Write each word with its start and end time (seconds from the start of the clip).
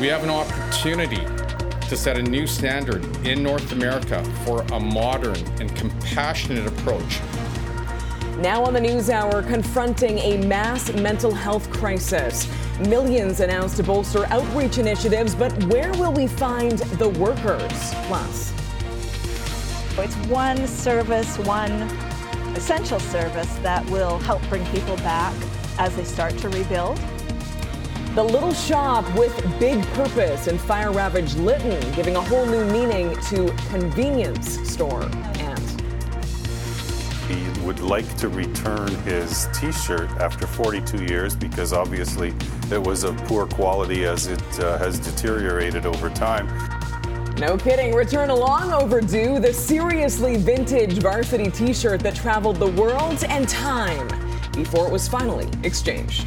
We 0.00 0.06
have 0.06 0.24
an 0.24 0.30
opportunity 0.30 1.22
to 1.86 1.94
set 1.94 2.16
a 2.16 2.22
new 2.22 2.46
standard 2.46 3.04
in 3.26 3.42
North 3.42 3.70
America 3.72 4.24
for 4.46 4.62
a 4.72 4.80
modern 4.80 5.36
and 5.60 5.76
compassionate 5.76 6.66
approach. 6.66 7.20
Now 8.38 8.64
on 8.64 8.72
the 8.72 8.80
News 8.80 9.10
Hour, 9.10 9.42
confronting 9.42 10.16
a 10.20 10.38
mass 10.46 10.90
mental 10.94 11.34
health 11.34 11.70
crisis. 11.70 12.48
Millions 12.78 13.40
announced 13.40 13.76
to 13.76 13.82
bolster 13.82 14.24
outreach 14.28 14.78
initiatives, 14.78 15.34
but 15.34 15.52
where 15.64 15.92
will 15.92 16.14
we 16.14 16.26
find 16.26 16.78
the 16.78 17.10
workers? 17.10 17.94
Plus, 18.06 18.54
it's 19.98 20.16
one 20.28 20.66
service, 20.66 21.36
one 21.40 21.72
essential 22.56 23.00
service 23.00 23.54
that 23.56 23.84
will 23.90 24.18
help 24.20 24.40
bring 24.48 24.64
people 24.68 24.96
back 24.96 25.34
as 25.78 25.94
they 25.94 26.04
start 26.04 26.38
to 26.38 26.48
rebuild. 26.48 26.98
The 28.16 28.24
little 28.24 28.52
shop 28.52 29.04
with 29.16 29.32
big 29.60 29.80
purpose 29.92 30.48
in 30.48 30.58
fire 30.58 30.90
ravaged 30.90 31.36
Lytton, 31.36 31.80
giving 31.94 32.16
a 32.16 32.20
whole 32.20 32.44
new 32.44 32.64
meaning 32.64 33.14
to 33.28 33.54
convenience 33.68 34.68
store. 34.68 35.04
And 35.38 35.80
he 37.28 37.60
would 37.60 37.78
like 37.78 38.16
to 38.16 38.28
return 38.28 38.88
his 39.02 39.46
t 39.54 39.70
shirt 39.70 40.10
after 40.18 40.48
42 40.48 41.04
years 41.04 41.36
because 41.36 41.72
obviously 41.72 42.34
it 42.72 42.82
was 42.82 43.04
of 43.04 43.16
poor 43.26 43.46
quality 43.46 44.04
as 44.06 44.26
it 44.26 44.42
uh, 44.58 44.76
has 44.78 44.98
deteriorated 44.98 45.86
over 45.86 46.10
time. 46.10 46.48
No 47.36 47.56
kidding. 47.56 47.94
Return 47.94 48.30
a 48.30 48.34
long 48.34 48.72
overdue. 48.72 49.38
The 49.38 49.54
seriously 49.54 50.36
vintage 50.36 50.94
varsity 50.98 51.48
t 51.48 51.72
shirt 51.72 52.00
that 52.00 52.16
traveled 52.16 52.56
the 52.56 52.72
world 52.72 53.22
and 53.28 53.48
time 53.48 54.08
before 54.50 54.88
it 54.88 54.92
was 54.92 55.06
finally 55.06 55.48
exchanged. 55.62 56.26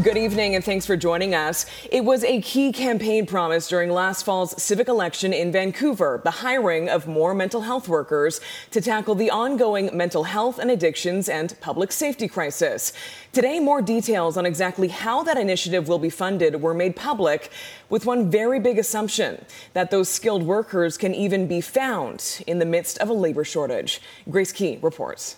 Good 0.00 0.16
evening 0.16 0.54
and 0.54 0.64
thanks 0.64 0.86
for 0.86 0.96
joining 0.96 1.34
us. 1.34 1.66
It 1.90 2.02
was 2.02 2.24
a 2.24 2.40
key 2.40 2.72
campaign 2.72 3.26
promise 3.26 3.68
during 3.68 3.90
last 3.90 4.24
fall's 4.24 4.60
civic 4.60 4.88
election 4.88 5.34
in 5.34 5.52
Vancouver, 5.52 6.22
the 6.24 6.30
hiring 6.30 6.88
of 6.88 7.06
more 7.06 7.34
mental 7.34 7.60
health 7.60 7.88
workers 7.88 8.40
to 8.70 8.80
tackle 8.80 9.14
the 9.14 9.30
ongoing 9.30 9.90
mental 9.92 10.24
health 10.24 10.58
and 10.58 10.70
addictions 10.70 11.28
and 11.28 11.60
public 11.60 11.92
safety 11.92 12.26
crisis. 12.26 12.94
Today, 13.32 13.60
more 13.60 13.82
details 13.82 14.38
on 14.38 14.46
exactly 14.46 14.88
how 14.88 15.22
that 15.24 15.36
initiative 15.36 15.88
will 15.88 15.98
be 15.98 16.08
funded 16.08 16.62
were 16.62 16.72
made 16.72 16.96
public, 16.96 17.50
with 17.90 18.06
one 18.06 18.30
very 18.30 18.58
big 18.58 18.78
assumption 18.78 19.44
that 19.74 19.90
those 19.90 20.08
skilled 20.08 20.42
workers 20.42 20.96
can 20.96 21.14
even 21.14 21.46
be 21.46 21.60
found 21.60 22.42
in 22.46 22.60
the 22.60 22.64
midst 22.64 22.96
of 22.96 23.10
a 23.10 23.12
labor 23.12 23.44
shortage. 23.44 24.00
Grace 24.30 24.54
Ke 24.54 24.82
reports. 24.82 25.36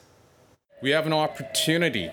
We 0.80 0.91
have 0.91 1.06
an 1.06 1.12
opportunity 1.12 2.12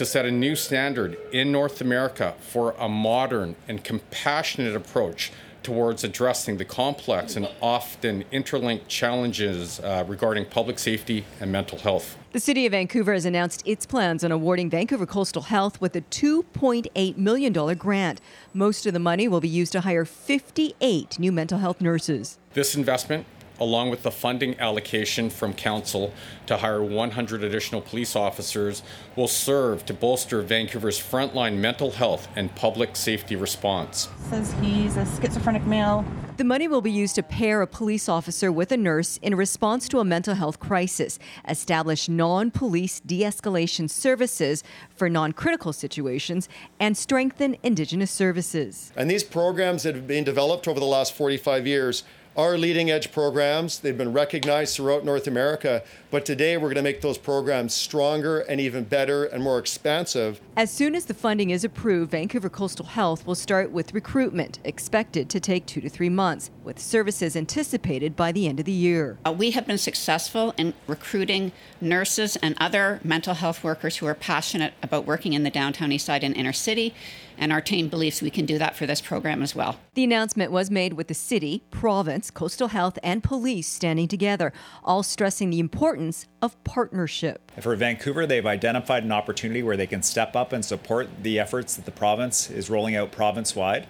to 0.00 0.06
set 0.06 0.24
a 0.24 0.30
new 0.30 0.56
standard 0.56 1.18
in 1.30 1.52
North 1.52 1.82
America 1.82 2.32
for 2.40 2.74
a 2.78 2.88
modern 2.88 3.54
and 3.68 3.84
compassionate 3.84 4.74
approach 4.74 5.30
towards 5.62 6.02
addressing 6.04 6.56
the 6.56 6.64
complex 6.64 7.36
and 7.36 7.46
often 7.60 8.24
interlinked 8.32 8.88
challenges 8.88 9.78
uh, 9.80 10.02
regarding 10.08 10.46
public 10.46 10.78
safety 10.78 11.26
and 11.38 11.52
mental 11.52 11.76
health. 11.76 12.16
The 12.32 12.40
City 12.40 12.64
of 12.64 12.72
Vancouver 12.72 13.12
has 13.12 13.26
announced 13.26 13.62
its 13.66 13.84
plans 13.84 14.24
on 14.24 14.32
awarding 14.32 14.70
Vancouver 14.70 15.04
Coastal 15.04 15.42
Health 15.42 15.78
with 15.82 15.94
a 15.94 16.00
$2.8 16.00 17.18
million 17.18 17.52
grant. 17.76 18.22
Most 18.54 18.86
of 18.86 18.94
the 18.94 18.98
money 18.98 19.28
will 19.28 19.42
be 19.42 19.48
used 19.48 19.72
to 19.72 19.82
hire 19.82 20.06
58 20.06 21.18
new 21.18 21.30
mental 21.30 21.58
health 21.58 21.82
nurses. 21.82 22.38
This 22.54 22.74
investment 22.74 23.26
along 23.60 23.90
with 23.90 24.02
the 24.02 24.10
funding 24.10 24.58
allocation 24.58 25.30
from 25.30 25.52
Council 25.52 26.12
to 26.46 26.56
hire 26.56 26.82
100 26.82 27.44
additional 27.44 27.80
police 27.80 28.16
officers, 28.16 28.82
will 29.16 29.28
serve 29.28 29.84
to 29.86 29.94
bolster 29.94 30.42
Vancouver's 30.42 30.98
frontline 30.98 31.56
mental 31.58 31.90
health 31.90 32.26
and 32.36 32.54
public 32.54 32.96
safety 32.96 33.36
response. 33.36 34.08
Says 34.30 34.52
he's 34.60 34.96
a 34.96 35.04
schizophrenic 35.04 35.64
male. 35.66 36.04
The 36.40 36.44
money 36.44 36.68
will 36.68 36.80
be 36.80 36.90
used 36.90 37.16
to 37.16 37.22
pair 37.22 37.60
a 37.60 37.66
police 37.66 38.08
officer 38.08 38.50
with 38.50 38.72
a 38.72 38.76
nurse 38.78 39.18
in 39.20 39.34
response 39.34 39.86
to 39.90 39.98
a 39.98 40.06
mental 40.06 40.34
health 40.34 40.58
crisis, 40.58 41.18
establish 41.46 42.08
non 42.08 42.50
police 42.50 42.98
de 43.00 43.20
escalation 43.20 43.90
services 43.90 44.64
for 44.96 45.10
non 45.10 45.32
critical 45.32 45.74
situations, 45.74 46.48
and 46.80 46.96
strengthen 46.96 47.58
Indigenous 47.62 48.10
services. 48.10 48.90
And 48.96 49.10
these 49.10 49.22
programs 49.22 49.82
that 49.82 49.94
have 49.94 50.06
been 50.06 50.24
developed 50.24 50.66
over 50.66 50.80
the 50.80 50.86
last 50.86 51.12
45 51.12 51.66
years 51.66 52.04
are 52.40 52.56
leading 52.56 52.90
edge 52.90 53.12
programs. 53.12 53.80
They've 53.80 53.96
been 53.96 54.14
recognized 54.14 54.74
throughout 54.74 55.04
North 55.04 55.26
America, 55.26 55.82
but 56.10 56.24
today 56.24 56.56
we're 56.56 56.68
going 56.68 56.76
to 56.76 56.82
make 56.82 57.02
those 57.02 57.18
programs 57.18 57.74
stronger 57.74 58.40
and 58.40 58.58
even 58.58 58.84
better 58.84 59.24
and 59.26 59.44
more 59.44 59.58
expansive. 59.58 60.40
As 60.56 60.70
soon 60.70 60.94
as 60.94 61.04
the 61.04 61.12
funding 61.12 61.50
is 61.50 61.64
approved, 61.64 62.12
Vancouver 62.12 62.48
Coastal 62.48 62.86
Health 62.86 63.26
will 63.26 63.34
start 63.34 63.72
with 63.72 63.92
recruitment, 63.92 64.58
expected 64.64 65.28
to 65.28 65.38
take 65.38 65.66
two 65.66 65.82
to 65.82 65.90
three 65.90 66.08
months, 66.08 66.50
with 66.64 66.78
services 66.78 67.36
anticipated 67.36 68.16
by 68.16 68.32
the 68.32 68.48
end 68.48 68.58
of 68.58 68.64
the 68.64 68.72
year. 68.72 69.18
Uh, 69.26 69.32
we 69.32 69.50
have 69.50 69.66
been 69.66 69.78
successful 69.78 70.54
in 70.56 70.72
recruiting 70.86 71.52
nurses 71.78 72.36
and 72.36 72.56
other 72.58 73.00
mental 73.04 73.34
health 73.34 73.62
workers 73.62 73.98
who 73.98 74.06
are 74.06 74.14
passionate 74.14 74.72
about 74.82 75.04
working 75.04 75.34
in 75.34 75.42
the 75.42 75.50
downtown 75.50 75.92
east 75.92 76.06
side 76.06 76.24
and 76.24 76.34
inner 76.34 76.54
city 76.54 76.94
and 77.40 77.52
our 77.52 77.60
team 77.60 77.88
believes 77.88 78.22
we 78.22 78.30
can 78.30 78.44
do 78.44 78.58
that 78.58 78.76
for 78.76 78.86
this 78.86 79.00
program 79.00 79.42
as 79.42 79.54
well. 79.54 79.80
The 79.94 80.04
announcement 80.04 80.52
was 80.52 80.70
made 80.70 80.92
with 80.92 81.08
the 81.08 81.14
city, 81.14 81.62
province, 81.70 82.29
coastal 82.34 82.68
health, 82.68 82.98
and 83.02 83.22
police 83.22 83.66
standing 83.66 84.08
together, 84.08 84.52
all 84.84 85.02
stressing 85.02 85.50
the 85.50 85.60
importance 85.60 86.26
of 86.42 86.62
partnership. 86.64 87.50
For 87.60 87.74
Vancouver, 87.76 88.26
they've 88.26 88.46
identified 88.46 89.04
an 89.04 89.12
opportunity 89.12 89.62
where 89.62 89.76
they 89.76 89.86
can 89.86 90.02
step 90.02 90.34
up 90.36 90.52
and 90.52 90.64
support 90.64 91.08
the 91.22 91.38
efforts 91.38 91.76
that 91.76 91.84
the 91.84 91.90
province 91.90 92.50
is 92.50 92.70
rolling 92.70 92.96
out 92.96 93.12
province 93.12 93.54
wide 93.54 93.86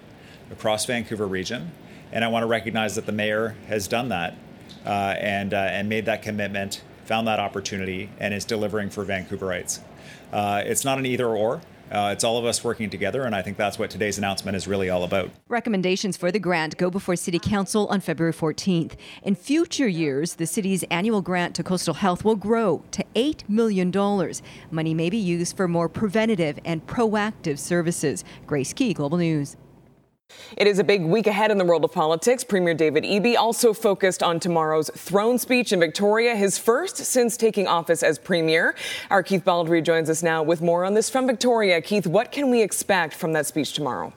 across 0.51 0.87
Vancouver 0.87 1.27
region. 1.27 1.73
And 2.13 2.25
I 2.25 2.29
want 2.29 2.43
to 2.43 2.49
recognize 2.49 2.97
that 2.97 3.07
the 3.07 3.13
mayor 3.13 3.57
has 3.69 3.87
done 3.87 4.09
that 4.09 4.37
uh, 4.85 5.15
and, 5.19 5.55
uh, 5.55 5.57
and 5.57 5.89
made 5.89 6.07
that 6.07 6.23
commitment, 6.23 6.83
found 7.05 7.27
that 7.29 7.39
opportunity, 7.39 8.11
and 8.19 8.35
is 8.35 8.45
delivering 8.45 8.91
for 8.91 9.05
Vancouverites. 9.05 9.81
Uh, 10.33 10.63
it's 10.65 10.85
not 10.85 10.99
an 10.99 11.07
either 11.07 11.29
or. 11.29 11.61
Uh, 11.91 12.11
it's 12.13 12.23
all 12.23 12.39
of 12.39 12.45
us 12.45 12.63
working 12.63 12.89
together, 12.89 13.23
and 13.23 13.35
I 13.35 13.43
think 13.43 13.57
that's 13.57 13.79
what 13.79 13.91
today's 13.91 14.17
announcement 14.17 14.57
is 14.57 14.69
really 14.69 14.89
all 14.89 15.03
about. 15.03 15.31
Recommendations 15.49 16.17
for 16.17 16.31
the 16.31 16.39
grant 16.39 16.77
go 16.77 16.89
before 16.89 17.17
City 17.17 17.39
Council 17.39 17.89
on 17.89 18.01
February 18.01 18.33
14th. 18.33 18.95
In 19.23 19.35
future 19.35 19.89
years, 19.89 20.35
the 20.35 20.47
city's 20.47 20.85
annual 20.85 21.21
grant 21.21 21.57
to 21.57 21.65
coastal 21.65 21.95
health 21.95 22.25
will 22.25 22.37
grow 22.37 22.85
to 22.93 23.05
$8 23.15 23.49
million. 23.49 23.91
Money 24.71 24.95
may 24.95 25.11
be 25.11 25.17
used 25.17 25.57
for 25.57 25.67
more 25.67 25.89
preventative 25.89 26.59
and 26.65 26.87
proactive 26.87 27.59
services. 27.59 28.25
Grace 28.47 28.73
Ke, 28.73 28.95
Global 28.95 29.19
News. 29.19 29.57
It 30.57 30.67
is 30.67 30.79
a 30.79 30.85
big 30.85 31.03
week 31.03 31.27
ahead 31.27 31.51
in 31.51 31.59
the 31.59 31.65
world 31.65 31.85
of 31.85 31.93
politics. 31.93 32.45
Premier 32.45 32.75
David 32.75 33.05
Eby 33.05 33.37
also 33.37 33.73
focused 33.73 34.23
on 34.23 34.41
tomorrow's 34.41 34.91
throne 34.97 35.39
speech 35.39 35.73
in 35.73 35.81
Victoria, 35.81 36.37
his 36.37 36.59
first 36.59 36.97
since 36.97 37.37
taking 37.37 37.67
office 37.67 38.03
as 38.03 38.19
premier. 38.19 38.75
Our 39.11 39.23
Keith 39.23 39.45
Baldrey 39.45 39.85
joins 39.85 40.11
us 40.11 40.23
now 40.23 40.43
with 40.43 40.61
more 40.61 40.85
on 40.85 40.95
this 40.95 41.11
from 41.11 41.27
Victoria. 41.27 41.81
Keith, 41.81 42.07
what 42.07 42.33
can 42.33 42.51
we 42.51 42.63
expect 42.63 43.15
from 43.15 43.33
that 43.33 43.47
speech 43.47 43.73
tomorrow? 43.73 44.13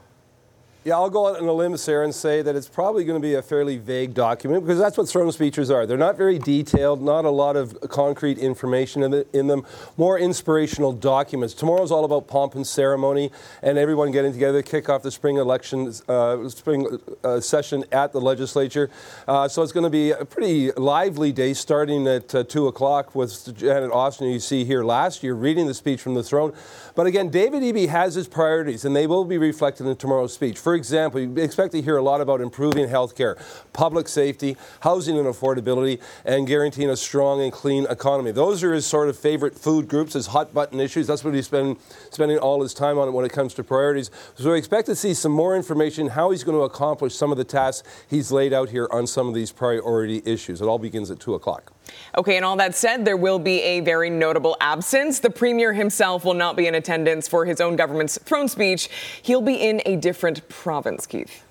Yeah, 0.85 0.95
I'll 0.95 1.09
go 1.09 1.29
out 1.29 1.39
on 1.39 1.47
a 1.47 1.53
limb, 1.53 1.77
Sarah, 1.77 2.03
and 2.03 2.13
say 2.13 2.41
that 2.41 2.57
it's 2.57 2.67
probably 2.67 3.05
going 3.05 3.17
to 3.17 3.25
be 3.25 3.35
a 3.35 3.41
fairly 3.41 3.77
vague 3.77 4.13
document 4.13 4.65
because 4.65 4.77
that's 4.77 4.97
what 4.97 5.07
throne 5.07 5.31
speeches 5.31 5.71
are. 5.71 5.85
They're 5.85 5.97
not 5.97 6.17
very 6.17 6.37
detailed, 6.37 7.01
not 7.01 7.23
a 7.23 7.29
lot 7.29 7.55
of 7.55 7.79
concrete 7.89 8.37
information 8.37 9.01
in, 9.01 9.11
the, 9.11 9.25
in 9.31 9.47
them, 9.47 9.65
more 9.95 10.19
inspirational 10.19 10.91
documents. 10.91 11.53
Tomorrow's 11.53 11.89
all 11.89 12.03
about 12.03 12.27
pomp 12.27 12.55
and 12.55 12.67
ceremony 12.67 13.31
and 13.61 13.77
everyone 13.77 14.11
getting 14.11 14.33
together 14.33 14.61
to 14.61 14.69
kick 14.69 14.89
off 14.89 15.03
the 15.03 15.11
spring 15.11 15.37
election, 15.37 15.93
uh, 16.09 16.49
spring 16.49 16.99
uh, 17.23 17.39
session 17.39 17.85
at 17.93 18.11
the 18.11 18.19
legislature. 18.19 18.89
Uh, 19.25 19.47
so 19.47 19.61
it's 19.61 19.71
going 19.71 19.85
to 19.85 19.89
be 19.89 20.11
a 20.11 20.25
pretty 20.25 20.73
lively 20.73 21.31
day 21.31 21.53
starting 21.53 22.05
at 22.07 22.35
uh, 22.35 22.43
2 22.43 22.67
o'clock 22.67 23.15
with 23.15 23.55
Janet 23.55 23.91
Austin, 23.93 24.27
you 24.27 24.39
see 24.41 24.65
here 24.65 24.83
last 24.83 25.23
year, 25.23 25.33
reading 25.33 25.65
the 25.65 25.73
speech 25.73 26.01
from 26.01 26.13
the 26.13 26.23
throne. 26.23 26.51
But 26.93 27.07
again, 27.07 27.29
David 27.29 27.63
Eby 27.63 27.87
has 27.87 28.15
his 28.15 28.27
priorities, 28.27 28.83
and 28.83 28.93
they 28.93 29.07
will 29.07 29.23
be 29.23 29.37
reflected 29.37 29.87
in 29.87 29.95
tomorrow's 29.95 30.33
speech. 30.33 30.59
For 30.73 30.77
example, 30.77 31.19
you 31.19 31.31
expect 31.35 31.71
to 31.73 31.83
hear 31.83 31.97
a 31.97 32.01
lot 32.01 32.19
about 32.19 32.41
improving 32.41 32.89
health 32.89 33.15
care, 33.15 33.37
public 33.73 34.07
safety, 34.07 34.57
housing 34.79 35.19
and 35.19 35.27
affordability, 35.27 36.01
and 36.25 36.47
guaranteeing 36.47 36.89
a 36.89 36.97
strong 36.97 37.43
and 37.43 37.53
clean 37.53 37.85
economy. 37.91 38.31
Those 38.31 38.63
are 38.63 38.73
his 38.73 38.83
sort 38.83 39.07
of 39.07 39.15
favorite 39.15 39.53
food 39.53 39.87
groups, 39.87 40.13
his 40.13 40.25
hot 40.25 40.51
button 40.51 40.79
issues. 40.79 41.05
That's 41.05 41.23
what 41.23 41.35
he's 41.35 41.47
been 41.47 41.77
spending 42.09 42.39
all 42.39 42.59
his 42.63 42.73
time 42.73 42.97
on 42.97 43.13
when 43.13 43.23
it 43.23 43.31
comes 43.31 43.53
to 43.53 43.63
priorities. 43.63 44.09
So 44.33 44.51
we 44.51 44.57
expect 44.57 44.87
to 44.87 44.95
see 44.95 45.13
some 45.13 45.31
more 45.31 45.55
information 45.55 46.07
how 46.07 46.31
he's 46.31 46.43
going 46.43 46.57
to 46.57 46.63
accomplish 46.63 47.13
some 47.13 47.31
of 47.31 47.37
the 47.37 47.43
tasks 47.43 47.87
he's 48.09 48.31
laid 48.31 48.51
out 48.51 48.69
here 48.69 48.87
on 48.89 49.05
some 49.05 49.27
of 49.27 49.35
these 49.35 49.51
priority 49.51 50.23
issues. 50.25 50.59
It 50.59 50.65
all 50.65 50.79
begins 50.79 51.11
at 51.11 51.19
2 51.19 51.35
o'clock. 51.35 51.71
Okay, 52.17 52.35
and 52.35 52.45
all 52.45 52.55
that 52.57 52.75
said, 52.75 53.05
there 53.05 53.17
will 53.17 53.39
be 53.39 53.61
a 53.61 53.79
very 53.79 54.09
notable 54.09 54.55
absence. 54.61 55.19
The 55.19 55.29
premier 55.29 55.73
himself 55.73 56.23
will 56.23 56.33
not 56.33 56.55
be 56.55 56.67
in 56.67 56.75
attendance 56.75 57.27
for 57.27 57.45
his 57.45 57.59
own 57.59 57.75
government's 57.75 58.17
throne 58.19 58.47
speech. 58.47 58.89
He'll 59.21 59.41
be 59.41 59.55
in 59.55 59.81
a 59.85 59.95
different 59.95 60.47
province, 60.49 61.05
Keith. 61.05 61.43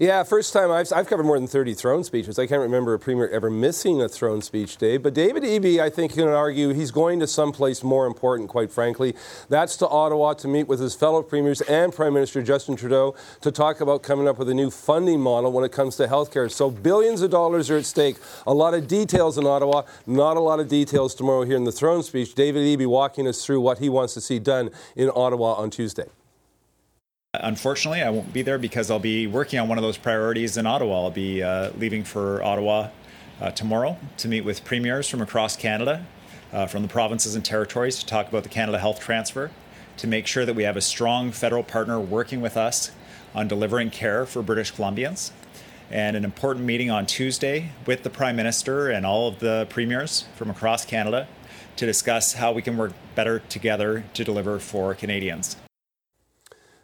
Yeah, 0.00 0.22
first 0.22 0.54
time 0.54 0.70
I've, 0.70 0.90
I've 0.94 1.06
covered 1.06 1.26
more 1.26 1.38
than 1.38 1.46
30 1.46 1.74
throne 1.74 2.04
speeches. 2.04 2.38
I 2.38 2.46
can't 2.46 2.62
remember 2.62 2.94
a 2.94 2.98
premier 2.98 3.28
ever 3.28 3.50
missing 3.50 4.00
a 4.00 4.08
throne 4.08 4.40
speech, 4.40 4.78
Dave. 4.78 5.02
But 5.02 5.12
David 5.12 5.42
Eby, 5.42 5.78
I 5.78 5.90
think, 5.90 6.14
can 6.14 6.26
argue 6.26 6.70
he's 6.70 6.90
going 6.90 7.20
to 7.20 7.26
someplace 7.26 7.82
more 7.84 8.06
important, 8.06 8.48
quite 8.48 8.72
frankly. 8.72 9.14
That's 9.50 9.76
to 9.76 9.86
Ottawa 9.86 10.32
to 10.32 10.48
meet 10.48 10.68
with 10.68 10.80
his 10.80 10.94
fellow 10.94 11.22
premiers 11.22 11.60
and 11.60 11.92
Prime 11.92 12.14
Minister 12.14 12.42
Justin 12.42 12.76
Trudeau 12.76 13.14
to 13.42 13.52
talk 13.52 13.82
about 13.82 14.02
coming 14.02 14.26
up 14.26 14.38
with 14.38 14.48
a 14.48 14.54
new 14.54 14.70
funding 14.70 15.20
model 15.20 15.52
when 15.52 15.64
it 15.66 15.72
comes 15.72 15.96
to 15.96 16.06
healthcare. 16.06 16.50
So 16.50 16.70
billions 16.70 17.20
of 17.20 17.30
dollars 17.30 17.68
are 17.68 17.76
at 17.76 17.84
stake. 17.84 18.16
A 18.46 18.54
lot 18.54 18.72
of 18.72 18.88
details 18.88 19.36
in 19.36 19.44
Ottawa, 19.44 19.82
not 20.06 20.38
a 20.38 20.40
lot 20.40 20.60
of 20.60 20.68
details 20.68 21.14
tomorrow 21.14 21.42
here 21.42 21.58
in 21.58 21.64
the 21.64 21.72
throne 21.72 22.02
speech. 22.02 22.34
David 22.34 22.62
Eby 22.62 22.86
walking 22.86 23.28
us 23.28 23.44
through 23.44 23.60
what 23.60 23.80
he 23.80 23.90
wants 23.90 24.14
to 24.14 24.22
see 24.22 24.38
done 24.38 24.70
in 24.96 25.10
Ottawa 25.14 25.56
on 25.56 25.68
Tuesday. 25.68 26.06
Unfortunately, 27.32 28.02
I 28.02 28.10
won't 28.10 28.32
be 28.32 28.42
there 28.42 28.58
because 28.58 28.90
I'll 28.90 28.98
be 28.98 29.28
working 29.28 29.60
on 29.60 29.68
one 29.68 29.78
of 29.78 29.82
those 29.82 29.96
priorities 29.96 30.56
in 30.56 30.66
Ottawa. 30.66 31.04
I'll 31.04 31.10
be 31.12 31.44
uh, 31.44 31.70
leaving 31.78 32.02
for 32.02 32.42
Ottawa 32.42 32.88
uh, 33.40 33.52
tomorrow 33.52 33.98
to 34.16 34.26
meet 34.26 34.40
with 34.40 34.64
premiers 34.64 35.08
from 35.08 35.22
across 35.22 35.56
Canada, 35.56 36.04
uh, 36.52 36.66
from 36.66 36.82
the 36.82 36.88
provinces 36.88 37.36
and 37.36 37.44
territories, 37.44 38.00
to 38.00 38.06
talk 38.06 38.28
about 38.28 38.42
the 38.42 38.48
Canada 38.48 38.80
Health 38.80 38.98
Transfer, 38.98 39.52
to 39.98 40.08
make 40.08 40.26
sure 40.26 40.44
that 40.44 40.56
we 40.56 40.64
have 40.64 40.76
a 40.76 40.80
strong 40.80 41.30
federal 41.30 41.62
partner 41.62 42.00
working 42.00 42.40
with 42.40 42.56
us 42.56 42.90
on 43.32 43.46
delivering 43.46 43.90
care 43.90 44.26
for 44.26 44.42
British 44.42 44.74
Columbians. 44.74 45.30
And 45.88 46.16
an 46.16 46.24
important 46.24 46.66
meeting 46.66 46.90
on 46.90 47.06
Tuesday 47.06 47.70
with 47.86 48.02
the 48.02 48.10
Prime 48.10 48.34
Minister 48.34 48.90
and 48.90 49.06
all 49.06 49.28
of 49.28 49.38
the 49.38 49.68
premiers 49.70 50.24
from 50.34 50.50
across 50.50 50.84
Canada 50.84 51.28
to 51.76 51.86
discuss 51.86 52.34
how 52.34 52.50
we 52.50 52.60
can 52.60 52.76
work 52.76 52.92
better 53.14 53.38
together 53.38 54.04
to 54.14 54.24
deliver 54.24 54.58
for 54.58 54.94
Canadians. 54.94 55.56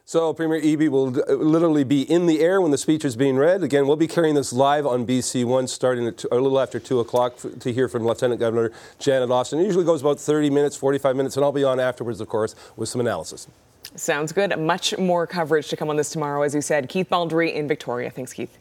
So 0.08 0.32
Premier 0.32 0.60
Eby 0.60 0.88
will 0.88 1.08
uh, 1.08 1.34
literally 1.34 1.82
be 1.82 2.02
in 2.02 2.26
the 2.26 2.38
air 2.38 2.60
when 2.60 2.70
the 2.70 2.78
speech 2.78 3.04
is 3.04 3.16
being 3.16 3.36
read. 3.36 3.64
Again, 3.64 3.88
we'll 3.88 3.96
be 3.96 4.06
carrying 4.06 4.36
this 4.36 4.52
live 4.52 4.86
on 4.86 5.04
BC 5.04 5.44
One 5.44 5.66
starting 5.66 6.06
at 6.06 6.18
two, 6.18 6.28
a 6.30 6.36
little 6.36 6.60
after 6.60 6.78
2 6.78 7.00
o'clock 7.00 7.34
to 7.58 7.72
hear 7.72 7.88
from 7.88 8.04
Lieutenant 8.06 8.38
Governor 8.38 8.70
Janet 9.00 9.32
Austin. 9.32 9.58
It 9.58 9.64
usually 9.64 9.84
goes 9.84 10.02
about 10.02 10.20
30 10.20 10.48
minutes, 10.48 10.76
45 10.76 11.16
minutes, 11.16 11.36
and 11.36 11.44
I'll 11.44 11.50
be 11.50 11.64
on 11.64 11.80
afterwards, 11.80 12.20
of 12.20 12.28
course, 12.28 12.54
with 12.76 12.88
some 12.88 13.00
analysis. 13.00 13.48
Sounds 13.96 14.30
good. 14.30 14.56
Much 14.56 14.96
more 14.96 15.26
coverage 15.26 15.66
to 15.70 15.76
come 15.76 15.90
on 15.90 15.96
this 15.96 16.10
tomorrow, 16.10 16.42
as 16.42 16.54
you 16.54 16.60
said. 16.60 16.88
Keith 16.88 17.10
Baldrey 17.10 17.52
in 17.52 17.66
Victoria. 17.66 18.08
Thanks, 18.08 18.32
Keith. 18.32 18.56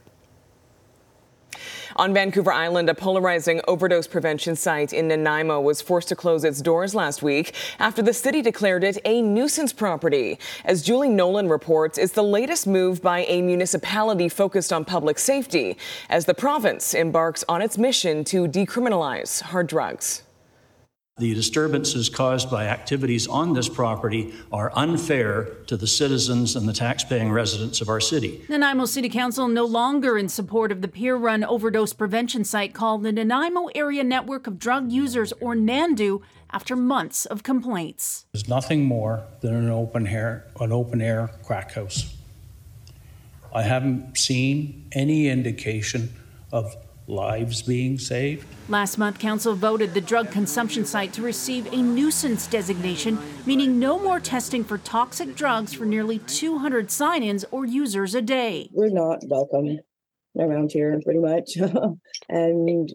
On 1.96 2.14
Vancouver 2.14 2.52
Island, 2.52 2.90
a 2.90 2.94
polarizing 2.94 3.62
overdose 3.68 4.08
prevention 4.08 4.56
site 4.56 4.92
in 4.92 5.08
Nanaimo 5.08 5.62
was 5.62 5.82
forced 5.82 6.10
to 6.10 6.16
close 6.16 6.44
its 6.44 6.62
doors 6.62 6.94
last 6.94 7.24
week 7.24 7.56
after 7.80 8.02
the 8.02 8.14
city 8.14 8.42
declared 8.42 8.84
it 8.84 8.98
a 9.06 9.22
nuisance 9.22 9.72
property. 9.72 10.38
As 10.66 10.82
Julie 10.82 11.08
Nolin 11.08 11.50
reports, 11.50 11.98
it's 11.98 12.14
the 12.14 12.24
latest 12.24 12.68
move 12.68 13.02
by 13.02 13.26
a 13.26 13.42
municipality 13.42 14.28
focused 14.28 14.74
on 14.74 14.84
public 14.84 15.18
safety 15.18 15.78
as 16.10 16.26
the 16.26 16.34
province 16.34 16.94
embarks 16.94 17.46
on 17.48 17.62
its 17.62 17.78
mission 17.78 18.26
to 18.26 18.48
decriminalize 18.48 19.42
hard 19.42 19.68
drugs. 19.68 20.25
The 21.18 21.34
disturbances 21.34 22.10
caused 22.10 22.52
by 22.52 22.66
activities 22.66 23.26
on 23.26 23.54
this 23.54 23.70
property 23.70 24.34
are 24.52 24.70
unfair 24.76 25.46
to 25.68 25.78
the 25.78 25.88
citizens 25.88 26.58
and 26.58 26.68
the 26.68 26.74
taxpaying 26.74 27.32
residents 27.32 27.80
of 27.80 27.88
our 27.88 28.02
city. 28.02 28.44
Nanaimo 28.50 28.84
City 28.84 29.08
Council 29.08 29.48
no 29.48 29.64
longer 29.64 30.18
in 30.18 30.28
support 30.28 30.74
of 30.74 30.82
the 30.82 30.90
peer 30.90 31.16
run 31.16 31.46
overdose 31.46 31.94
prevention 31.94 32.44
site 32.44 32.74
called 32.74 33.04
the 33.04 33.14
Nanaimo 33.14 33.70
Area 33.74 34.04
Network 34.04 34.46
of 34.46 34.60
Drug 34.60 34.92
Users, 34.92 35.32
or 35.40 35.56
NANDU, 35.56 36.22
after 36.52 36.76
months 36.76 37.26
of 37.26 37.44
complaints. 37.44 38.26
There's 38.34 38.50
nothing 38.50 38.84
more 38.84 39.24
than 39.40 39.54
an 39.54 39.70
open 39.70 40.08
air, 40.08 40.46
an 40.60 40.74
open 40.74 41.02
air 41.02 41.30
crack 41.46 41.72
house. 41.76 42.14
I 43.54 43.62
haven't 43.62 44.18
seen 44.18 44.90
any 44.92 45.30
indication 45.30 46.14
of 46.52 46.76
lives 47.08 47.62
being 47.62 47.98
saved. 47.98 48.48
Last 48.68 48.98
month, 48.98 49.20
Council 49.20 49.56
voted 49.56 49.94
the 49.94 50.02
drug 50.02 50.32
consumption 50.32 50.86
site 50.86 51.14
to 51.14 51.22
receive 51.22 51.72
a 51.72 51.78
nuisance 51.78 52.48
designation, 52.48 53.18
meaning 53.46 53.80
no 53.80 54.00
more 54.00 54.20
testing 54.20 54.64
for 54.64 54.78
toxic 54.80 55.36
drugs 55.36 55.74
for 55.74 55.86
nearly 55.86 56.20
200 56.20 56.90
sign 56.90 57.24
ins 57.24 57.46
or 57.52 57.66
users 57.66 58.16
a 58.16 58.22
day. 58.22 58.70
We're 58.72 58.90
not 58.90 59.20
welcome 59.28 59.80
around 60.38 60.72
here, 60.72 61.00
pretty 61.04 61.20
much. 61.20 61.56
and 62.30 62.94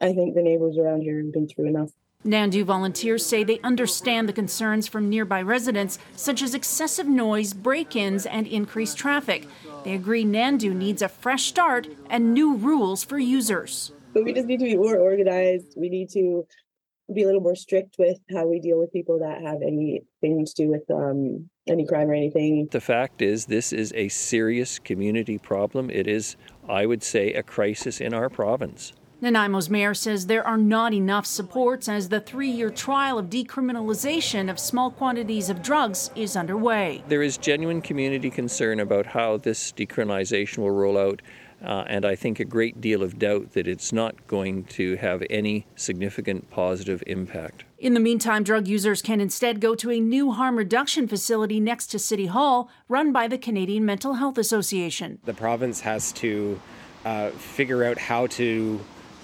I 0.00 0.12
think 0.12 0.34
the 0.34 0.42
neighbors 0.42 0.78
around 0.78 1.02
here 1.02 1.18
have 1.18 1.32
been 1.32 1.48
through 1.48 1.68
enough. 1.68 1.90
Nandu 2.28 2.64
volunteers 2.64 3.24
say 3.24 3.44
they 3.44 3.60
understand 3.60 4.28
the 4.28 4.32
concerns 4.32 4.88
from 4.88 5.08
nearby 5.08 5.40
residents, 5.40 6.00
such 6.16 6.42
as 6.42 6.52
excessive 6.52 7.06
noise, 7.06 7.54
break 7.54 7.94
ins, 7.94 8.26
and 8.26 8.46
increased 8.48 8.98
traffic. 8.98 9.46
They 9.84 9.94
agree 9.94 10.24
Nandu 10.24 10.74
needs 10.74 11.00
a 11.00 11.08
fresh 11.08 11.44
start 11.44 11.86
and 12.10 12.34
new 12.34 12.56
rules 12.56 13.04
for 13.04 13.18
users. 13.18 13.92
But 14.12 14.24
we 14.24 14.32
just 14.32 14.48
need 14.48 14.58
to 14.58 14.64
be 14.64 14.76
more 14.76 14.98
organized. 14.98 15.74
We 15.76 15.88
need 15.88 16.10
to 16.10 16.44
be 17.14 17.22
a 17.22 17.26
little 17.26 17.40
more 17.40 17.54
strict 17.54 17.96
with 18.00 18.18
how 18.34 18.46
we 18.46 18.58
deal 18.58 18.78
with 18.80 18.92
people 18.92 19.20
that 19.20 19.40
have 19.40 19.62
anything 19.62 20.44
to 20.44 20.54
do 20.54 20.68
with 20.68 20.90
um, 20.90 21.48
any 21.68 21.86
crime 21.86 22.10
or 22.10 22.14
anything. 22.14 22.68
The 22.70 22.80
fact 22.80 23.22
is, 23.22 23.46
this 23.46 23.72
is 23.72 23.92
a 23.94 24.08
serious 24.08 24.80
community 24.80 25.38
problem. 25.38 25.88
It 25.88 26.08
is, 26.08 26.36
I 26.68 26.84
would 26.84 27.04
say, 27.04 27.32
a 27.32 27.44
crisis 27.44 28.00
in 28.00 28.12
our 28.12 28.28
province. 28.28 28.92
Nanaimo's 29.20 29.68
mayor 29.68 29.94
says 29.94 30.26
there 30.26 30.46
are 30.46 30.56
not 30.56 30.94
enough 30.94 31.26
supports 31.26 31.88
as 31.88 32.08
the 32.08 32.20
three 32.20 32.50
year 32.50 32.70
trial 32.70 33.18
of 33.18 33.26
decriminalization 33.26 34.48
of 34.48 34.60
small 34.60 34.92
quantities 34.92 35.50
of 35.50 35.60
drugs 35.60 36.12
is 36.14 36.36
underway. 36.36 37.02
There 37.08 37.22
is 37.22 37.36
genuine 37.36 37.82
community 37.82 38.30
concern 38.30 38.78
about 38.78 39.06
how 39.06 39.38
this 39.38 39.72
decriminalization 39.72 40.58
will 40.58 40.70
roll 40.70 40.96
out. 40.96 41.20
Uh, 41.60 41.82
and 41.88 42.04
I 42.04 42.14
think 42.14 42.38
a 42.38 42.44
great 42.44 42.80
deal 42.80 43.02
of 43.02 43.18
doubt 43.18 43.54
that 43.54 43.66
it's 43.66 43.92
not 43.92 44.28
going 44.28 44.62
to 44.66 44.94
have 44.98 45.24
any 45.28 45.66
significant 45.74 46.48
positive 46.50 47.02
impact. 47.08 47.64
In 47.80 47.94
the 47.94 48.00
meantime, 48.00 48.44
drug 48.44 48.68
users 48.68 49.02
can 49.02 49.20
instead 49.20 49.60
go 49.60 49.74
to 49.74 49.90
a 49.90 49.98
new 49.98 50.30
harm 50.30 50.56
reduction 50.56 51.08
facility 51.08 51.58
next 51.58 51.88
to 51.88 51.98
City 51.98 52.26
Hall, 52.26 52.70
run 52.88 53.12
by 53.12 53.26
the 53.26 53.38
Canadian 53.38 53.84
Mental 53.84 54.14
Health 54.14 54.38
Association. 54.38 55.18
The 55.24 55.34
province 55.34 55.80
has 55.80 56.12
to 56.12 56.60
uh, 57.04 57.30
figure 57.30 57.82
out 57.82 57.98
how 57.98 58.28
to 58.28 58.78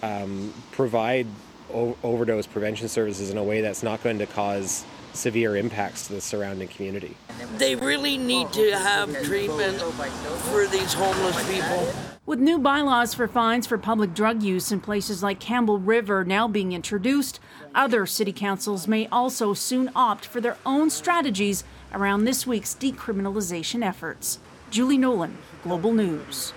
um, 0.05 0.53
provide 0.73 1.27
o- 1.73 1.97
overdose 2.03 2.47
prevention 2.47 2.89
services 2.89 3.31
in 3.31 3.39
a 3.39 3.45
way 3.45 3.61
that's 3.61 3.83
not 3.83 4.03
going 4.03 4.19
to 4.19 4.27
cause 4.27 4.85
severe 5.15 5.57
impacts 5.57 6.09
to 6.09 6.15
the 6.15 6.21
surrounding 6.21 6.69
community. 6.69 7.17
They 7.57 7.77
really 7.77 8.19
need 8.19 8.53
to 8.53 8.73
have 8.73 9.23
treatment 9.23 9.81
for 9.81 10.67
these 10.67 10.93
homeless 10.93 11.49
people. 11.51 11.93
With 12.27 12.41
new 12.41 12.59
bylaws 12.59 13.15
for 13.15 13.29
fines 13.29 13.67
for 13.67 13.79
public 13.79 14.13
drug 14.13 14.43
use 14.43 14.73
in 14.73 14.81
places 14.81 15.23
like 15.23 15.39
Campbell 15.39 15.79
River 15.79 16.25
now 16.25 16.49
being 16.49 16.73
introduced, 16.73 17.39
other 17.75 18.07
city 18.07 18.33
councils 18.33 18.89
may 18.89 19.07
also 19.09 19.55
soon 19.55 19.91
opt 19.95 20.27
for 20.27 20.41
their 20.41 20.57
own 20.67 20.91
strategies 20.91 21.65
around 21.93 22.25
this 22.25 22.47
week's 22.47 22.75
decriminalization 22.75 23.85
efforts. 23.85 24.39
Julie 24.71 24.99
Nolin, 24.99 25.35
Global 25.63 25.93
News. 25.93 26.53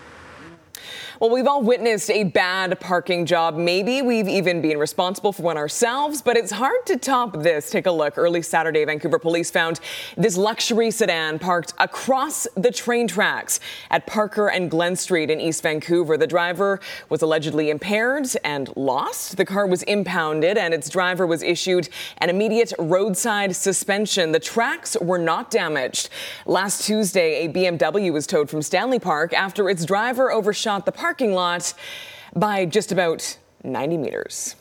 Well, 1.20 1.32
we've 1.32 1.48
all 1.48 1.64
witnessed 1.64 2.12
a 2.12 2.26
bad 2.26 2.80
parking 2.80 3.26
job. 3.26 3.56
Maybe 3.56 4.04
we've 4.04 4.28
even 4.28 4.62
been 4.62 4.78
responsible 4.78 5.34
for 5.34 5.42
one 5.42 5.58
ourselves, 5.58 6.22
but 6.22 6.38
it's 6.38 6.52
hard 6.52 6.86
to 6.86 6.96
top 6.96 7.42
this. 7.42 7.72
Take 7.72 7.88
a 7.88 7.92
look. 7.92 8.20
Early 8.20 8.44
Saturday, 8.44 8.86
Vancouver 8.86 9.18
police 9.18 9.50
found 9.50 9.80
this 10.16 10.38
luxury 10.38 10.92
sedan 10.92 11.40
parked 11.40 11.74
across 11.80 12.48
the 12.56 12.72
train 12.72 13.08
tracks 13.08 13.60
at 13.90 14.06
Parker 14.06 14.50
and 14.50 14.70
Glen 14.70 14.96
Street 14.96 15.32
in 15.32 15.42
East 15.42 15.64
Vancouver. 15.64 16.18
The 16.18 16.28
driver 16.28 16.80
was 17.10 17.24
allegedly 17.24 17.72
impaired 17.72 18.28
and 18.44 18.72
lost. 18.76 19.38
The 19.38 19.46
car 19.46 19.66
was 19.66 19.82
impounded 19.84 20.56
and 20.56 20.72
its 20.72 20.88
driver 20.88 21.26
was 21.26 21.42
issued 21.42 21.90
an 22.20 22.30
immediate 22.30 22.74
roadside 22.78 23.56
suspension. 23.56 24.34
The 24.34 24.40
tracks 24.40 24.96
were 25.02 25.18
not 25.18 25.50
damaged. 25.50 26.10
Last 26.46 26.86
Tuesday, 26.86 27.46
a 27.46 27.50
BMW 27.50 28.14
was 28.14 28.28
towed 28.28 28.52
from 28.52 28.62
Stanley 28.62 29.00
Park 29.00 29.34
after 29.34 29.68
its 29.68 29.84
driver 29.84 30.32
overshot 30.32 30.86
the 30.86 30.92
parking 31.08 31.32
lot 31.32 31.74
by 32.36 32.66
just 32.66 32.92
about 32.92 33.38
90 33.64 33.96
meters. 33.96 34.58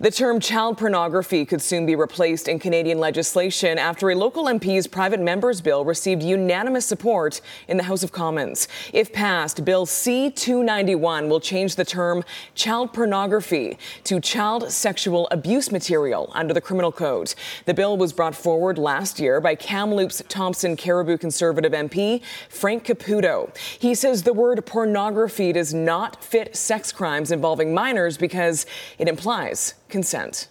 The 0.00 0.10
term 0.10 0.40
child 0.40 0.76
pornography 0.76 1.44
could 1.44 1.62
soon 1.62 1.86
be 1.86 1.94
replaced 1.94 2.48
in 2.48 2.58
Canadian 2.58 2.98
legislation 2.98 3.78
after 3.78 4.10
a 4.10 4.16
local 4.16 4.46
MP's 4.46 4.88
private 4.88 5.20
members 5.20 5.60
bill 5.60 5.84
received 5.84 6.20
unanimous 6.20 6.84
support 6.84 7.40
in 7.68 7.76
the 7.76 7.84
House 7.84 8.02
of 8.02 8.10
Commons. 8.10 8.66
If 8.92 9.12
passed, 9.12 9.64
Bill 9.64 9.86
C 9.86 10.30
291 10.30 11.28
will 11.28 11.38
change 11.38 11.76
the 11.76 11.84
term 11.84 12.24
child 12.56 12.92
pornography 12.92 13.78
to 14.02 14.18
child 14.18 14.72
sexual 14.72 15.28
abuse 15.30 15.70
material 15.70 16.28
under 16.34 16.52
the 16.52 16.60
criminal 16.60 16.90
code. 16.90 17.32
The 17.64 17.74
bill 17.74 17.96
was 17.96 18.12
brought 18.12 18.34
forward 18.34 18.78
last 18.78 19.20
year 19.20 19.40
by 19.40 19.54
Kamloops 19.54 20.24
Thompson 20.28 20.74
Cariboo 20.74 21.18
Conservative 21.18 21.70
MP 21.70 22.20
Frank 22.48 22.84
Caputo. 22.84 23.56
He 23.78 23.94
says 23.94 24.24
the 24.24 24.32
word 24.32 24.66
pornography 24.66 25.52
does 25.52 25.72
not 25.72 26.24
fit 26.24 26.56
sex 26.56 26.90
crimes 26.90 27.30
involving 27.30 27.72
minors 27.72 28.16
because 28.16 28.66
it 28.98 29.06
implies 29.06 29.74
consent. 29.88 30.48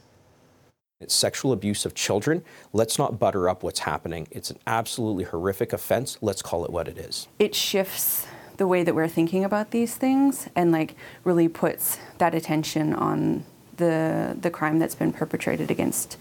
It's 0.99 1.13
sexual 1.13 1.51
abuse 1.51 1.85
of 1.85 1.93
children. 1.93 2.43
Let's 2.71 2.97
not 2.97 3.19
butter 3.19 3.49
up 3.49 3.61
what's 3.61 3.79
happening. 3.79 4.27
It's 4.31 4.49
an 4.49 4.57
absolutely 4.65 5.25
horrific 5.25 5.73
offense. 5.73 6.17
Let's 6.21 6.41
call 6.41 6.63
it 6.63 6.71
what 6.71 6.87
it 6.87 6.97
is. 6.97 7.27
It 7.39 7.53
shifts 7.53 8.25
the 8.57 8.67
way 8.67 8.83
that 8.83 8.95
we're 8.95 9.09
thinking 9.09 9.43
about 9.43 9.71
these 9.71 9.95
things 9.95 10.47
and 10.55 10.71
like 10.71 10.95
really 11.23 11.47
puts 11.47 11.99
that 12.19 12.33
attention 12.33 12.93
on 12.93 13.43
the 13.77 14.37
the 14.39 14.51
crime 14.51 14.79
that's 14.79 14.95
been 14.95 15.11
perpetrated 15.11 15.71
against 15.71 16.17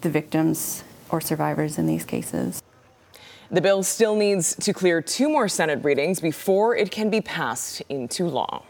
the 0.00 0.08
victims 0.08 0.84
or 1.10 1.20
survivors 1.20 1.76
in 1.76 1.86
these 1.86 2.04
cases. 2.04 2.62
The 3.50 3.60
bill 3.60 3.82
still 3.82 4.16
needs 4.16 4.56
to 4.56 4.72
clear 4.72 5.02
two 5.02 5.28
more 5.28 5.48
Senate 5.48 5.84
readings 5.84 6.18
before 6.20 6.74
it 6.76 6.90
can 6.90 7.10
be 7.10 7.20
passed 7.20 7.82
into 7.88 8.26
law. 8.26 8.64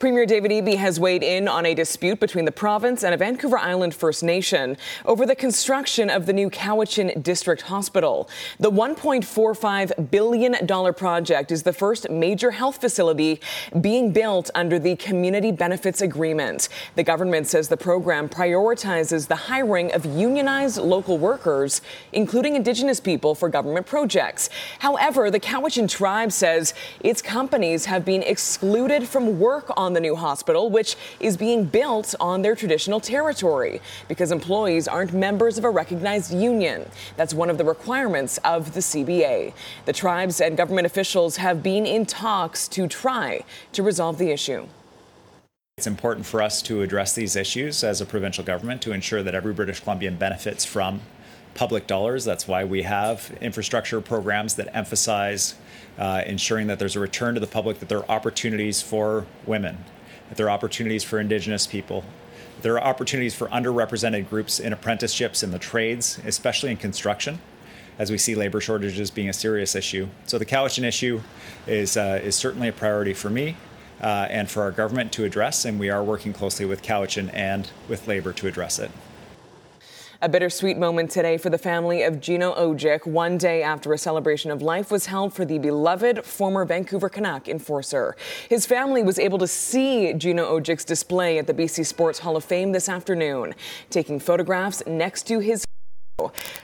Premier 0.00 0.26
David 0.26 0.50
Eby 0.50 0.76
has 0.76 0.98
weighed 0.98 1.22
in 1.22 1.46
on 1.46 1.64
a 1.64 1.72
dispute 1.72 2.18
between 2.18 2.44
the 2.46 2.52
province 2.52 3.04
and 3.04 3.14
a 3.14 3.16
Vancouver 3.16 3.56
Island 3.56 3.94
First 3.94 4.24
Nation 4.24 4.76
over 5.04 5.24
the 5.24 5.36
construction 5.36 6.10
of 6.10 6.26
the 6.26 6.32
new 6.32 6.50
Cowichan 6.50 7.22
District 7.22 7.62
Hospital. 7.62 8.28
The 8.58 8.72
$1.45 8.72 10.10
billion 10.10 10.94
project 10.94 11.52
is 11.52 11.62
the 11.62 11.72
first 11.72 12.10
major 12.10 12.50
health 12.50 12.80
facility 12.80 13.40
being 13.80 14.12
built 14.12 14.50
under 14.56 14.80
the 14.80 14.96
Community 14.96 15.52
Benefits 15.52 16.02
Agreement. 16.02 16.68
The 16.96 17.04
government 17.04 17.46
says 17.46 17.68
the 17.68 17.76
program 17.76 18.28
prioritizes 18.28 19.28
the 19.28 19.36
hiring 19.36 19.92
of 19.92 20.04
unionized 20.04 20.78
local 20.78 21.18
workers, 21.18 21.82
including 22.12 22.56
Indigenous 22.56 22.98
people, 22.98 23.36
for 23.36 23.48
government 23.48 23.86
projects. 23.86 24.50
However, 24.80 25.30
the 25.30 25.40
Cowichan 25.40 25.88
tribe 25.88 26.32
says 26.32 26.74
its 26.98 27.22
companies 27.22 27.84
have 27.84 28.04
been 28.04 28.24
excluded 28.24 29.06
from 29.06 29.38
work 29.38 29.70
on 29.76 29.83
the 29.92 30.00
new 30.00 30.16
hospital, 30.16 30.70
which 30.70 30.96
is 31.20 31.36
being 31.36 31.64
built 31.64 32.14
on 32.20 32.42
their 32.42 32.56
traditional 32.56 33.00
territory 33.00 33.80
because 34.08 34.32
employees 34.32 34.88
aren't 34.88 35.12
members 35.12 35.58
of 35.58 35.64
a 35.64 35.70
recognized 35.70 36.32
union. 36.32 36.88
That's 37.16 37.34
one 37.34 37.50
of 37.50 37.58
the 37.58 37.64
requirements 37.64 38.38
of 38.38 38.74
the 38.74 38.80
CBA. 38.80 39.52
The 39.84 39.92
tribes 39.92 40.40
and 40.40 40.56
government 40.56 40.86
officials 40.86 41.36
have 41.36 41.62
been 41.62 41.86
in 41.86 42.06
talks 42.06 42.68
to 42.68 42.86
try 42.86 43.44
to 43.72 43.82
resolve 43.82 44.18
the 44.18 44.30
issue. 44.30 44.66
It's 45.76 45.88
important 45.88 46.24
for 46.24 46.40
us 46.40 46.62
to 46.62 46.82
address 46.82 47.14
these 47.14 47.34
issues 47.34 47.82
as 47.82 48.00
a 48.00 48.06
provincial 48.06 48.44
government 48.44 48.80
to 48.82 48.92
ensure 48.92 49.24
that 49.24 49.34
every 49.34 49.52
British 49.52 49.80
Columbian 49.80 50.16
benefits 50.16 50.64
from 50.64 51.00
public 51.54 51.86
dollars. 51.86 52.24
That's 52.24 52.46
why 52.46 52.64
we 52.64 52.82
have 52.82 53.36
infrastructure 53.40 54.00
programs 54.00 54.54
that 54.54 54.74
emphasize 54.74 55.54
uh, 55.98 56.22
ensuring 56.26 56.66
that 56.66 56.78
there's 56.78 56.96
a 56.96 57.00
return 57.00 57.34
to 57.34 57.40
the 57.40 57.46
public, 57.46 57.78
that 57.78 57.88
there 57.88 57.98
are 57.98 58.10
opportunities 58.10 58.82
for 58.82 59.26
women, 59.46 59.84
that 60.28 60.36
there 60.36 60.46
are 60.46 60.50
opportunities 60.50 61.04
for 61.04 61.20
Indigenous 61.20 61.66
people. 61.66 62.04
There 62.62 62.74
are 62.74 62.84
opportunities 62.84 63.34
for 63.34 63.48
underrepresented 63.48 64.28
groups 64.28 64.58
in 64.58 64.72
apprenticeships 64.72 65.42
in 65.42 65.50
the 65.50 65.58
trades, 65.58 66.18
especially 66.24 66.70
in 66.70 66.76
construction, 66.78 67.38
as 67.98 68.10
we 68.10 68.18
see 68.18 68.34
labor 68.34 68.60
shortages 68.60 69.10
being 69.10 69.28
a 69.28 69.32
serious 69.32 69.74
issue. 69.74 70.08
So 70.26 70.38
the 70.38 70.46
Cowichan 70.46 70.84
issue 70.84 71.20
is, 71.66 71.96
uh, 71.96 72.20
is 72.22 72.34
certainly 72.34 72.68
a 72.68 72.72
priority 72.72 73.14
for 73.14 73.30
me 73.30 73.56
uh, 74.00 74.26
and 74.30 74.50
for 74.50 74.62
our 74.62 74.72
government 74.72 75.12
to 75.12 75.24
address, 75.24 75.64
and 75.64 75.78
we 75.78 75.90
are 75.90 76.02
working 76.02 76.32
closely 76.32 76.66
with 76.66 76.82
Cowichan 76.82 77.32
and 77.32 77.70
with 77.88 78.08
labor 78.08 78.32
to 78.32 78.46
address 78.46 78.78
it. 78.78 78.90
A 80.22 80.28
bittersweet 80.28 80.78
moment 80.78 81.10
today 81.10 81.36
for 81.36 81.50
the 81.50 81.58
family 81.58 82.02
of 82.04 82.20
Gino 82.20 82.54
Odjick, 82.54 83.04
one 83.04 83.36
day 83.36 83.64
after 83.64 83.92
a 83.92 83.98
celebration 83.98 84.52
of 84.52 84.62
life 84.62 84.90
was 84.90 85.06
held 85.06 85.34
for 85.34 85.44
the 85.44 85.58
beloved 85.58 86.24
former 86.24 86.64
Vancouver 86.64 87.08
Canuck 87.08 87.48
enforcer. 87.48 88.14
His 88.48 88.64
family 88.64 89.02
was 89.02 89.18
able 89.18 89.38
to 89.38 89.48
see 89.48 90.12
Gino 90.12 90.56
Odjick's 90.56 90.84
display 90.84 91.38
at 91.38 91.48
the 91.48 91.54
BC 91.54 91.84
Sports 91.84 92.20
Hall 92.20 92.36
of 92.36 92.44
Fame 92.44 92.70
this 92.70 92.88
afternoon, 92.88 93.54
taking 93.90 94.20
photographs 94.20 94.84
next 94.86 95.26
to 95.26 95.40
his 95.40 95.64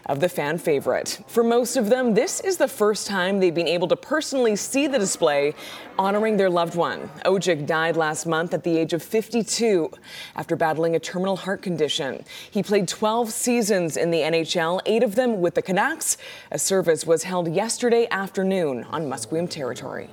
of 0.07 0.21
the 0.21 0.29
fan 0.29 0.59
favorite. 0.59 1.21
For 1.27 1.43
most 1.43 1.77
of 1.77 1.89
them, 1.89 2.15
this 2.15 2.41
is 2.41 2.57
the 2.57 2.69
first 2.69 3.09
time 3.09 3.41
they've 3.41 3.55
been 3.55 3.67
able 3.67 3.89
to 3.89 3.97
personally 3.97 4.55
see 4.55 4.87
the 4.87 4.99
display 4.99 5.55
honoring 5.99 6.37
their 6.37 6.49
loved 6.49 6.77
one. 6.77 7.11
Odjick 7.25 7.67
died 7.67 7.97
last 7.97 8.27
month 8.27 8.55
at 8.55 8.63
the 8.63 8.79
age 8.79 8.93
of 8.93 9.03
52 9.03 9.91
after 10.37 10.55
battling 10.55 10.95
a 10.95 11.01
terminal 11.01 11.37
heart 11.37 11.63
condition. 11.63 12.25
He 12.49 12.63
played 12.63 12.87
12 12.87 13.33
seasons 13.33 13.97
in 13.97 14.13
the 14.13 14.21
NHL, 14.21 14.83
eight 14.87 15.03
of 15.03 15.17
them 15.17 15.41
with 15.41 15.57
the 15.57 15.63
Canucks. 15.63 16.17
A 16.53 16.59
service 16.59 17.05
was 17.05 17.25
held 17.25 17.53
yesterday 17.53 18.07
afternoon 18.13 18.85
on 18.85 19.07
Musqueam 19.07 19.51
territory. 19.51 20.09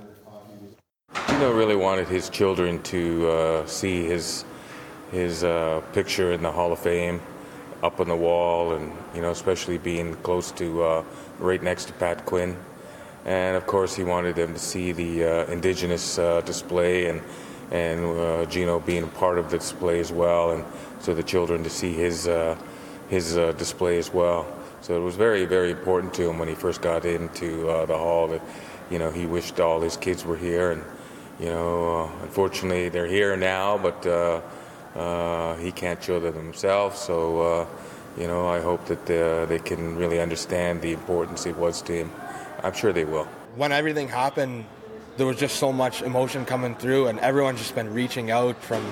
Gino 1.30 1.54
really 1.54 1.76
wanted 1.76 2.08
his 2.08 2.30
children 2.30 2.82
to 2.84 3.30
uh, 3.30 3.66
see 3.68 4.04
his 4.04 4.46
his 5.12 5.46
uh, 5.46 5.82
picture 5.94 6.34
in 6.34 6.42
the 6.42 6.52
Hall 6.52 6.74
of 6.74 6.80
Fame 6.80 7.22
up 7.84 8.00
on 8.00 8.08
the 8.08 8.16
wall, 8.16 8.74
and 8.74 8.92
you 9.14 9.22
know, 9.22 9.32
especially 9.32 9.78
being 9.78 10.16
close 10.16 10.52
to 10.54 10.84
uh, 10.84 11.04
right 11.40 11.62
next 11.62 11.86
to 11.86 11.94
Pat 11.94 12.26
Quinn. 12.26 12.56
And 13.26 13.58
of 13.58 13.68
course, 13.68 13.96
he 13.96 14.04
wanted 14.04 14.36
them 14.36 14.54
to 14.54 14.60
see 14.60 14.92
the 14.92 15.24
uh, 15.24 15.46
indigenous 15.52 16.18
uh, 16.18 16.42
display 16.42 17.08
and 17.08 17.22
and 17.70 18.06
uh, 18.06 18.46
Gino 18.46 18.80
being 18.80 19.04
a 19.04 19.08
part 19.08 19.38
of 19.38 19.52
the 19.52 19.58
display 19.58 20.00
as 20.00 20.12
well, 20.12 20.52
and 20.52 20.64
so 21.00 21.14
the 21.14 21.24
children 21.24 21.64
to 21.64 21.70
see 21.70 21.94
his 21.94 22.28
uh, 22.28 22.56
his 23.10 23.38
uh, 23.38 23.52
display 23.54 23.98
as 23.98 24.14
well. 24.14 24.48
So 24.82 24.96
it 24.96 25.04
was 25.04 25.16
very 25.16 25.46
very 25.46 25.72
important 25.72 26.14
to 26.16 26.30
him 26.30 26.40
when 26.40 26.48
he 26.48 26.56
first 26.56 26.82
got 26.82 27.06
into 27.06 27.64
the 27.88 27.98
hall 27.98 28.28
that 28.30 28.42
you 28.90 29.00
know 29.00 29.12
he 29.12 29.26
wished 29.26 29.60
all 29.60 29.82
his 29.82 29.98
kids 29.98 30.24
were 30.26 30.38
here, 30.38 30.72
and 30.72 30.84
you 31.40 31.48
know 31.48 32.12
unfortunately 32.22 32.90
they're 32.90 33.06
here 33.06 33.36
now, 33.36 33.78
but 33.78 34.06
uh, 34.98 35.56
he 35.58 35.72
can't 35.72 36.02
show 36.02 36.20
them 36.20 36.34
himself, 36.34 36.98
so 36.98 37.42
uh, 37.42 37.68
you 38.18 38.28
know 38.28 38.48
I 38.48 38.60
hope 38.60 38.86
that 38.86 39.10
uh, 39.10 39.46
they 39.46 39.60
can 39.60 39.96
really 39.96 40.20
understand 40.20 40.82
the 40.82 40.92
importance 40.92 41.46
it 41.46 41.56
was 41.56 41.82
to 41.84 41.94
him. 41.94 42.12
I'm 42.64 42.74
sure 42.74 42.92
they 42.92 43.06
will. 43.06 43.26
When 43.56 43.72
everything 43.72 44.08
happened, 44.08 44.66
there 45.18 45.28
was 45.28 45.38
just 45.38 45.58
so 45.58 45.72
much 45.72 46.02
emotion 46.02 46.46
coming 46.46 46.76
through, 46.76 47.08
and 47.08 47.20
everyone's 47.20 47.60
just 47.60 47.76
been 47.76 47.94
reaching 47.94 48.32
out 48.32 48.62
from 48.62 48.84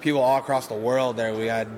people 0.00 0.20
all 0.20 0.38
across 0.38 0.66
the 0.66 0.74
world. 0.74 1.16
There, 1.16 1.34
we 1.34 1.46
had 1.46 1.68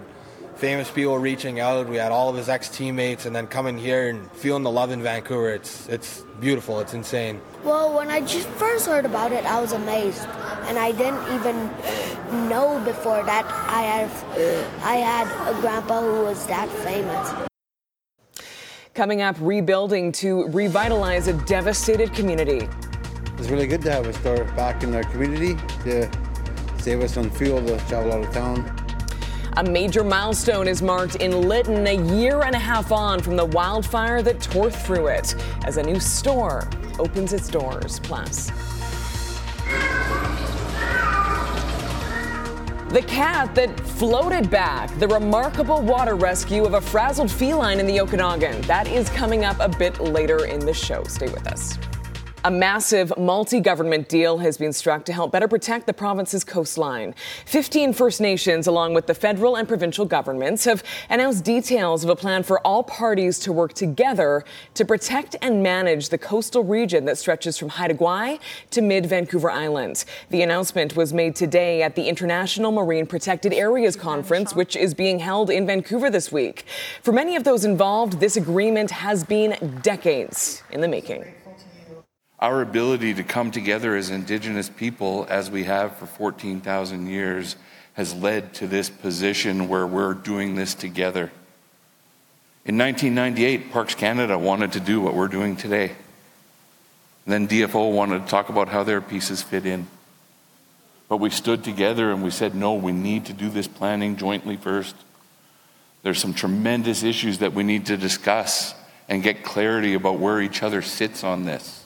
famous 0.60 0.90
people 0.90 1.18
reaching 1.18 1.58
out. 1.58 1.88
We 1.88 1.96
had 1.96 2.12
all 2.12 2.28
of 2.28 2.36
his 2.36 2.50
ex 2.50 2.68
teammates, 2.68 3.24
and 3.24 3.34
then 3.34 3.46
coming 3.46 3.78
here 3.78 4.10
and 4.10 4.30
feeling 4.32 4.62
the 4.62 4.70
love 4.70 4.90
in 4.90 5.02
Vancouver. 5.02 5.50
It's 5.54 5.88
it's 5.88 6.22
beautiful. 6.38 6.80
It's 6.80 6.92
insane. 6.92 7.40
Well, 7.64 7.96
when 7.96 8.10
I 8.10 8.20
just 8.20 8.46
first 8.50 8.86
heard 8.86 9.06
about 9.06 9.32
it, 9.32 9.44
I 9.46 9.60
was 9.60 9.72
amazed, 9.72 10.26
and 10.68 10.78
I 10.78 10.92
didn't 10.92 11.24
even 11.34 12.48
know 12.48 12.80
before 12.84 13.24
that 13.24 13.46
I 13.46 13.82
have 13.82 14.24
I 14.84 14.96
had 14.96 15.26
a 15.48 15.58
grandpa 15.60 16.02
who 16.02 16.24
was 16.24 16.46
that 16.46 16.68
famous. 16.68 17.48
Coming 18.92 19.22
up, 19.22 19.36
rebuilding 19.40 20.12
to 20.12 20.46
revitalize 20.48 21.26
a 21.26 21.32
devastated 21.46 22.12
community. 22.12 22.68
It's 23.38 23.48
really 23.48 23.66
good 23.66 23.80
to 23.82 23.90
have 23.90 24.06
a 24.06 24.12
store 24.12 24.44
back 24.56 24.82
in 24.82 24.94
our 24.94 25.04
community 25.04 25.54
to 25.84 26.10
save 26.80 27.00
us 27.00 27.16
on 27.16 27.30
fuel 27.30 27.64
to 27.64 27.78
travel 27.88 28.12
out 28.12 28.24
of 28.24 28.34
town. 28.34 28.79
A 29.60 29.62
major 29.62 30.02
milestone 30.02 30.66
is 30.66 30.80
marked 30.80 31.16
in 31.16 31.46
Lytton 31.46 31.86
a 31.86 32.16
year 32.16 32.44
and 32.44 32.54
a 32.54 32.58
half 32.58 32.90
on 32.92 33.20
from 33.20 33.36
the 33.36 33.44
wildfire 33.44 34.22
that 34.22 34.40
tore 34.40 34.70
through 34.70 35.08
it 35.08 35.34
as 35.66 35.76
a 35.76 35.82
new 35.82 36.00
store 36.00 36.66
opens 36.98 37.34
its 37.34 37.46
doors. 37.46 38.00
Plus, 38.00 38.50
The 42.88 43.02
cat 43.02 43.54
that 43.54 43.78
floated 43.80 44.48
back, 44.48 44.98
the 44.98 45.06
remarkable 45.06 45.82
water 45.82 46.14
rescue 46.14 46.64
of 46.64 46.72
a 46.72 46.80
frazzled 46.80 47.30
feline 47.30 47.80
in 47.80 47.86
the 47.86 48.00
Okanagan. 48.00 48.62
That 48.62 48.88
is 48.88 49.10
coming 49.10 49.44
up 49.44 49.58
a 49.60 49.68
bit 49.68 50.00
later 50.00 50.46
in 50.46 50.60
the 50.60 50.74
show. 50.74 51.04
Stay 51.04 51.28
with 51.28 51.46
us. 51.46 51.78
A 52.42 52.50
massive 52.50 53.12
multi 53.18 53.60
government 53.60 54.08
deal 54.08 54.38
has 54.38 54.56
been 54.56 54.72
struck 54.72 55.04
to 55.04 55.12
help 55.12 55.30
better 55.30 55.46
protect 55.46 55.86
the 55.86 55.92
province's 55.92 56.42
coastline. 56.42 57.14
15 57.44 57.92
First 57.92 58.18
Nations, 58.18 58.66
along 58.66 58.94
with 58.94 59.06
the 59.06 59.12
federal 59.12 59.56
and 59.56 59.68
provincial 59.68 60.06
governments, 60.06 60.64
have 60.64 60.82
announced 61.10 61.44
details 61.44 62.02
of 62.02 62.08
a 62.08 62.16
plan 62.16 62.42
for 62.42 62.58
all 62.66 62.82
parties 62.82 63.38
to 63.40 63.52
work 63.52 63.74
together 63.74 64.42
to 64.72 64.86
protect 64.86 65.36
and 65.42 65.62
manage 65.62 66.08
the 66.08 66.16
coastal 66.16 66.64
region 66.64 67.04
that 67.04 67.18
stretches 67.18 67.58
from 67.58 67.68
Haida 67.68 67.92
Gwaii 67.92 68.40
to 68.70 68.80
mid 68.80 69.04
Vancouver 69.04 69.50
Island. 69.50 70.06
The 70.30 70.40
announcement 70.40 70.96
was 70.96 71.12
made 71.12 71.36
today 71.36 71.82
at 71.82 71.94
the 71.94 72.08
International 72.08 72.72
Marine 72.72 73.04
Protected 73.04 73.52
Areas 73.52 73.96
Conference, 73.96 74.54
which 74.54 74.76
is 74.76 74.94
being 74.94 75.18
held 75.18 75.50
in 75.50 75.66
Vancouver 75.66 76.08
this 76.08 76.32
week. 76.32 76.64
For 77.02 77.12
many 77.12 77.36
of 77.36 77.44
those 77.44 77.66
involved, 77.66 78.18
this 78.18 78.38
agreement 78.38 78.90
has 78.92 79.24
been 79.24 79.78
decades 79.82 80.62
in 80.70 80.80
the 80.80 80.88
making 80.88 81.26
our 82.40 82.62
ability 82.62 83.14
to 83.14 83.22
come 83.22 83.50
together 83.50 83.94
as 83.94 84.08
indigenous 84.08 84.68
people, 84.68 85.26
as 85.28 85.50
we 85.50 85.64
have 85.64 85.96
for 85.98 86.06
14,000 86.06 87.06
years, 87.06 87.56
has 87.94 88.14
led 88.14 88.54
to 88.54 88.66
this 88.66 88.88
position 88.88 89.68
where 89.68 89.86
we're 89.86 90.14
doing 90.14 90.54
this 90.54 90.74
together. 90.74 91.30
In 92.64 92.78
1998, 92.78 93.72
Parks 93.72 93.94
Canada 93.94 94.38
wanted 94.38 94.72
to 94.72 94.80
do 94.80 95.00
what 95.00 95.14
we're 95.14 95.28
doing 95.28 95.56
today. 95.56 95.92
then 97.26 97.46
DFO 97.46 97.92
wanted 97.92 98.24
to 98.24 98.26
talk 98.26 98.48
about 98.48 98.68
how 98.68 98.82
their 98.82 99.00
pieces 99.00 99.42
fit 99.42 99.66
in. 99.66 99.86
But 101.08 101.18
we 101.18 101.30
stood 101.30 101.62
together 101.62 102.10
and 102.10 102.22
we 102.22 102.30
said, 102.30 102.54
no, 102.54 102.74
we 102.74 102.92
need 102.92 103.26
to 103.26 103.32
do 103.32 103.50
this 103.50 103.68
planning 103.68 104.16
jointly 104.16 104.56
first. 104.56 104.96
There's 106.02 106.18
some 106.18 106.32
tremendous 106.32 107.02
issues 107.02 107.38
that 107.38 107.52
we 107.52 107.62
need 107.62 107.86
to 107.86 107.96
discuss 107.96 108.74
and 109.08 109.22
get 109.22 109.44
clarity 109.44 109.94
about 109.94 110.18
where 110.18 110.40
each 110.40 110.62
other 110.62 110.80
sits 110.82 111.22
on 111.22 111.44
this. 111.44 111.79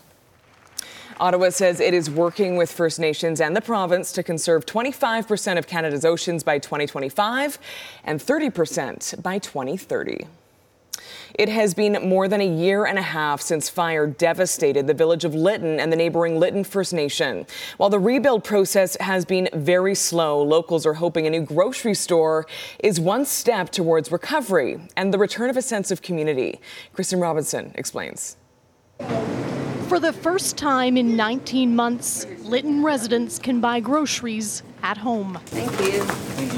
Ottawa 1.20 1.50
says 1.50 1.80
it 1.80 1.94
is 1.94 2.10
working 2.10 2.56
with 2.56 2.72
First 2.72 2.98
Nations 2.98 3.40
and 3.40 3.56
the 3.56 3.60
province 3.60 4.12
to 4.12 4.22
conserve 4.22 4.66
25% 4.66 5.58
of 5.58 5.66
Canada's 5.66 6.04
oceans 6.04 6.42
by 6.42 6.58
2025 6.58 7.58
and 8.04 8.20
30% 8.20 9.22
by 9.22 9.38
2030. 9.38 10.26
It 11.34 11.48
has 11.48 11.74
been 11.74 12.08
more 12.08 12.28
than 12.28 12.40
a 12.40 12.46
year 12.46 12.84
and 12.84 12.98
a 12.98 13.02
half 13.02 13.40
since 13.40 13.68
fire 13.68 14.06
devastated 14.06 14.86
the 14.86 14.94
village 14.94 15.24
of 15.24 15.34
Lytton 15.34 15.80
and 15.80 15.92
the 15.92 15.96
neighboring 15.96 16.38
Lytton 16.38 16.62
First 16.62 16.92
Nation. 16.92 17.46
While 17.76 17.90
the 17.90 17.98
rebuild 17.98 18.44
process 18.44 18.96
has 19.00 19.24
been 19.24 19.48
very 19.52 19.96
slow, 19.96 20.42
locals 20.42 20.86
are 20.86 20.94
hoping 20.94 21.26
a 21.26 21.30
new 21.30 21.42
grocery 21.42 21.94
store 21.94 22.46
is 22.78 23.00
one 23.00 23.24
step 23.24 23.70
towards 23.70 24.12
recovery 24.12 24.80
and 24.96 25.12
the 25.12 25.18
return 25.18 25.50
of 25.50 25.56
a 25.56 25.62
sense 25.62 25.90
of 25.90 26.02
community. 26.02 26.60
Kristen 26.92 27.18
Robinson 27.18 27.72
explains. 27.74 28.36
For 29.88 30.00
the 30.00 30.14
first 30.14 30.56
time 30.56 30.96
in 30.96 31.14
19 31.14 31.76
months, 31.76 32.26
Lytton 32.42 32.82
residents 32.82 33.38
can 33.38 33.60
buy 33.60 33.80
groceries 33.80 34.62
at 34.82 34.96
home. 34.96 35.38
Thank 35.46 35.70
you. 35.80 36.02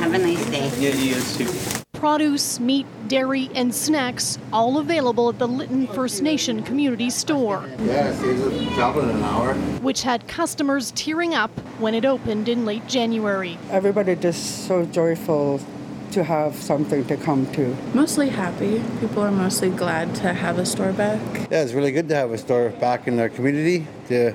Have 0.00 0.14
a 0.14 0.18
nice 0.18 0.47
day. 0.47 0.71
Yeah, 0.78 0.95
you 0.95 1.21
too. 1.21 1.83
Produce, 1.95 2.61
meat, 2.61 2.87
dairy, 3.09 3.50
and 3.54 3.75
snacks 3.75 4.38
all 4.52 4.78
available 4.78 5.28
at 5.28 5.40
the 5.40 5.49
Lytton 5.49 5.88
First 5.88 6.23
Nation 6.23 6.62
Community 6.62 7.11
Store. 7.11 7.68
Yeah, 7.80 8.11
it 8.11 8.14
saves 8.14 8.42
us 8.42 8.75
traveling 8.75 9.11
an 9.11 9.23
hour. 9.25 9.54
Which 9.83 10.02
had 10.02 10.28
customers 10.28 10.92
tearing 10.92 11.35
up 11.35 11.50
when 11.80 11.95
it 11.95 12.04
opened 12.04 12.49
in 12.49 12.64
late 12.64 12.87
January. 12.87 13.59
Everybody 13.71 14.14
just 14.14 14.68
so 14.68 14.85
joyful 14.85 15.59
to 16.16 16.25
have 16.25 16.56
something 16.56 17.04
to 17.04 17.14
come 17.18 17.44
to. 17.52 17.76
Mostly 17.92 18.30
happy. 18.30 18.82
People 19.00 19.23
are 19.23 19.30
mostly 19.30 19.68
glad 19.68 20.14
to 20.14 20.32
have 20.32 20.58
a 20.58 20.64
store 20.64 20.94
back. 20.94 21.20
Yeah, 21.50 21.62
it's 21.62 21.75
really 21.75 21.92
good 21.92 22.08
to 22.08 22.14
have 22.14 22.32
a 22.32 22.38
store 22.38 22.70
back 22.70 23.06
in 23.06 23.20
our 23.20 23.28
community 23.28 23.87
to 24.08 24.35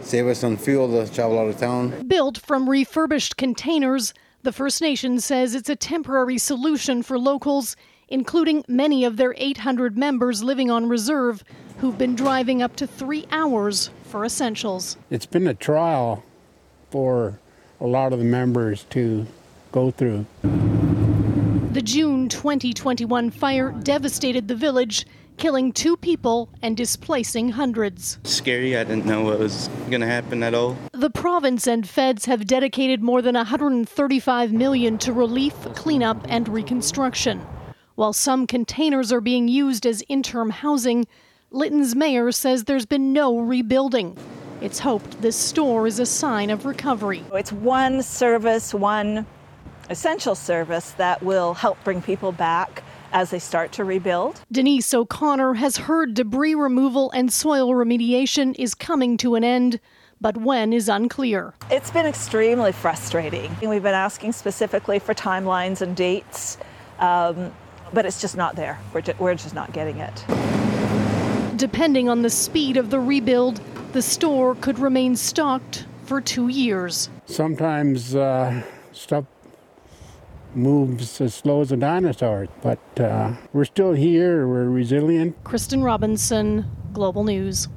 save 0.00 0.28
us 0.28 0.44
on 0.44 0.56
fuel 0.56 0.86
to 0.88 1.12
travel 1.12 1.40
out 1.40 1.48
of 1.48 1.58
town. 1.58 2.06
Built 2.06 2.38
from 2.38 2.70
refurbished 2.70 3.36
containers, 3.36 4.14
the 4.44 4.52
First 4.52 4.80
Nation 4.80 5.18
says 5.18 5.56
it's 5.56 5.68
a 5.68 5.74
temporary 5.74 6.38
solution 6.38 7.02
for 7.02 7.18
locals, 7.18 7.74
including 8.08 8.64
many 8.68 9.04
of 9.04 9.16
their 9.16 9.34
800 9.38 9.98
members 9.98 10.44
living 10.44 10.70
on 10.70 10.88
reserve 10.88 11.42
who've 11.78 11.98
been 11.98 12.14
driving 12.14 12.62
up 12.62 12.76
to 12.76 12.86
three 12.86 13.26
hours 13.32 13.90
for 14.04 14.24
essentials. 14.24 14.96
It's 15.10 15.26
been 15.26 15.48
a 15.48 15.54
trial 15.54 16.22
for 16.90 17.40
a 17.80 17.88
lot 17.88 18.12
of 18.12 18.20
the 18.20 18.24
members 18.24 18.84
to 18.90 19.26
go 19.72 19.90
through. 19.90 20.24
The 21.78 21.84
June 21.84 22.28
2021 22.28 23.30
fire 23.30 23.70
devastated 23.70 24.48
the 24.48 24.56
village, 24.56 25.06
killing 25.36 25.70
two 25.70 25.96
people 25.96 26.48
and 26.60 26.76
displacing 26.76 27.50
hundreds. 27.50 28.18
Scary. 28.24 28.76
I 28.76 28.82
didn't 28.82 29.06
know 29.06 29.22
what 29.22 29.38
was 29.38 29.68
going 29.88 30.00
to 30.00 30.08
happen 30.08 30.42
at 30.42 30.54
all. 30.54 30.76
The 30.90 31.08
province 31.08 31.68
and 31.68 31.88
feds 31.88 32.24
have 32.24 32.48
dedicated 32.48 33.00
more 33.00 33.22
than 33.22 33.36
135 33.36 34.52
million 34.52 34.98
to 34.98 35.12
relief, 35.12 35.54
cleanup, 35.76 36.26
and 36.28 36.48
reconstruction. 36.48 37.46
While 37.94 38.12
some 38.12 38.48
containers 38.48 39.12
are 39.12 39.20
being 39.20 39.46
used 39.46 39.86
as 39.86 40.02
interim 40.08 40.50
housing, 40.50 41.06
Lytton's 41.52 41.94
mayor 41.94 42.32
says 42.32 42.64
there's 42.64 42.86
been 42.86 43.12
no 43.12 43.38
rebuilding. 43.38 44.18
It's 44.60 44.80
hoped 44.80 45.22
this 45.22 45.36
store 45.36 45.86
is 45.86 46.00
a 46.00 46.06
sign 46.06 46.50
of 46.50 46.66
recovery. 46.66 47.22
It's 47.32 47.52
one 47.52 48.02
service, 48.02 48.74
one 48.74 49.24
essential 49.90 50.34
service 50.34 50.90
that 50.92 51.22
will 51.22 51.54
help 51.54 51.82
bring 51.84 52.02
people 52.02 52.32
back 52.32 52.82
as 53.12 53.30
they 53.30 53.38
start 53.38 53.72
to 53.72 53.84
rebuild. 53.84 54.40
Denise 54.52 54.92
O'Connor 54.92 55.54
has 55.54 55.76
heard 55.78 56.14
debris 56.14 56.54
removal 56.54 57.10
and 57.12 57.32
soil 57.32 57.70
remediation 57.70 58.54
is 58.58 58.74
coming 58.74 59.16
to 59.18 59.34
an 59.34 59.44
end, 59.44 59.80
but 60.20 60.36
when 60.36 60.72
is 60.72 60.88
unclear. 60.88 61.54
It's 61.70 61.90
been 61.90 62.06
extremely 62.06 62.72
frustrating. 62.72 63.54
We've 63.62 63.82
been 63.82 63.94
asking 63.94 64.32
specifically 64.32 64.98
for 64.98 65.14
timelines 65.14 65.80
and 65.80 65.96
dates, 65.96 66.58
um, 66.98 67.52
but 67.94 68.04
it's 68.04 68.20
just 68.20 68.36
not 68.36 68.56
there. 68.56 68.78
We're, 68.92 69.00
ju- 69.00 69.14
we're 69.18 69.34
just 69.34 69.54
not 69.54 69.72
getting 69.72 69.98
it. 69.98 70.24
Depending 71.56 72.08
on 72.08 72.22
the 72.22 72.30
speed 72.30 72.76
of 72.76 72.90
the 72.90 73.00
rebuild, 73.00 73.60
the 73.92 74.02
store 74.02 74.54
could 74.56 74.78
remain 74.78 75.16
stocked 75.16 75.86
for 76.04 76.20
two 76.20 76.48
years. 76.48 77.08
Sometimes 77.26 78.14
uh, 78.14 78.62
stuff 78.92 79.24
moves 80.54 81.20
as 81.20 81.34
slow 81.34 81.60
as 81.60 81.72
a 81.72 81.76
dinosaur, 81.76 82.48
but 82.62 82.78
uh, 83.00 83.34
we're 83.52 83.64
still 83.64 83.92
here, 83.92 84.46
we're 84.46 84.68
resilient. 84.68 85.36
Kristen 85.44 85.82
Robinson, 85.82 86.64
Global 86.92 87.24
News. 87.24 87.68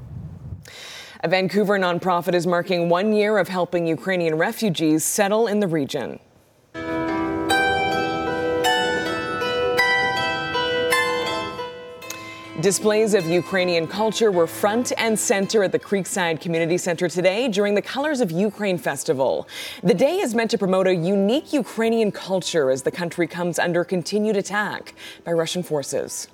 A 1.23 1.27
Vancouver 1.27 1.77
nonprofit 1.77 2.33
is 2.33 2.47
marking 2.47 2.89
one 2.89 3.13
year 3.13 3.37
of 3.37 3.47
helping 3.47 3.85
Ukrainian 3.85 4.35
refugees 4.35 5.03
settle 5.03 5.45
in 5.47 5.59
the 5.59 5.67
region. 5.67 6.19
Displays 12.61 13.15
of 13.15 13.25
Ukrainian 13.25 13.87
culture 13.87 14.31
were 14.31 14.45
front 14.45 14.93
and 14.99 15.17
center 15.17 15.63
at 15.63 15.71
the 15.71 15.79
Creekside 15.79 16.39
Community 16.39 16.77
Center 16.77 17.09
today 17.09 17.47
during 17.47 17.73
the 17.73 17.81
Colors 17.81 18.21
of 18.21 18.29
Ukraine 18.29 18.77
Festival. 18.77 19.47
The 19.81 19.95
day 19.95 20.19
is 20.19 20.35
meant 20.35 20.51
to 20.51 20.59
promote 20.59 20.85
a 20.85 20.93
unique 20.93 21.53
Ukrainian 21.53 22.11
culture 22.11 22.69
as 22.69 22.83
the 22.83 22.91
country 22.91 23.25
comes 23.25 23.57
under 23.57 23.83
continued 23.83 24.37
attack 24.37 24.93
by 25.23 25.31
Russian 25.31 25.63
forces. 25.63 26.27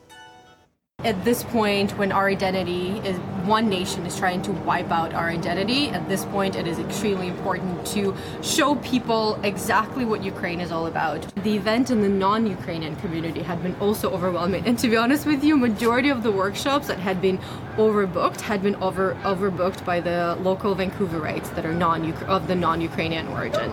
At 1.04 1.24
this 1.24 1.44
point, 1.44 1.96
when 2.00 2.12
our 2.12 2.28
identity 2.28 2.98
is 3.08 3.18
one 3.46 3.70
nation 3.70 4.04
is 4.08 4.18
trying 4.18 4.42
to 4.42 4.52
wipe 4.52 4.92
out 4.92 5.14
our 5.14 5.30
identity, 5.30 5.90
at 5.90 6.10
this 6.10 6.26
point 6.26 6.56
it 6.56 6.66
is 6.66 6.80
extremely 6.80 7.28
important 7.28 7.86
to 7.94 8.16
show 8.42 8.74
people 8.78 9.40
exactly 9.44 10.06
what 10.06 10.24
Ukraine 10.24 10.60
is 10.60 10.72
all 10.72 10.88
about. 10.88 11.22
The 11.44 11.56
event 11.56 11.92
in 11.92 12.02
the 12.02 12.10
non-Ukrainian 12.10 12.96
community 12.96 13.44
had 13.44 13.62
been 13.62 13.76
also 13.76 14.10
overwhelming, 14.10 14.66
and 14.66 14.80
to 14.80 14.90
be 14.90 14.98
honest 14.98 15.28
with 15.28 15.44
you, 15.44 15.56
majority 15.56 16.10
of 16.10 16.24
the 16.24 16.32
workshops 16.32 16.88
that 16.88 16.98
had 16.98 17.22
been 17.22 17.38
overbooked 17.78 18.42
had 18.42 18.64
been 18.64 18.76
over 18.78 19.16
overbooked 19.24 19.86
by 19.86 20.00
the 20.00 20.36
local 20.42 20.76
Vancouverites 20.76 21.54
that 21.54 21.64
are 21.64 21.74
non 21.74 22.12
of 22.24 22.48
the 22.48 22.56
non-Ukrainian 22.56 23.28
origin. 23.28 23.70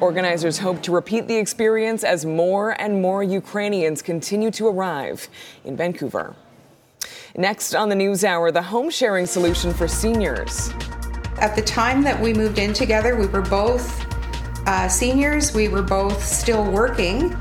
Organizers 0.00 0.58
hope 0.58 0.82
to 0.82 0.92
repeat 0.92 1.26
the 1.26 1.36
experience 1.36 2.04
as 2.04 2.26
more 2.26 2.78
and 2.80 3.00
more 3.00 3.22
Ukrainians 3.22 4.02
continue 4.02 4.50
to 4.50 4.68
arrive 4.68 5.28
in 5.64 5.76
Vancouver. 5.76 6.36
Next 7.36 7.74
on 7.74 7.88
the 7.88 7.94
News 7.94 8.24
Hour, 8.24 8.50
the 8.50 8.62
home 8.62 8.90
sharing 8.90 9.24
solution 9.24 9.72
for 9.72 9.88
seniors. 9.88 10.70
At 11.38 11.56
the 11.56 11.62
time 11.62 12.02
that 12.02 12.20
we 12.20 12.34
moved 12.34 12.58
in 12.58 12.74
together, 12.74 13.16
we 13.16 13.26
were 13.26 13.42
both 13.42 14.04
uh, 14.66 14.88
seniors, 14.88 15.54
we 15.54 15.68
were 15.68 15.82
both 15.82 16.22
still 16.22 16.70
working. 16.70 17.34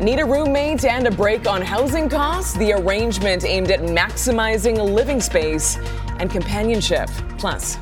Need 0.00 0.20
a 0.20 0.24
roommate 0.24 0.84
and 0.84 1.06
a 1.06 1.10
break 1.10 1.46
on 1.48 1.62
housing 1.62 2.08
costs? 2.08 2.54
The 2.54 2.72
arrangement 2.72 3.44
aimed 3.44 3.70
at 3.70 3.80
maximizing 3.80 4.78
living 4.78 5.20
space 5.20 5.76
and 6.18 6.30
companionship. 6.30 7.08
Plus, 7.38 7.76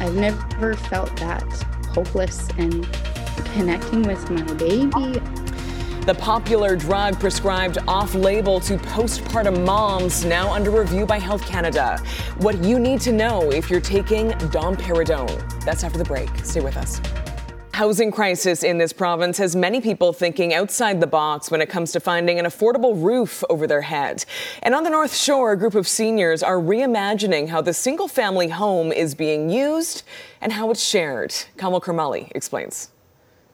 I've 0.00 0.14
never 0.14 0.74
felt 0.74 1.14
that 1.16 1.67
hopeless 1.98 2.48
and 2.58 2.88
connecting 3.54 4.02
with 4.02 4.30
my 4.30 4.40
baby. 4.54 5.20
The 6.06 6.16
popular 6.16 6.76
drug 6.76 7.18
prescribed 7.18 7.78
off 7.88 8.14
label 8.14 8.60
to 8.60 8.76
postpartum 8.76 9.66
moms 9.66 10.24
now 10.24 10.52
under 10.52 10.70
review 10.70 11.06
by 11.06 11.18
Health 11.18 11.44
Canada. 11.44 11.98
What 12.36 12.62
you 12.62 12.78
need 12.78 13.00
to 13.00 13.10
know 13.10 13.50
if 13.50 13.68
you're 13.68 13.80
taking 13.80 14.30
domperidone. 14.54 15.64
That's 15.64 15.82
after 15.82 15.98
the 15.98 16.04
break. 16.04 16.30
Stay 16.44 16.60
with 16.60 16.76
us. 16.76 17.00
Housing 17.78 18.10
crisis 18.10 18.64
in 18.64 18.78
this 18.78 18.92
province 18.92 19.38
has 19.38 19.54
many 19.54 19.80
people 19.80 20.12
thinking 20.12 20.52
outside 20.52 21.00
the 21.00 21.06
box 21.06 21.48
when 21.48 21.60
it 21.60 21.68
comes 21.68 21.92
to 21.92 22.00
finding 22.00 22.40
an 22.40 22.44
affordable 22.44 23.00
roof 23.00 23.44
over 23.48 23.68
their 23.68 23.82
head. 23.82 24.24
And 24.64 24.74
on 24.74 24.82
the 24.82 24.90
North 24.90 25.14
Shore, 25.14 25.52
a 25.52 25.56
group 25.56 25.76
of 25.76 25.86
seniors 25.86 26.42
are 26.42 26.56
reimagining 26.56 27.46
how 27.46 27.60
the 27.60 27.72
single 27.72 28.08
family 28.08 28.48
home 28.48 28.90
is 28.90 29.14
being 29.14 29.48
used 29.48 30.02
and 30.40 30.52
how 30.52 30.72
it's 30.72 30.82
shared. 30.82 31.32
Kamil 31.56 31.80
Karamali 31.80 32.32
explains. 32.34 32.90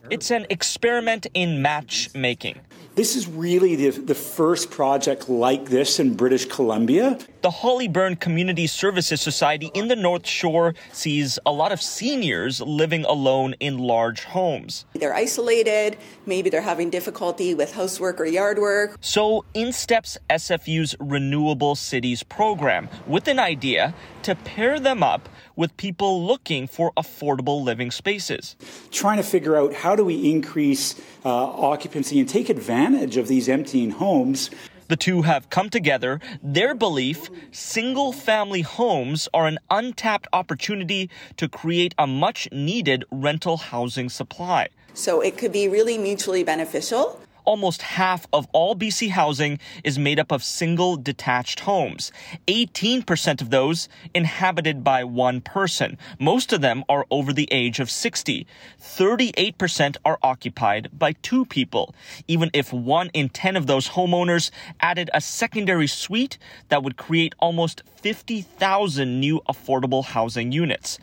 It's 0.08 0.30
an 0.30 0.46
experiment 0.48 1.26
in 1.34 1.60
matchmaking. 1.60 2.60
This 2.94 3.16
is 3.16 3.26
really 3.26 3.74
the, 3.74 3.90
the 3.90 4.14
first 4.14 4.70
project 4.70 5.28
like 5.28 5.64
this 5.64 5.98
in 5.98 6.14
British 6.14 6.44
Columbia. 6.44 7.18
The 7.42 7.50
Hollyburn 7.50 8.20
Community 8.20 8.68
Services 8.68 9.20
Society 9.20 9.72
in 9.74 9.88
the 9.88 9.96
North 9.96 10.28
Shore 10.28 10.74
sees 10.92 11.36
a 11.44 11.50
lot 11.50 11.72
of 11.72 11.82
seniors 11.82 12.60
living 12.60 13.04
alone 13.04 13.56
in 13.58 13.78
large 13.78 14.22
homes. 14.22 14.84
They're 14.92 15.12
isolated, 15.12 15.96
maybe 16.24 16.50
they're 16.50 16.60
having 16.60 16.88
difficulty 16.88 17.52
with 17.52 17.74
housework 17.74 18.20
or 18.20 18.26
yard 18.26 18.58
work. 18.58 18.96
So 19.00 19.44
in 19.54 19.72
steps 19.72 20.16
SFU's 20.30 20.94
Renewable 21.00 21.74
Cities 21.74 22.22
program 22.22 22.88
with 23.08 23.26
an 23.26 23.40
idea 23.40 23.92
to 24.24 24.34
pair 24.34 24.80
them 24.80 25.02
up 25.02 25.28
with 25.54 25.76
people 25.76 26.26
looking 26.26 26.66
for 26.66 26.92
affordable 26.96 27.62
living 27.62 27.90
spaces. 27.90 28.56
Trying 28.90 29.18
to 29.18 29.22
figure 29.22 29.56
out 29.56 29.74
how 29.74 29.94
do 29.94 30.04
we 30.04 30.30
increase 30.30 31.00
uh, 31.24 31.28
occupancy 31.30 32.18
and 32.18 32.28
take 32.28 32.48
advantage 32.48 33.16
of 33.16 33.28
these 33.28 33.48
emptying 33.48 33.90
homes. 33.90 34.50
The 34.88 34.96
two 34.96 35.22
have 35.22 35.48
come 35.48 35.70
together. 35.70 36.20
Their 36.42 36.74
belief 36.74 37.30
single 37.52 38.12
family 38.12 38.60
homes 38.60 39.28
are 39.32 39.46
an 39.46 39.58
untapped 39.70 40.28
opportunity 40.32 41.08
to 41.36 41.48
create 41.48 41.94
a 41.98 42.06
much 42.06 42.48
needed 42.52 43.04
rental 43.10 43.56
housing 43.56 44.10
supply. 44.10 44.68
So 44.92 45.20
it 45.20 45.38
could 45.38 45.52
be 45.52 45.68
really 45.68 45.98
mutually 45.98 46.44
beneficial 46.44 47.20
almost 47.44 47.82
half 47.82 48.26
of 48.32 48.46
all 48.52 48.74
BC 48.74 49.10
housing 49.10 49.58
is 49.82 49.98
made 49.98 50.18
up 50.18 50.32
of 50.32 50.42
single 50.42 50.96
detached 50.96 51.60
homes. 51.60 52.12
18% 52.46 53.40
of 53.40 53.50
those 53.50 53.88
inhabited 54.14 54.82
by 54.82 55.04
one 55.04 55.40
person. 55.40 55.98
Most 56.18 56.52
of 56.52 56.60
them 56.60 56.84
are 56.88 57.06
over 57.10 57.32
the 57.32 57.48
age 57.50 57.80
of 57.80 57.90
60. 57.90 58.46
38% 58.80 59.96
are 60.04 60.18
occupied 60.22 60.88
by 60.92 61.12
two 61.22 61.44
people. 61.44 61.94
Even 62.28 62.50
if 62.52 62.72
one 62.72 63.10
in 63.14 63.28
10 63.28 63.56
of 63.56 63.66
those 63.66 63.90
homeowners 63.90 64.50
added 64.80 65.10
a 65.12 65.20
secondary 65.20 65.86
suite, 65.86 66.38
that 66.68 66.82
would 66.82 66.96
create 66.96 67.34
almost 67.38 67.82
50,000 67.96 69.20
new 69.20 69.40
affordable 69.48 70.04
housing 70.04 70.52
units. 70.52 70.98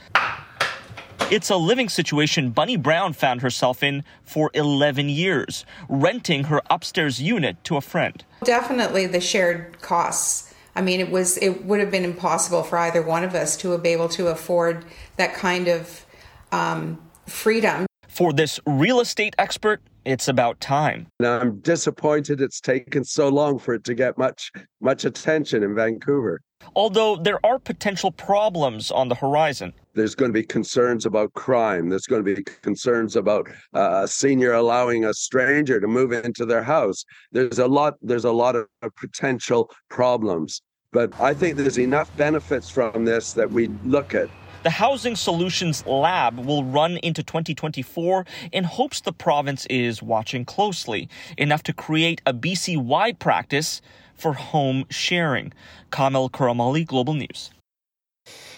It's 1.29 1.49
a 1.49 1.55
living 1.55 1.89
situation 1.89 2.49
Bunny 2.49 2.75
Brown 2.75 3.13
found 3.13 3.41
herself 3.41 3.83
in 3.83 4.03
for 4.23 4.51
11 4.53 5.09
years, 5.09 5.65
renting 5.87 6.45
her 6.45 6.61
upstairs 6.69 7.21
unit 7.21 7.63
to 7.65 7.77
a 7.77 7.81
friend. 7.81 8.23
Definitely 8.43 9.07
the 9.07 9.21
shared 9.21 9.81
costs. 9.81 10.53
I 10.75 10.81
mean, 10.81 10.99
it 10.99 11.11
was 11.11 11.37
it 11.37 11.65
would 11.65 11.79
have 11.79 11.91
been 11.91 12.05
impossible 12.05 12.63
for 12.63 12.77
either 12.77 13.01
one 13.01 13.23
of 13.23 13.35
us 13.35 13.57
to 13.57 13.77
be 13.77 13.89
able 13.89 14.09
to 14.09 14.27
afford 14.27 14.85
that 15.17 15.33
kind 15.33 15.67
of 15.67 16.05
um, 16.51 17.01
freedom. 17.27 17.85
For 18.07 18.33
this 18.33 18.59
real 18.65 18.99
estate 18.99 19.35
expert, 19.37 19.81
it's 20.03 20.27
about 20.27 20.59
time. 20.59 21.07
Now, 21.19 21.39
I'm 21.39 21.59
disappointed 21.59 22.41
it's 22.41 22.59
taken 22.59 23.03
so 23.03 23.29
long 23.29 23.59
for 23.59 23.73
it 23.73 23.83
to 23.85 23.93
get 23.93 24.17
much 24.17 24.51
much 24.81 25.05
attention 25.05 25.63
in 25.63 25.75
Vancouver. 25.75 26.41
Although 26.75 27.15
there 27.15 27.43
are 27.45 27.59
potential 27.59 28.11
problems 28.11 28.91
on 28.91 29.09
the 29.09 29.15
horizon. 29.15 29.73
There's 29.93 30.15
going 30.15 30.29
to 30.29 30.33
be 30.33 30.45
concerns 30.45 31.05
about 31.05 31.33
crime. 31.33 31.89
There's 31.89 32.07
going 32.07 32.23
to 32.23 32.35
be 32.35 32.43
concerns 32.61 33.15
about 33.15 33.49
uh, 33.73 34.01
a 34.03 34.07
senior 34.07 34.53
allowing 34.53 35.05
a 35.05 35.13
stranger 35.13 35.79
to 35.79 35.87
move 35.87 36.11
into 36.11 36.45
their 36.45 36.63
house. 36.63 37.03
There's 37.31 37.59
a 37.59 37.67
lot. 37.67 37.95
There's 38.01 38.25
a 38.25 38.31
lot 38.31 38.55
of 38.55 38.67
potential 38.95 39.69
problems. 39.89 40.61
But 40.93 41.17
I 41.19 41.33
think 41.33 41.55
there's 41.55 41.79
enough 41.79 42.15
benefits 42.17 42.69
from 42.69 43.05
this 43.05 43.33
that 43.33 43.49
we 43.49 43.67
look 43.85 44.13
at. 44.13 44.29
The 44.63 44.69
Housing 44.69 45.15
Solutions 45.15 45.83
Lab 45.87 46.37
will 46.37 46.63
run 46.63 46.97
into 46.97 47.23
2024 47.23 48.25
in 48.51 48.63
hopes 48.63 49.01
the 49.01 49.11
province 49.11 49.65
is 49.67 50.03
watching 50.03 50.45
closely, 50.45 51.09
enough 51.37 51.63
to 51.63 51.73
create 51.73 52.21
a 52.27 52.33
BC 52.33 52.77
wide 52.77 53.17
practice 53.17 53.81
for 54.13 54.33
home 54.33 54.85
sharing. 54.89 55.51
Kamil 55.91 56.29
Karamali, 56.29 56.85
Global 56.85 57.15
News. 57.15 57.49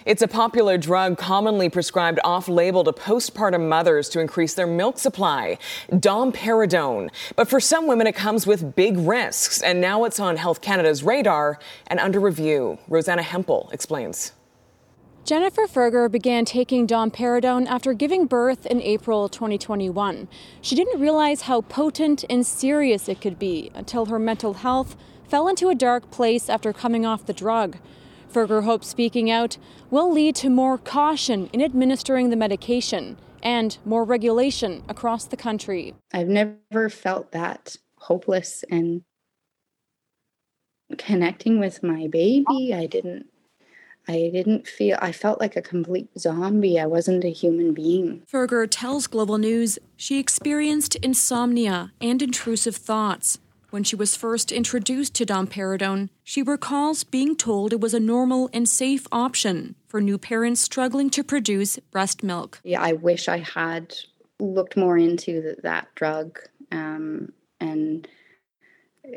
It's 0.06 0.22
a 0.22 0.28
popular 0.28 0.78
drug 0.78 1.18
commonly 1.18 1.70
prescribed 1.70 2.20
off 2.26 2.50
label 2.50 2.84
to 2.84 2.92
postpartum 2.92 3.70
mothers 3.70 4.10
to 4.10 4.20
increase 4.20 4.54
their 4.54 4.68
milk 4.68 5.00
supply, 5.00 5.58
domperidone. 5.92 7.10
But 7.38 7.48
for 7.48 7.62
some 7.62 7.88
women, 7.88 8.06
it 8.08 8.14
comes 8.14 8.46
with 8.46 8.76
big 8.76 8.98
risks, 8.98 9.62
and 9.62 9.80
now 9.80 10.04
it's 10.04 10.20
on 10.20 10.36
Health 10.36 10.62
Canada's 10.62 11.04
radar 11.04 11.58
and 11.88 12.02
under 12.02 12.20
review. 12.20 12.80
Rosanna 12.90 13.22
Hempel 13.22 13.70
explains. 13.72 14.34
Jennifer 15.24 15.68
Ferger 15.68 16.12
began 16.12 16.44
taking 16.44 16.86
domperidone 16.86 17.66
after 17.68 17.94
giving 17.94 18.26
birth 18.26 18.66
in 18.66 18.82
April 18.82 19.30
2021. 19.30 20.28
She 20.62 20.76
didn't 20.76 21.00
realize 21.00 21.44
how 21.44 21.62
potent 21.62 22.26
and 22.30 22.46
serious 22.46 23.08
it 23.08 23.22
could 23.22 23.40
be 23.40 23.72
until 23.74 24.08
her 24.08 24.20
mental 24.20 24.56
health 24.56 24.98
fell 25.30 25.48
into 25.48 25.70
a 25.70 25.76
dark 25.76 26.12
place 26.12 26.50
after 26.50 26.74
coming 26.74 27.06
off 27.06 27.26
the 27.26 27.32
drug. 27.32 27.78
Ferger 28.34 28.64
hopes 28.64 28.88
speaking 28.88 29.30
out 29.30 29.58
will 29.92 30.12
lead 30.12 30.36
to 30.36 30.50
more 30.50 30.78
caution 30.78 31.50
in 31.54 31.62
administering 31.62 32.30
the 32.30 32.36
medication 32.36 33.18
and 33.44 33.78
more 33.86 34.04
regulation 34.04 34.84
across 34.90 35.26
the 35.26 35.38
country. 35.38 35.94
I've 36.12 36.28
never 36.28 36.90
felt 36.90 37.32
that 37.32 37.76
hopeless 37.98 38.64
and 38.72 39.04
connecting 40.98 41.60
with 41.60 41.84
my 41.84 42.08
baby. 42.08 42.46
Oh. 42.48 42.74
I 42.74 42.88
didn't 42.88 43.28
I 44.08 44.30
didn't 44.34 44.68
feel, 44.68 44.98
I 45.02 45.14
felt 45.14 45.40
like 45.40 45.56
a 45.56 45.62
complete 45.62 46.10
zombie. 46.20 46.78
I 46.78 46.86
wasn't 46.86 47.24
a 47.24 47.30
human 47.30 47.74
being. 47.74 48.24
Ferger 48.30 48.68
tells 48.70 49.08
Global 49.08 49.38
News 49.38 49.80
she 49.96 50.20
experienced 50.20 50.96
insomnia 50.96 51.94
and 52.02 52.22
intrusive 52.22 52.76
thoughts. 52.76 53.40
When 53.74 53.84
she 53.84 53.96
was 53.96 54.16
first 54.16 54.52
introduced 54.52 55.16
to 55.16 55.26
domperidone, 55.26 56.10
she 56.24 56.44
recalls 56.44 57.04
being 57.04 57.36
told 57.36 57.74
it 57.74 57.82
was 57.82 57.96
a 57.96 58.00
normal 58.00 58.48
and 58.54 58.70
safe 58.70 59.08
option 59.12 59.74
for 59.88 60.00
new 60.00 60.20
parents 60.20 60.62
struggling 60.62 61.10
to 61.10 61.24
produce 61.24 61.80
breast 61.90 62.22
milk. 62.22 62.60
Yeah, 62.64 62.84
I 62.84 62.94
wish 62.94 63.28
I 63.28 63.40
had 63.40 63.96
looked 64.40 64.78
more 64.78 64.96
into 64.96 65.42
the, 65.42 65.56
that 65.64 65.88
drug 65.96 66.38
um, 66.72 67.34
and 67.60 68.08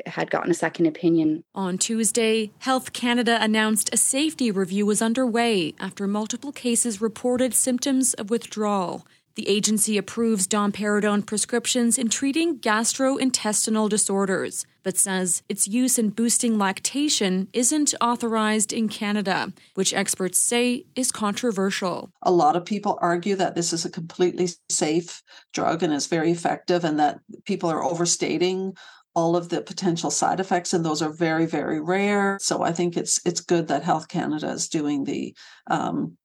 had 0.07 0.31
gotten 0.31 0.49
a 0.49 0.55
second 0.55 0.87
opinion. 0.87 1.43
On 1.53 1.77
Tuesday, 1.77 2.51
Health 2.57 2.93
Canada 2.93 3.37
announced 3.39 3.93
a 3.93 3.97
safety 3.97 4.49
review 4.49 4.87
was 4.87 5.03
underway 5.03 5.75
after 5.79 6.07
multiple 6.07 6.51
cases 6.51 6.99
reported 6.99 7.53
symptoms 7.53 8.15
of 8.15 8.31
withdrawal. 8.31 9.05
The 9.37 9.47
agency 9.47 9.99
approves 9.99 10.47
domperidone 10.47 11.23
prescriptions 11.23 11.99
in 11.99 12.09
treating 12.09 12.57
gastrointestinal 12.57 13.87
disorders, 13.87 14.65
but 14.81 14.97
says 14.97 15.43
its 15.47 15.67
use 15.67 15.99
in 15.99 16.09
boosting 16.09 16.57
lactation 16.57 17.47
isn't 17.53 17.93
authorized 18.01 18.73
in 18.73 18.89
Canada, 18.89 19.53
which 19.75 19.93
experts 19.93 20.39
say 20.39 20.87
is 20.95 21.11
controversial. 21.11 22.09
A 22.23 22.31
lot 22.31 22.55
of 22.55 22.65
people 22.65 22.97
argue 22.99 23.35
that 23.35 23.53
this 23.53 23.73
is 23.73 23.85
a 23.85 23.91
completely 23.91 24.49
safe 24.69 25.21
drug 25.53 25.83
and 25.83 25.93
is 25.93 26.07
very 26.07 26.31
effective, 26.31 26.83
and 26.83 26.99
that 26.99 27.19
people 27.45 27.69
are 27.69 27.83
overstating 27.83 28.73
all 29.13 29.35
of 29.35 29.49
the 29.49 29.61
potential 29.61 30.09
side 30.09 30.39
effects 30.39 30.73
and 30.73 30.85
those 30.85 31.01
are 31.01 31.09
very 31.09 31.47
very 31.47 31.81
rare 31.81 32.37
so 32.39 32.61
i 32.61 32.71
think 32.71 32.95
it's 32.95 33.19
it's 33.25 33.41
good 33.41 33.67
that 33.67 33.81
health 33.81 34.07
canada 34.07 34.47
is 34.47 34.69
doing 34.69 35.05
the 35.05 35.33
um, 35.71 36.15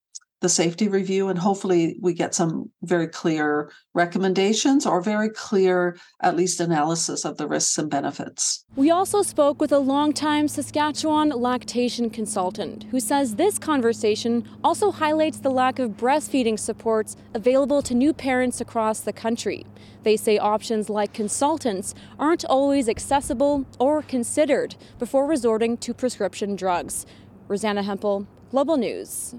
the 0.42 0.48
safety 0.48 0.88
review 0.88 1.28
and 1.28 1.38
hopefully 1.38 1.96
we 2.00 2.12
get 2.12 2.35
some 2.35 2.70
very 2.83 3.07
clear 3.07 3.70
recommendations 3.94 4.85
or 4.85 5.00
very 5.00 5.31
clear 5.31 5.96
at 6.20 6.37
least 6.37 6.61
analysis 6.61 7.24
of 7.24 7.38
the 7.38 7.46
risks 7.46 7.78
and 7.78 7.88
benefits. 7.88 8.64
We 8.76 8.90
also 8.90 9.22
spoke 9.22 9.61
with 9.61 9.72
a 9.72 9.78
longtime 9.78 10.48
Saskatchewan 10.48 11.31
lactation 11.31 12.11
consultant 12.11 12.85
who 12.90 13.00
says 13.00 13.37
this 13.37 13.59
conversation 13.59 14.46
also 14.62 14.90
highlights 14.90 15.38
the 15.38 15.50
lack 15.50 15.78
of 15.78 15.92
breastfeeding 15.92 16.59
supports 16.59 17.16
available 17.33 17.81
to 17.83 17.94
new 17.94 18.12
parents 18.12 18.61
across 18.61 19.00
the 19.00 19.12
country. 19.12 19.64
They 20.02 20.16
say 20.16 20.37
options 20.37 20.90
like 20.90 21.12
consultants 21.12 21.94
aren't 22.18 22.44
always 22.44 22.88
accessible 22.88 23.64
or 23.78 24.02
considered 24.02 24.74
before 24.98 25.26
resorting 25.26 25.76
to 25.78 25.94
prescription 25.94 26.57
drugs. 26.57 27.07
Rosanna 27.46 27.83
Hempel, 27.83 28.26
Global 28.50 28.76
News. 28.76 29.35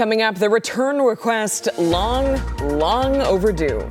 Coming 0.00 0.22
up, 0.22 0.36
the 0.36 0.48
return 0.48 1.02
request 1.02 1.68
long, 1.76 2.40
long 2.78 3.20
overdue. 3.20 3.86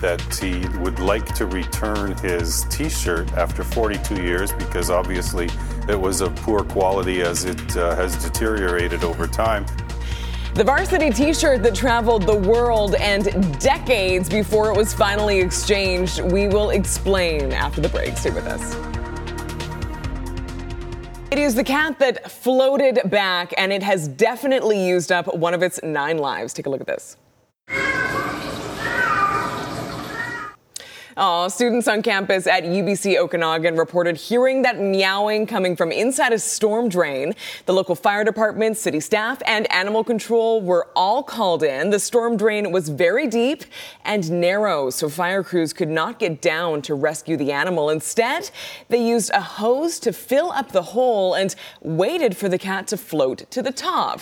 That 0.00 0.22
he 0.40 0.64
would 0.78 1.00
like 1.00 1.34
to 1.34 1.46
return 1.46 2.16
his 2.18 2.64
t 2.70 2.88
shirt 2.88 3.32
after 3.32 3.64
42 3.64 4.22
years 4.22 4.52
because 4.52 4.90
obviously 4.90 5.48
it 5.88 6.00
was 6.00 6.20
of 6.20 6.36
poor 6.36 6.62
quality 6.62 7.20
as 7.20 7.46
it 7.46 7.76
uh, 7.76 7.96
has 7.96 8.14
deteriorated 8.22 9.02
over 9.02 9.26
time. 9.26 9.66
The 10.54 10.62
varsity 10.62 11.10
t 11.10 11.34
shirt 11.34 11.64
that 11.64 11.74
traveled 11.74 12.22
the 12.22 12.36
world 12.36 12.94
and 12.94 13.58
decades 13.58 14.28
before 14.28 14.70
it 14.70 14.76
was 14.76 14.94
finally 14.94 15.40
exchanged, 15.40 16.20
we 16.20 16.46
will 16.46 16.70
explain 16.70 17.50
after 17.50 17.80
the 17.80 17.88
break. 17.88 18.16
Stay 18.16 18.30
with 18.30 18.46
us. 18.46 18.76
It 21.30 21.38
is 21.38 21.54
the 21.54 21.62
cat 21.62 21.98
that 21.98 22.30
floated 22.30 23.00
back, 23.10 23.52
and 23.58 23.70
it 23.70 23.82
has 23.82 24.08
definitely 24.08 24.82
used 24.82 25.12
up 25.12 25.34
one 25.36 25.52
of 25.52 25.62
its 25.62 25.78
nine 25.82 26.16
lives. 26.16 26.54
Take 26.54 26.64
a 26.64 26.70
look 26.70 26.80
at 26.80 26.86
this. 26.86 27.17
Students 31.48 31.88
on 31.88 32.02
campus 32.02 32.46
at 32.46 32.62
UBC 32.62 33.16
Okanagan 33.16 33.76
reported 33.76 34.16
hearing 34.16 34.62
that 34.62 34.78
meowing 34.78 35.48
coming 35.48 35.74
from 35.74 35.90
inside 35.90 36.32
a 36.32 36.38
storm 36.38 36.88
drain. 36.88 37.34
The 37.66 37.72
local 37.72 37.96
fire 37.96 38.22
department, 38.22 38.76
city 38.76 39.00
staff, 39.00 39.42
and 39.44 39.70
animal 39.72 40.04
control 40.04 40.62
were 40.62 40.86
all 40.94 41.24
called 41.24 41.64
in. 41.64 41.90
The 41.90 41.98
storm 41.98 42.36
drain 42.36 42.70
was 42.70 42.88
very 42.88 43.26
deep 43.26 43.64
and 44.04 44.30
narrow, 44.30 44.90
so 44.90 45.08
fire 45.08 45.42
crews 45.42 45.72
could 45.72 45.88
not 45.88 46.20
get 46.20 46.40
down 46.40 46.82
to 46.82 46.94
rescue 46.94 47.36
the 47.36 47.50
animal. 47.50 47.90
Instead, 47.90 48.50
they 48.88 49.04
used 49.04 49.32
a 49.34 49.40
hose 49.40 49.98
to 50.00 50.12
fill 50.12 50.52
up 50.52 50.70
the 50.70 50.82
hole 50.82 51.34
and 51.34 51.56
waited 51.80 52.36
for 52.36 52.48
the 52.48 52.58
cat 52.58 52.86
to 52.88 52.96
float 52.96 53.50
to 53.50 53.60
the 53.60 53.72
top. 53.72 54.20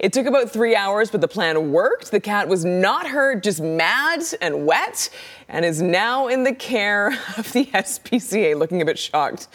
It 0.00 0.14
took 0.14 0.24
about 0.24 0.50
three 0.50 0.74
hours, 0.74 1.10
but 1.10 1.20
the 1.20 1.28
plan 1.28 1.72
worked. 1.72 2.10
The 2.10 2.20
cat 2.20 2.48
was 2.48 2.64
not 2.64 3.08
hurt, 3.08 3.42
just 3.42 3.60
mad 3.60 4.22
and 4.40 4.64
wet, 4.64 5.10
and 5.48 5.64
is 5.64 5.80
now 5.80 6.28
in 6.28 6.44
the 6.44 6.54
care 6.54 7.08
of 7.36 7.52
the 7.52 7.64
SPCA, 7.66 8.56
looking 8.56 8.82
a 8.82 8.84
bit 8.84 8.98
shocked 8.98 9.48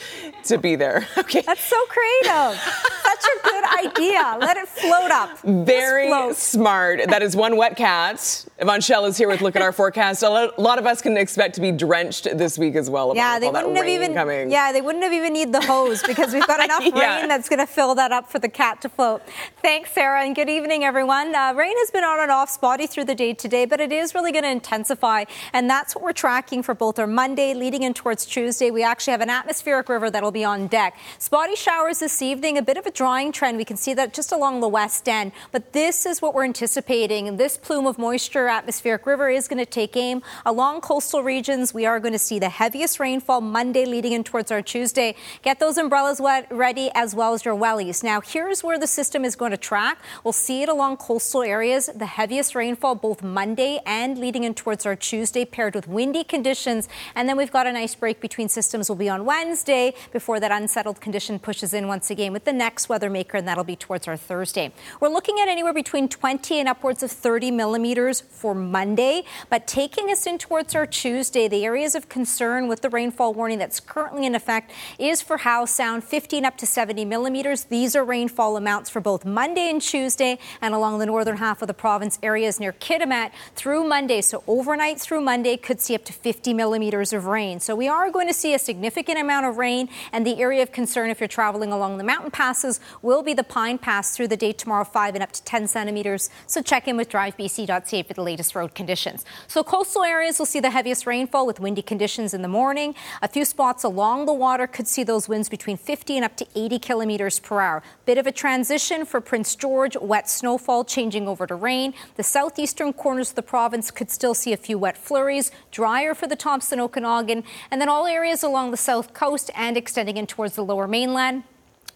to 0.45 0.57
be 0.57 0.75
there. 0.75 1.07
Okay. 1.23 1.41
That's 1.41 1.63
so 1.63 1.77
creative. 1.85 2.59
Such 2.59 3.23
a 3.23 3.43
good 3.43 3.63
idea. 3.85 4.37
Let 4.39 4.57
it 4.57 4.67
float 4.67 5.09
up. 5.09 5.39
Very 5.41 6.33
smart. 6.33 6.99
That 7.07 7.23
is 7.23 7.35
one 7.35 7.55
wet 7.55 7.77
cat. 7.77 8.45
Yvonne 8.59 8.81
Schalle 8.81 9.05
is 9.05 9.17
here 9.17 9.29
with 9.29 9.41
Look 9.41 9.55
at 9.55 9.61
Our 9.61 9.71
Forecast. 9.71 10.21
A 10.21 10.51
lot 10.57 10.79
of 10.79 10.85
us 10.85 11.01
can 11.01 11.15
expect 11.15 11.55
to 11.55 11.61
be 11.61 11.71
drenched 11.71 12.25
this 12.37 12.57
week 12.57 12.75
as 12.75 12.89
well. 12.89 13.15
Yeah, 13.15 13.39
they 13.39 13.49
wouldn't 13.49 13.77
have 13.77 13.87
even. 13.87 14.13
Coming. 14.13 14.51
Yeah, 14.51 14.73
they 14.73 14.81
wouldn't 14.81 15.03
have 15.03 15.13
even 15.13 15.33
need 15.33 15.53
the 15.53 15.61
hose 15.61 16.03
because 16.03 16.33
we've 16.33 16.45
got 16.45 16.59
enough 16.63 16.83
yeah. 16.83 17.19
rain 17.19 17.29
that's 17.29 17.47
going 17.47 17.59
to 17.59 17.67
fill 17.67 17.95
that 17.95 18.11
up 18.11 18.29
for 18.29 18.39
the 18.39 18.49
cat 18.49 18.81
to 18.81 18.89
float. 18.89 19.21
Thanks, 19.61 19.91
Sarah, 19.91 20.23
and 20.23 20.35
good 20.35 20.49
evening, 20.49 20.83
everyone. 20.83 21.33
Uh, 21.33 21.53
rain 21.55 21.75
has 21.77 21.89
been 21.89 22.03
on 22.03 22.19
and 22.19 22.31
off, 22.31 22.49
spotty 22.49 22.85
through 22.85 23.05
the 23.05 23.15
day 23.15 23.33
today, 23.33 23.65
but 23.65 23.79
it 23.79 23.91
is 23.91 24.13
really 24.13 24.31
going 24.31 24.43
to 24.43 24.51
intensify, 24.51 25.23
and 25.53 25.69
that's 25.83 25.95
what 25.95 26.03
we're 26.05 26.13
tracking 26.13 26.63
for 26.63 26.73
both 26.73 26.97
our 26.97 27.05
Monday 27.05 27.53
leading 27.53 27.83
in 27.83 27.93
towards 27.93 28.25
Tuesday. 28.25 28.71
We 28.71 28.83
actually 28.83 29.11
have 29.11 29.19
an 29.19 29.29
atmospheric 29.29 29.89
river 29.89 30.09
that'll 30.09 30.31
be 30.31 30.45
on 30.45 30.67
deck. 30.67 30.97
Spotty 31.19 31.57
showers 31.57 31.99
this 31.99 32.21
evening, 32.21 32.57
a 32.57 32.61
bit 32.61 32.77
of 32.77 32.85
a 32.85 32.91
drying 32.91 33.33
trend. 33.33 33.57
We 33.57 33.65
can 33.65 33.75
see 33.75 33.93
that 33.95 34.13
just 34.13 34.31
along 34.31 34.61
the 34.61 34.69
west 34.69 35.09
end, 35.09 35.33
but 35.51 35.73
this 35.73 36.05
is 36.05 36.21
what 36.21 36.33
we're 36.33 36.45
anticipating. 36.45 37.35
This 37.35 37.57
plume 37.57 37.85
of 37.85 37.97
moisture, 37.97 38.47
atmospheric 38.47 39.05
river, 39.05 39.27
is 39.27 39.49
going 39.49 39.59
to 39.59 39.69
take 39.69 39.97
aim 39.97 40.21
along 40.45 40.79
coastal 40.79 41.21
regions. 41.21 41.73
We 41.73 41.85
are 41.85 41.99
going 41.99 42.13
to 42.13 42.17
see 42.19 42.39
the 42.39 42.47
heaviest 42.47 42.97
rainfall 43.01 43.41
Monday 43.41 43.83
leading 43.83 44.13
in 44.13 44.23
towards 44.23 44.51
our 44.51 44.61
Tuesday. 44.61 45.17
Get 45.41 45.59
those 45.59 45.77
umbrellas 45.77 46.21
wet, 46.21 46.47
ready 46.49 46.91
as 46.95 47.13
well 47.13 47.33
as 47.33 47.43
your 47.43 47.57
wellies. 47.57 48.05
Now, 48.05 48.21
here's 48.21 48.63
where 48.63 48.79
the 48.79 48.87
system 48.87 49.25
is 49.25 49.35
going 49.35 49.51
to 49.51 49.57
track. 49.57 49.97
We'll 50.23 50.31
see 50.31 50.63
it 50.63 50.69
along 50.69 50.95
coastal 50.95 51.43
areas. 51.43 51.89
The 51.93 52.05
heaviest 52.05 52.55
rainfall 52.55 52.95
both 52.95 53.21
Monday 53.21 53.81
and 53.85 54.17
leading 54.17 54.45
in 54.45 54.53
towards 54.53 54.85
our 54.85 54.95
Tuesday, 54.95 55.43
paired 55.43 55.72
with 55.75 55.87
windy 55.87 56.23
conditions. 56.23 56.87
And 57.15 57.27
then 57.27 57.37
we've 57.37 57.51
got 57.51 57.67
a 57.67 57.71
nice 57.71 57.95
break 57.95 58.19
between 58.19 58.49
systems 58.49 58.89
will 58.89 58.95
be 58.95 59.09
on 59.09 59.25
Wednesday 59.25 59.93
before 60.11 60.39
that 60.39 60.51
unsettled 60.51 61.01
condition 61.01 61.39
pushes 61.39 61.73
in 61.73 61.87
once 61.87 62.09
again 62.09 62.33
with 62.33 62.45
the 62.45 62.53
next 62.53 62.89
weather 62.89 63.09
maker, 63.09 63.37
and 63.37 63.47
that'll 63.47 63.63
be 63.63 63.75
towards 63.75 64.07
our 64.07 64.17
Thursday. 64.17 64.71
We're 64.99 65.09
looking 65.09 65.39
at 65.39 65.47
anywhere 65.47 65.73
between 65.73 66.09
20 66.09 66.59
and 66.59 66.69
upwards 66.69 67.03
of 67.03 67.11
30 67.11 67.51
millimeters 67.51 68.21
for 68.21 68.53
Monday, 68.53 69.23
but 69.49 69.67
taking 69.67 70.09
us 70.09 70.25
in 70.25 70.37
towards 70.37 70.75
our 70.75 70.85
Tuesday, 70.85 71.47
the 71.47 71.65
areas 71.65 71.95
of 71.95 72.09
concern 72.09 72.67
with 72.67 72.81
the 72.81 72.89
rainfall 72.89 73.33
warning 73.33 73.59
that's 73.59 73.79
currently 73.79 74.25
in 74.25 74.35
effect 74.35 74.71
is 74.99 75.21
for 75.21 75.37
Howe 75.37 75.65
Sound, 75.65 76.03
15 76.03 76.45
up 76.45 76.57
to 76.57 76.65
70 76.65 77.05
millimeters. 77.05 77.65
These 77.65 77.95
are 77.95 78.03
rainfall 78.03 78.57
amounts 78.57 78.89
for 78.89 79.01
both 79.01 79.25
Monday 79.25 79.69
and 79.69 79.81
Tuesday 79.81 80.39
and 80.61 80.73
along 80.73 80.99
the 80.99 81.05
northern 81.05 81.37
half 81.37 81.61
of 81.61 81.67
the 81.67 81.73
province 81.73 82.19
areas 82.21 82.59
near 82.59 82.73
Kitimat 82.73 83.31
through 83.55 83.83
Monday. 83.83 84.21
So 84.21 84.43
overnight 84.47 84.99
through 84.99 85.21
Monday 85.21 85.57
could 85.63 85.81
see 85.81 85.95
up 85.95 86.05
to 86.05 86.13
50 86.13 86.53
millimeters 86.53 87.13
of 87.13 87.25
rain. 87.25 87.59
So 87.59 87.75
we 87.75 87.87
are 87.87 88.11
going 88.11 88.27
to 88.27 88.33
see 88.33 88.53
a 88.53 88.59
significant 88.59 89.17
amount 89.17 89.45
of 89.45 89.57
rain 89.57 89.89
and 90.11 90.27
the 90.27 90.39
area 90.39 90.61
of 90.61 90.71
concern 90.71 91.09
if 91.09 91.19
you're 91.19 91.27
traveling 91.27 91.71
along 91.71 91.97
the 91.97 92.03
mountain 92.03 92.29
passes 92.29 92.79
will 93.01 93.23
be 93.23 93.33
the 93.33 93.43
Pine 93.43 93.77
Pass 93.77 94.15
through 94.15 94.27
the 94.27 94.37
day 94.37 94.51
tomorrow 94.51 94.83
5 94.83 95.15
and 95.15 95.23
up 95.23 95.31
to 95.31 95.43
10 95.43 95.67
centimeters. 95.67 96.29
So 96.45 96.61
check 96.61 96.87
in 96.87 96.97
with 96.97 97.09
drivebc.ca 97.09 98.03
for 98.03 98.13
the 98.13 98.21
latest 98.21 98.53
road 98.53 98.75
conditions. 98.75 99.25
So 99.47 99.63
coastal 99.63 100.03
areas 100.03 100.37
will 100.37 100.45
see 100.45 100.59
the 100.59 100.69
heaviest 100.69 101.07
rainfall 101.07 101.47
with 101.47 101.59
windy 101.59 101.81
conditions 101.81 102.33
in 102.33 102.41
the 102.41 102.47
morning. 102.47 102.93
A 103.21 103.27
few 103.27 103.45
spots 103.45 103.83
along 103.83 104.25
the 104.25 104.33
water 104.33 104.67
could 104.67 104.87
see 104.87 105.03
those 105.03 105.29
winds 105.29 105.49
between 105.49 105.77
50 105.77 106.17
and 106.17 106.25
up 106.25 106.35
to 106.37 106.47
80 106.55 106.79
kilometers 106.79 107.39
per 107.39 107.61
hour. 107.61 107.83
Bit 108.05 108.17
of 108.17 108.27
a 108.27 108.31
transition 108.31 109.05
for 109.05 109.21
Prince 109.21 109.55
George, 109.55 109.95
wet 109.97 110.29
snowfall 110.29 110.83
changing 110.83 111.27
over 111.27 111.47
to 111.47 111.55
rain. 111.55 111.93
The 112.15 112.23
southeastern 112.23 112.93
corners 112.93 113.29
of 113.29 113.35
the 113.35 113.41
province 113.41 113.91
could 113.91 114.11
still 114.11 114.33
see 114.33 114.53
a 114.53 114.57
few 114.57 114.77
wet 114.77 114.97
flurries, 114.97 115.51
drier 115.71 116.13
for 116.13 116.27
the 116.27 116.35
Thompson 116.35 116.79
Okanagan, 116.79 117.43
and 117.71 117.81
then 117.81 117.89
all 117.89 118.05
areas 118.05 118.43
along 118.43 118.71
the 118.71 118.77
south 118.77 119.13
coast 119.13 119.51
and 119.55 119.77
extending 119.77 120.17
in 120.17 120.27
towards 120.27 120.55
the 120.55 120.63
lower 120.63 120.87
mainland. 120.87 121.43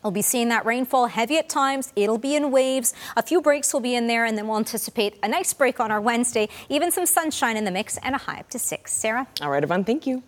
We'll 0.04 0.12
be 0.12 0.22
seeing 0.22 0.50
that 0.50 0.66
rainfall 0.66 1.08
heavy 1.08 1.38
at 1.38 1.50
times. 1.50 1.92
It'll 1.96 2.18
be 2.18 2.36
in 2.36 2.52
waves. 2.52 2.94
A 3.16 3.24
few 3.24 3.42
breaks 3.42 3.74
will 3.74 3.80
be 3.80 3.96
in 3.96 4.08
there, 4.08 4.26
and 4.26 4.38
then 4.38 4.48
we'll 4.48 4.58
anticipate 4.58 5.18
a 5.24 5.28
nice 5.28 5.54
break 5.54 5.80
on 5.80 5.92
our 5.92 6.00
Wednesday, 6.00 6.48
even 6.70 6.92
some 6.92 7.06
sunshine 7.06 7.58
in 7.58 7.66
the 7.66 7.72
mix, 7.72 7.98
and 7.98 8.16
a 8.16 8.18
high 8.18 8.40
up 8.40 8.50
to 8.52 8.60
six. 8.60 8.94
Sarah? 8.94 9.28
All 9.42 9.50
right, 9.50 9.64
Yvonne, 9.64 9.84
thank 9.84 10.08
you. 10.08 10.24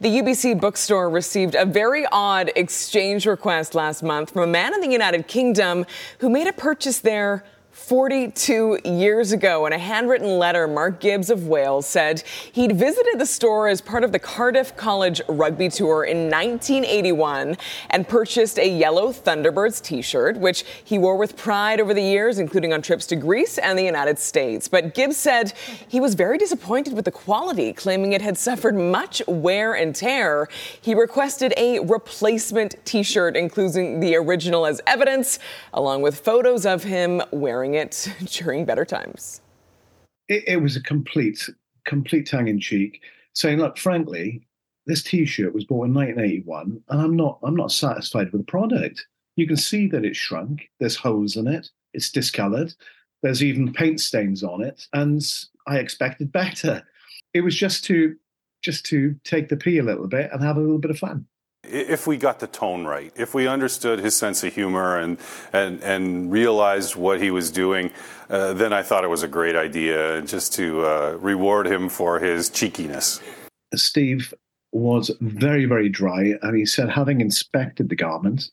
The 0.00 0.08
UBC 0.08 0.60
bookstore 0.60 1.08
received 1.08 1.54
a 1.54 1.64
very 1.64 2.06
odd 2.10 2.50
exchange 2.56 3.26
request 3.26 3.74
last 3.74 4.02
month 4.02 4.32
from 4.32 4.42
a 4.42 4.46
man 4.46 4.74
in 4.74 4.80
the 4.80 4.90
United 4.90 5.28
Kingdom 5.28 5.86
who 6.18 6.28
made 6.28 6.48
a 6.48 6.52
purchase 6.52 6.98
there 6.98 7.44
42 7.82 8.78
years 8.84 9.32
ago. 9.32 9.66
In 9.66 9.72
a 9.72 9.78
handwritten 9.78 10.38
letter, 10.38 10.68
Mark 10.68 11.00
Gibbs 11.00 11.30
of 11.30 11.48
Wales 11.48 11.84
said 11.84 12.22
he'd 12.52 12.76
visited 12.76 13.18
the 13.18 13.26
store 13.26 13.66
as 13.66 13.80
part 13.80 14.04
of 14.04 14.12
the 14.12 14.20
Cardiff 14.20 14.76
College 14.76 15.20
rugby 15.28 15.68
tour 15.68 16.04
in 16.04 16.30
1981 16.30 17.56
and 17.90 18.08
purchased 18.08 18.58
a 18.58 18.68
yellow 18.68 19.12
Thunderbirds 19.12 19.82
t 19.82 20.00
shirt, 20.00 20.36
which 20.36 20.64
he 20.84 20.96
wore 20.96 21.16
with 21.16 21.36
pride 21.36 21.80
over 21.80 21.92
the 21.92 22.02
years, 22.02 22.38
including 22.38 22.72
on 22.72 22.82
trips 22.82 23.04
to 23.06 23.16
Greece 23.16 23.58
and 23.58 23.76
the 23.76 23.82
United 23.82 24.18
States. 24.18 24.68
But 24.68 24.94
Gibbs 24.94 25.16
said 25.16 25.52
he 25.88 25.98
was 25.98 26.14
very 26.14 26.38
disappointed 26.38 26.92
with 26.94 27.04
the 27.04 27.10
quality, 27.10 27.72
claiming 27.72 28.12
it 28.12 28.22
had 28.22 28.38
suffered 28.38 28.76
much 28.76 29.20
wear 29.26 29.74
and 29.74 29.94
tear. 29.94 30.48
He 30.80 30.94
requested 30.94 31.52
a 31.56 31.80
replacement 31.80 32.76
t 32.84 33.02
shirt, 33.02 33.36
including 33.36 33.98
the 33.98 34.14
original 34.14 34.66
as 34.66 34.80
evidence, 34.86 35.40
along 35.74 36.02
with 36.02 36.20
photos 36.20 36.64
of 36.64 36.84
him 36.84 37.20
wearing 37.32 37.71
it 37.74 38.12
during 38.24 38.64
better 38.64 38.84
times. 38.84 39.40
It, 40.28 40.44
it 40.46 40.56
was 40.56 40.76
a 40.76 40.82
complete, 40.82 41.48
complete 41.84 42.28
tongue 42.28 42.48
in 42.48 42.60
cheek, 42.60 43.02
saying, 43.34 43.58
"Look, 43.58 43.78
frankly, 43.78 44.46
this 44.86 45.02
T-shirt 45.02 45.54
was 45.54 45.64
bought 45.64 45.86
in 45.86 45.94
1981, 45.94 46.82
and 46.88 47.00
I'm 47.00 47.16
not, 47.16 47.38
I'm 47.42 47.56
not 47.56 47.72
satisfied 47.72 48.32
with 48.32 48.40
the 48.42 48.50
product. 48.50 49.06
You 49.36 49.46
can 49.46 49.56
see 49.56 49.86
that 49.88 50.04
it's 50.04 50.18
shrunk. 50.18 50.68
There's 50.80 50.96
holes 50.96 51.36
in 51.36 51.46
it. 51.46 51.70
It's 51.94 52.10
discolored. 52.10 52.74
There's 53.22 53.42
even 53.42 53.72
paint 53.72 54.00
stains 54.00 54.42
on 54.42 54.62
it, 54.62 54.86
and 54.92 55.22
I 55.66 55.78
expected 55.78 56.32
better. 56.32 56.82
It 57.34 57.42
was 57.42 57.56
just 57.56 57.84
to, 57.84 58.16
just 58.62 58.84
to 58.86 59.14
take 59.24 59.48
the 59.48 59.56
pee 59.56 59.78
a 59.78 59.82
little 59.82 60.08
bit 60.08 60.30
and 60.32 60.42
have 60.42 60.56
a 60.56 60.60
little 60.60 60.78
bit 60.78 60.90
of 60.90 60.98
fun." 60.98 61.26
If 61.64 62.06
we 62.06 62.16
got 62.16 62.40
the 62.40 62.46
tone 62.46 62.84
right, 62.84 63.12
if 63.16 63.34
we 63.34 63.46
understood 63.46 64.00
his 64.00 64.16
sense 64.16 64.42
of 64.42 64.54
humor 64.54 64.98
and 64.98 65.18
and 65.52 65.82
and 65.82 66.32
realized 66.32 66.96
what 66.96 67.20
he 67.20 67.30
was 67.30 67.50
doing, 67.50 67.90
uh, 68.28 68.52
then 68.52 68.72
I 68.72 68.82
thought 68.82 69.04
it 69.04 69.10
was 69.10 69.22
a 69.22 69.28
great 69.28 69.56
idea 69.56 70.22
just 70.22 70.52
to 70.54 70.84
uh, 70.84 71.18
reward 71.20 71.66
him 71.66 71.88
for 71.88 72.18
his 72.18 72.50
cheekiness. 72.50 73.20
Steve 73.74 74.34
was 74.72 75.10
very 75.20 75.64
very 75.64 75.88
dry, 75.88 76.34
and 76.42 76.56
he 76.56 76.66
said, 76.66 76.90
having 76.90 77.20
inspected 77.20 77.88
the 77.88 77.96
garment, 77.96 78.50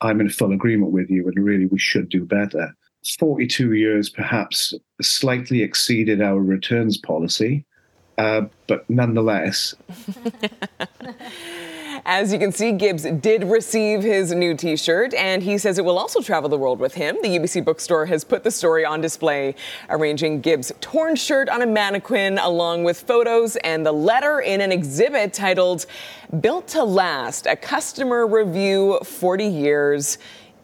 I'm 0.00 0.20
in 0.20 0.28
full 0.28 0.52
agreement 0.52 0.92
with 0.92 1.10
you, 1.10 1.26
and 1.26 1.44
really 1.44 1.66
we 1.66 1.78
should 1.78 2.08
do 2.08 2.24
better. 2.24 2.74
42 3.18 3.74
years 3.74 4.08
perhaps 4.08 4.72
slightly 5.02 5.62
exceeded 5.62 6.22
our 6.22 6.40
returns 6.40 6.96
policy, 6.96 7.64
uh, 8.16 8.42
but 8.66 8.88
nonetheless. 8.88 9.74
As 12.06 12.34
you 12.34 12.38
can 12.38 12.52
see, 12.52 12.72
Gibbs 12.72 13.04
did 13.04 13.44
receive 13.44 14.02
his 14.02 14.30
new 14.30 14.54
t 14.54 14.76
shirt, 14.76 15.14
and 15.14 15.42
he 15.42 15.56
says 15.56 15.78
it 15.78 15.84
will 15.86 15.98
also 15.98 16.20
travel 16.20 16.50
the 16.50 16.58
world 16.58 16.78
with 16.78 16.92
him. 16.92 17.16
The 17.22 17.38
UBC 17.38 17.64
bookstore 17.64 18.04
has 18.04 18.24
put 18.24 18.44
the 18.44 18.50
story 18.50 18.84
on 18.84 19.00
display, 19.00 19.54
arranging 19.88 20.42
Gibbs' 20.42 20.70
torn 20.82 21.16
shirt 21.16 21.48
on 21.48 21.62
a 21.62 21.66
mannequin, 21.66 22.36
along 22.36 22.84
with 22.84 23.00
photos 23.00 23.56
and 23.56 23.86
the 23.86 23.92
letter 23.92 24.40
in 24.40 24.60
an 24.60 24.70
exhibit 24.70 25.32
titled 25.32 25.86
Built 26.40 26.68
to 26.68 26.84
Last, 26.84 27.46
a 27.46 27.56
customer 27.56 28.26
review 28.26 28.98
40 29.02 29.46
years 29.46 30.18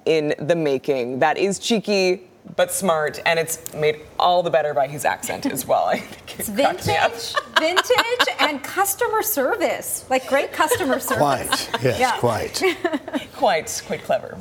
in 0.05 0.35
the 0.41 0.57
making. 0.57 1.21
That 1.21 1.39
is 1.39 1.59
cheeky 1.59 2.30
but 2.57 2.73
smart, 2.73 3.21
and 3.27 3.39
it's 3.39 3.73
made 3.75 4.01
all 4.19 4.43
the 4.43 4.51
better 4.51 4.75
by 4.75 4.87
his 4.87 5.05
accent 5.05 5.47
as 5.47 5.67
well. 5.67 5.85
I 5.87 5.99
think 5.99 6.41
it's 6.41 6.49
vintage, 6.49 7.35
vintage, 7.59 8.37
and 8.39 8.63
customer 8.63 9.23
service. 9.23 10.05
Like 10.11 10.27
great 10.27 10.53
customer 10.53 11.01
service. 11.01 11.69
Quite, 11.71 11.83
yes, 11.83 12.01
yeah. 12.01 12.19
quite, 12.19 12.63
quite, 13.35 13.83
quite 13.87 14.05
clever. 14.05 14.39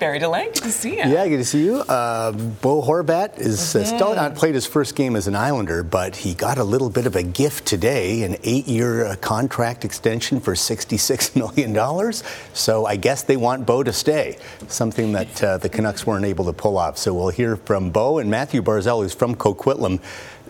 Barry 0.00 0.18
Deley, 0.18 0.52
good 0.52 0.64
to 0.64 0.72
see 0.72 0.96
you. 0.98 1.04
Yeah, 1.04 1.26
good 1.28 1.38
to 1.38 1.44
see 1.44 1.64
you. 1.64 1.76
Uh, 1.76 2.32
Bo 2.32 2.82
Horvat 2.82 3.38
is 3.38 3.58
mm-hmm. 3.58 3.78
uh, 3.78 3.84
still 3.84 4.14
not 4.14 4.34
played 4.34 4.54
his 4.54 4.66
first 4.66 4.94
game 4.96 5.16
as 5.16 5.26
an 5.26 5.36
Islander, 5.36 5.82
but 5.82 6.16
he 6.16 6.34
got 6.34 6.58
a 6.58 6.64
little 6.64 6.90
bit 6.90 7.06
of 7.06 7.16
a 7.16 7.22
gift 7.22 7.66
today: 7.66 8.22
an 8.22 8.36
eight-year 8.42 9.06
uh, 9.06 9.16
contract 9.16 9.84
extension 9.84 10.40
for 10.40 10.54
sixty-six 10.56 11.36
million 11.36 11.72
dollars. 11.72 12.24
So 12.52 12.86
I 12.86 12.96
guess 12.96 13.22
they 13.22 13.36
want 13.36 13.66
Bo 13.66 13.82
to 13.82 13.92
stay. 13.92 14.38
Something 14.68 15.12
that 15.12 15.42
uh, 15.42 15.58
the 15.58 15.68
Canucks 15.68 16.06
weren't 16.06 16.24
able 16.24 16.44
to 16.46 16.52
pull 16.52 16.78
off. 16.78 16.98
So 16.98 17.14
we'll 17.14 17.35
hear 17.36 17.56
from 17.56 17.90
Bo 17.90 18.18
and 18.18 18.30
Mathew 18.30 18.62
Barzal, 18.62 19.02
who's 19.02 19.14
from 19.14 19.34
Coquitlam. 19.34 20.00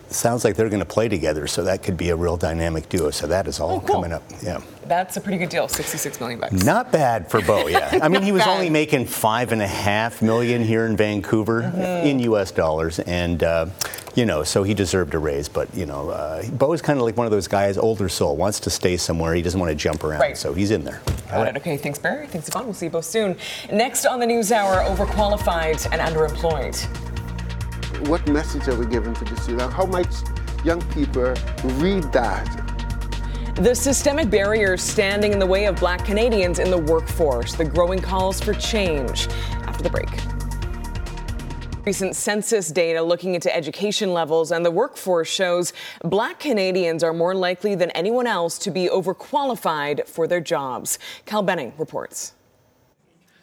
sounds 0.09 0.43
like 0.43 0.55
they're 0.55 0.69
going 0.69 0.79
to 0.79 0.85
play 0.85 1.09
together, 1.09 1.47
so 1.47 1.63
that 1.65 1.83
could 1.83 1.97
be 1.97 2.09
a 2.09 2.15
real 2.15 2.37
dynamic 2.37 2.87
duo. 2.89 3.11
So 3.11 3.27
that 3.27 3.47
is 3.47 3.59
all 3.59 3.71
oh, 3.71 3.79
cool. 3.81 3.95
coming 3.95 4.13
up. 4.13 4.23
Yeah. 4.41 4.61
That's 4.87 5.17
a 5.17 5.21
pretty 5.21 5.37
good 5.37 5.49
deal, 5.49 5.67
66 5.67 6.19
million 6.19 6.39
bucks. 6.39 6.63
Not 6.63 6.91
bad 6.91 7.29
for 7.29 7.41
Bo, 7.41 7.67
yeah. 7.67 7.99
I 8.01 8.07
mean, 8.07 8.21
he 8.21 8.31
was 8.31 8.43
bad. 8.43 8.53
only 8.53 8.69
making 8.69 9.05
five 9.05 9.51
and 9.51 9.61
a 9.61 9.67
half 9.67 10.21
million 10.21 10.63
here 10.63 10.85
in 10.85 10.95
Vancouver 10.95 11.63
mm-hmm. 11.63 12.07
in 12.07 12.19
U.S. 12.19 12.51
dollars, 12.51 12.99
and 12.99 13.43
uh, 13.43 13.67
you 14.15 14.25
know, 14.25 14.43
so 14.43 14.63
he 14.63 14.73
deserved 14.73 15.13
a 15.13 15.19
raise. 15.19 15.49
But 15.49 15.73
you 15.75 15.85
know, 15.85 16.09
uh, 16.09 16.47
Bo 16.49 16.73
is 16.73 16.81
kind 16.81 16.99
of 16.99 17.05
like 17.05 17.17
one 17.17 17.25
of 17.25 17.31
those 17.31 17.47
guys, 17.47 17.77
older 17.77 18.09
soul, 18.09 18.35
wants 18.35 18.59
to 18.61 18.69
stay 18.69 18.97
somewhere. 18.97 19.33
He 19.33 19.41
doesn't 19.41 19.59
want 19.59 19.69
to 19.69 19.75
jump 19.75 20.03
around, 20.03 20.21
right. 20.21 20.37
so 20.37 20.53
he's 20.53 20.71
in 20.71 20.83
there. 20.83 21.01
Got 21.29 21.37
right. 21.37 21.55
it. 21.55 21.57
Okay, 21.57 21.77
thanks, 21.77 21.99
Barry. 21.99 22.27
Thanks, 22.27 22.47
Yvonne. 22.47 22.65
We'll 22.65 22.73
see 22.73 22.85
you 22.85 22.91
both 22.91 23.05
soon. 23.05 23.37
Next 23.71 24.05
on 24.05 24.19
the 24.19 24.27
News 24.27 24.51
Hour, 24.51 24.83
overqualified 24.83 25.87
and 25.91 26.01
underemployed. 26.01 26.77
What 28.07 28.27
message 28.27 28.67
are 28.67 28.75
we 28.75 28.85
giving 28.85 29.13
to 29.15 29.25
the 29.25 29.35
student? 29.37 29.73
How 29.73 29.85
might 29.85 30.07
young 30.63 30.81
people 30.91 31.33
read 31.79 32.03
that 32.11 32.66
the 33.59 33.73
systemic 33.73 34.29
barriers 34.29 34.83
standing 34.83 35.33
in 35.33 35.39
the 35.39 35.45
way 35.45 35.65
of 35.65 35.77
black 35.77 36.05
Canadians 36.05 36.59
in 36.59 36.69
the 36.69 36.77
workforce, 36.77 37.55
the 37.55 37.65
growing 37.65 37.99
calls 37.99 38.39
for 38.39 38.53
change. 38.53 39.27
After 39.65 39.81
the 39.81 39.89
break. 39.89 40.09
Recent 41.83 42.15
census 42.15 42.69
data 42.69 43.01
looking 43.01 43.33
into 43.33 43.53
education 43.55 44.13
levels 44.13 44.51
and 44.51 44.63
the 44.63 44.69
workforce 44.69 45.27
shows 45.27 45.73
black 46.03 46.39
Canadians 46.39 47.03
are 47.03 47.13
more 47.13 47.33
likely 47.33 47.73
than 47.73 47.89
anyone 47.91 48.27
else 48.27 48.59
to 48.59 48.69
be 48.69 48.89
overqualified 48.89 50.07
for 50.07 50.27
their 50.27 50.41
jobs. 50.41 50.99
Kyle 51.25 51.41
Benning 51.41 51.73
reports. 51.79 52.33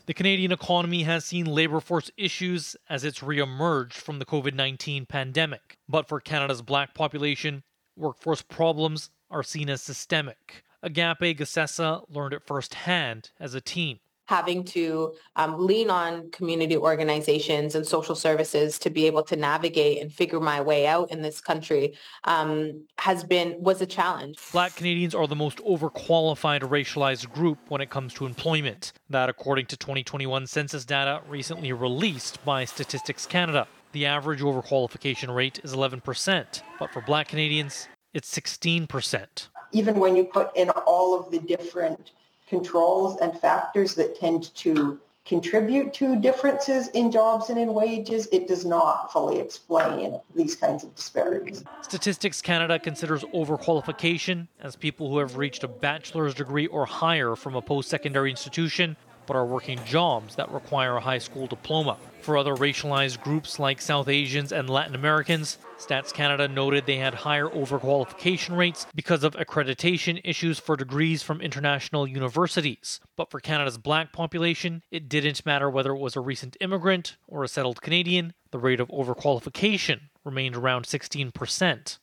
The 0.06 0.14
Canadian 0.14 0.52
economy 0.52 1.02
has 1.02 1.24
seen 1.24 1.46
labor 1.46 1.80
force 1.80 2.12
issues 2.16 2.76
as 2.88 3.02
it's 3.02 3.18
reemerged 3.18 3.94
from 3.94 4.20
the 4.20 4.26
COVID 4.26 4.54
19 4.54 5.06
pandemic. 5.06 5.78
But 5.88 6.06
for 6.06 6.20
Canada's 6.20 6.62
black 6.62 6.94
population, 6.94 7.64
workforce 7.96 8.42
problems 8.42 9.10
are 9.34 9.42
seen 9.42 9.68
as 9.68 9.82
systemic. 9.82 10.64
Agape 10.82 11.38
Gasessa 11.38 12.04
learned 12.08 12.34
it 12.34 12.46
firsthand 12.46 13.30
as 13.40 13.54
a 13.54 13.60
teen 13.60 13.98
having 14.26 14.64
to 14.64 15.14
um, 15.36 15.66
lean 15.66 15.90
on 15.90 16.30
community 16.30 16.76
organizations 16.76 17.74
and 17.74 17.86
social 17.86 18.14
services 18.14 18.78
to 18.78 18.90
be 18.90 19.06
able 19.06 19.22
to 19.22 19.36
navigate 19.36 20.00
and 20.00 20.12
figure 20.12 20.40
my 20.40 20.60
way 20.60 20.86
out 20.86 21.10
in 21.10 21.22
this 21.22 21.40
country 21.40 21.94
um, 22.24 22.84
has 22.98 23.22
been 23.22 23.54
was 23.58 23.80
a 23.80 23.86
challenge. 23.86 24.38
Black 24.52 24.74
Canadians 24.76 25.14
are 25.14 25.26
the 25.26 25.36
most 25.36 25.58
overqualified 25.58 26.60
racialized 26.60 27.30
group 27.32 27.58
when 27.68 27.80
it 27.80 27.90
comes 27.90 28.14
to 28.14 28.26
employment. 28.26 28.92
That, 29.10 29.28
according 29.28 29.66
to 29.66 29.76
2021 29.76 30.46
census 30.46 30.84
data 30.84 31.20
recently 31.28 31.72
released 31.72 32.42
by 32.44 32.64
Statistics 32.64 33.26
Canada. 33.26 33.66
The 33.92 34.06
average 34.06 34.40
overqualification 34.40 35.32
rate 35.32 35.60
is 35.62 35.72
11%, 35.72 36.62
but 36.80 36.92
for 36.92 37.00
Black 37.00 37.28
Canadians, 37.28 37.86
it's 38.14 38.32
16%. 38.32 39.48
Even 39.72 39.98
when 39.98 40.16
you 40.16 40.24
put 40.24 40.56
in 40.56 40.70
all 40.70 41.18
of 41.18 41.30
the 41.30 41.40
different 41.40 42.12
controls 42.48 43.20
and 43.20 43.38
factors 43.38 43.94
that 43.96 44.18
tend 44.18 44.54
to 44.54 44.98
contribute 45.24 45.94
to 45.94 46.16
differences 46.16 46.88
in 46.88 47.10
jobs 47.10 47.48
and 47.48 47.58
in 47.58 47.72
wages, 47.72 48.28
it 48.30 48.46
does 48.46 48.64
not 48.64 49.10
fully 49.10 49.40
explain 49.40 50.20
these 50.36 50.54
kinds 50.54 50.84
of 50.84 50.94
disparities. 50.94 51.64
Statistics 51.80 52.42
Canada 52.42 52.78
considers 52.78 53.24
overqualification 53.34 54.46
as 54.60 54.76
people 54.76 55.08
who 55.08 55.18
have 55.18 55.36
reached 55.36 55.64
a 55.64 55.68
bachelor's 55.68 56.34
degree 56.34 56.66
or 56.66 56.84
higher 56.84 57.34
from 57.34 57.56
a 57.56 57.62
post 57.62 57.88
secondary 57.88 58.30
institution 58.30 58.96
but 59.26 59.36
are 59.36 59.46
working 59.46 59.82
jobs 59.86 60.36
that 60.36 60.50
require 60.50 60.96
a 60.96 61.00
high 61.00 61.18
school 61.18 61.46
diploma. 61.46 61.96
For 62.20 62.36
other 62.36 62.54
racialized 62.54 63.22
groups 63.22 63.58
like 63.58 63.80
South 63.80 64.08
Asians 64.08 64.52
and 64.52 64.68
Latin 64.68 64.94
Americans, 64.94 65.58
Stats 65.78 66.12
Canada 66.12 66.48
noted 66.48 66.86
they 66.86 66.96
had 66.96 67.14
higher 67.14 67.48
overqualification 67.48 68.56
rates 68.56 68.86
because 68.94 69.24
of 69.24 69.34
accreditation 69.34 70.20
issues 70.24 70.58
for 70.58 70.76
degrees 70.76 71.22
from 71.22 71.40
international 71.40 72.06
universities. 72.06 73.00
But 73.16 73.30
for 73.30 73.40
Canada's 73.40 73.78
black 73.78 74.12
population, 74.12 74.82
it 74.90 75.08
didn't 75.08 75.44
matter 75.44 75.68
whether 75.68 75.92
it 75.92 75.98
was 75.98 76.16
a 76.16 76.20
recent 76.20 76.56
immigrant 76.60 77.16
or 77.26 77.44
a 77.44 77.48
settled 77.48 77.82
Canadian, 77.82 78.34
the 78.50 78.58
rate 78.58 78.80
of 78.80 78.88
overqualification 78.88 80.00
remained 80.24 80.56
around 80.56 80.84
16%. 80.84 81.98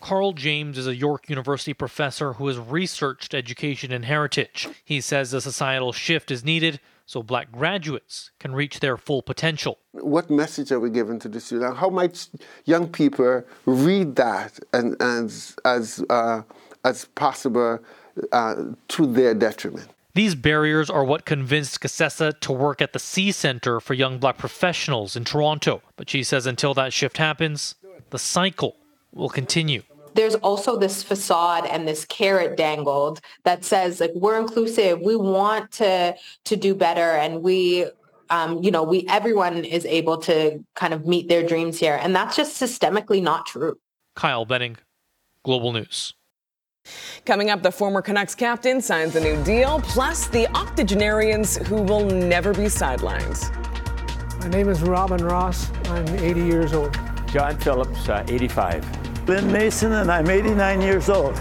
Carl 0.00 0.32
James 0.34 0.76
is 0.76 0.86
a 0.86 0.94
York 0.94 1.30
University 1.30 1.72
professor 1.72 2.34
who 2.34 2.46
has 2.46 2.58
researched 2.58 3.34
education 3.34 3.90
and 3.90 4.04
heritage. 4.04 4.68
He 4.84 5.00
says 5.00 5.32
a 5.32 5.40
societal 5.40 5.92
shift 5.92 6.30
is 6.30 6.44
needed 6.44 6.78
so 7.06 7.22
black 7.22 7.52
graduates 7.52 8.30
can 8.38 8.54
reach 8.54 8.80
their 8.80 8.96
full 8.96 9.22
potential. 9.22 9.78
What 9.92 10.30
message 10.30 10.72
are 10.72 10.80
we 10.80 10.90
giving 10.90 11.18
to 11.20 11.28
the 11.28 11.40
student? 11.40 11.76
How 11.76 11.90
might 11.90 12.28
young 12.64 12.88
people 12.88 13.44
read 13.66 14.16
that 14.16 14.58
and, 14.72 14.96
as, 15.00 15.56
as, 15.64 16.04
uh, 16.10 16.42
as 16.84 17.04
possible 17.14 17.78
uh, 18.32 18.54
to 18.88 19.06
their 19.06 19.34
detriment? 19.34 19.88
These 20.14 20.36
barriers 20.36 20.88
are 20.88 21.04
what 21.04 21.24
convinced 21.24 21.80
Gasessa 21.80 22.38
to 22.40 22.52
work 22.52 22.80
at 22.80 22.92
the 22.92 23.00
CEE 23.00 23.32
Center 23.32 23.80
for 23.80 23.94
Young 23.94 24.18
Black 24.18 24.38
Professionals 24.38 25.16
in 25.16 25.24
Toronto. 25.24 25.82
But 25.96 26.08
she 26.08 26.22
says 26.22 26.46
until 26.46 26.72
that 26.74 26.92
shift 26.92 27.16
happens, 27.16 27.74
the 28.10 28.18
cycle 28.18 28.76
will 29.12 29.28
continue 29.28 29.82
there's 30.14 30.34
also 30.36 30.78
this 30.78 31.02
facade 31.02 31.66
and 31.66 31.86
this 31.86 32.04
carrot 32.04 32.56
dangled 32.56 33.20
that 33.44 33.64
says 33.64 34.00
like 34.00 34.12
we're 34.14 34.38
inclusive 34.38 35.00
we 35.00 35.16
want 35.16 35.70
to 35.72 36.14
to 36.44 36.56
do 36.56 36.74
better 36.74 37.12
and 37.12 37.42
we 37.42 37.86
um, 38.30 38.62
you 38.62 38.70
know 38.70 38.82
we 38.82 39.06
everyone 39.08 39.64
is 39.64 39.84
able 39.86 40.18
to 40.18 40.64
kind 40.74 40.94
of 40.94 41.06
meet 41.06 41.28
their 41.28 41.46
dreams 41.46 41.78
here 41.78 41.98
and 42.00 42.14
that's 42.14 42.36
just 42.36 42.60
systemically 42.60 43.22
not 43.22 43.46
true 43.46 43.78
Kyle 44.14 44.44
Benning 44.44 44.76
global 45.44 45.72
news 45.72 46.14
Coming 47.24 47.50
up, 47.50 47.62
the 47.62 47.72
former 47.72 48.02
Canucks 48.02 48.34
captain 48.34 48.80
signs 48.80 49.16
a 49.16 49.20
new 49.20 49.42
deal, 49.44 49.80
plus 49.80 50.26
the 50.28 50.46
octogenarians 50.54 51.56
who 51.66 51.82
will 51.82 52.04
never 52.04 52.52
be 52.52 52.64
sidelined. 52.64 53.50
My 54.40 54.48
name 54.48 54.68
is 54.68 54.82
Robin 54.82 55.24
Ross. 55.24 55.70
I'm 55.86 56.06
80 56.18 56.42
years 56.42 56.74
old. 56.74 56.94
John 57.26 57.58
Phillips, 57.58 58.08
uh, 58.08 58.24
85. 58.28 59.03
Ben 59.26 59.50
Mason, 59.50 59.92
and 59.92 60.10
I'm 60.10 60.28
89 60.28 60.82
years 60.82 61.08
old. 61.08 61.40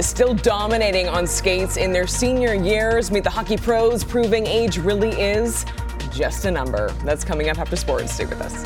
Still 0.00 0.34
dominating 0.34 1.06
on 1.06 1.26
skates 1.26 1.76
in 1.76 1.92
their 1.92 2.06
senior 2.06 2.54
years. 2.54 3.10
Meet 3.10 3.24
the 3.24 3.30
hockey 3.30 3.56
pros 3.56 4.02
proving 4.02 4.46
age 4.46 4.78
really 4.78 5.10
is 5.10 5.66
just 6.10 6.46
a 6.46 6.50
number. 6.50 6.90
That's 7.04 7.22
coming 7.24 7.50
up 7.50 7.58
after 7.58 7.76
sports. 7.76 8.12
Stay 8.12 8.24
with 8.24 8.40
us. 8.40 8.64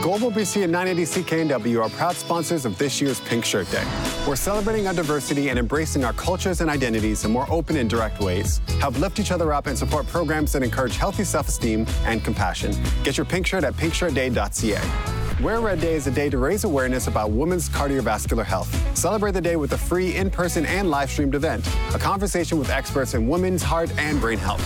Global 0.00 0.30
BC 0.30 0.62
and 0.62 0.72
980 0.72 1.22
CKNW 1.22 1.84
are 1.84 1.90
proud 1.90 2.14
sponsors 2.14 2.64
of 2.64 2.78
this 2.78 3.00
year's 3.00 3.20
Pink 3.20 3.44
Shirt 3.44 3.70
Day. 3.70 3.84
We're 4.26 4.36
celebrating 4.36 4.86
our 4.86 4.94
diversity 4.94 5.50
and 5.50 5.58
embracing 5.58 6.04
our 6.04 6.12
cultures 6.14 6.60
and 6.60 6.70
identities 6.70 7.24
in 7.24 7.32
more 7.32 7.46
open 7.50 7.76
and 7.76 7.90
direct 7.90 8.20
ways. 8.20 8.60
Help 8.78 8.98
lift 9.00 9.18
each 9.18 9.32
other 9.32 9.52
up 9.52 9.66
and 9.66 9.76
support 9.76 10.06
programs 10.06 10.52
that 10.52 10.62
encourage 10.62 10.96
healthy 10.96 11.24
self-esteem 11.24 11.84
and 12.04 12.24
compassion. 12.24 12.74
Get 13.02 13.18
your 13.18 13.26
pink 13.26 13.46
shirt 13.46 13.64
at 13.64 13.74
pinkshirtday.ca. 13.74 15.17
Wear 15.40 15.60
Red 15.60 15.80
Day 15.80 15.94
is 15.94 16.08
a 16.08 16.10
day 16.10 16.28
to 16.30 16.38
raise 16.38 16.64
awareness 16.64 17.06
about 17.06 17.30
women's 17.30 17.68
cardiovascular 17.68 18.44
health. 18.44 18.74
Celebrate 18.98 19.32
the 19.32 19.40
day 19.40 19.54
with 19.54 19.72
a 19.72 19.78
free 19.78 20.16
in 20.16 20.30
person 20.30 20.66
and 20.66 20.90
live 20.90 21.10
streamed 21.10 21.36
event, 21.36 21.64
a 21.94 21.98
conversation 21.98 22.58
with 22.58 22.70
experts 22.70 23.14
in 23.14 23.28
women's 23.28 23.62
heart 23.62 23.96
and 23.98 24.20
brain 24.20 24.38
health. 24.38 24.60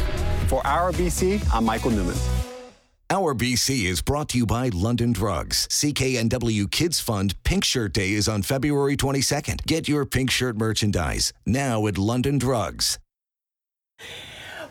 For 0.49 0.67
Our 0.67 0.91
BC, 0.93 1.47
I'm 1.53 1.67
Michael 1.67 1.91
Newman. 1.91 2.17
Our 3.11 3.35
BC 3.35 3.85
is 3.85 4.01
brought 4.01 4.31
to 4.31 4.39
you 4.39 4.47
by 4.47 4.71
London 4.71 5.13
Drugs. 5.13 5.69
CKNW 5.69 6.71
Kids 6.71 7.01
Fund 7.01 7.35
Pink 7.45 7.65
Shirt 7.65 7.93
Day 7.93 8.13
is 8.13 8.27
on 8.27 8.41
February 8.41 8.97
22nd. 8.97 9.67
Get 9.67 9.87
your 9.87 10.07
pink 10.07 10.31
shirt 10.31 10.57
merchandise 10.57 11.35
now 11.45 11.87
at 11.87 11.99
London 11.99 12.39
Drugs. 12.39 12.99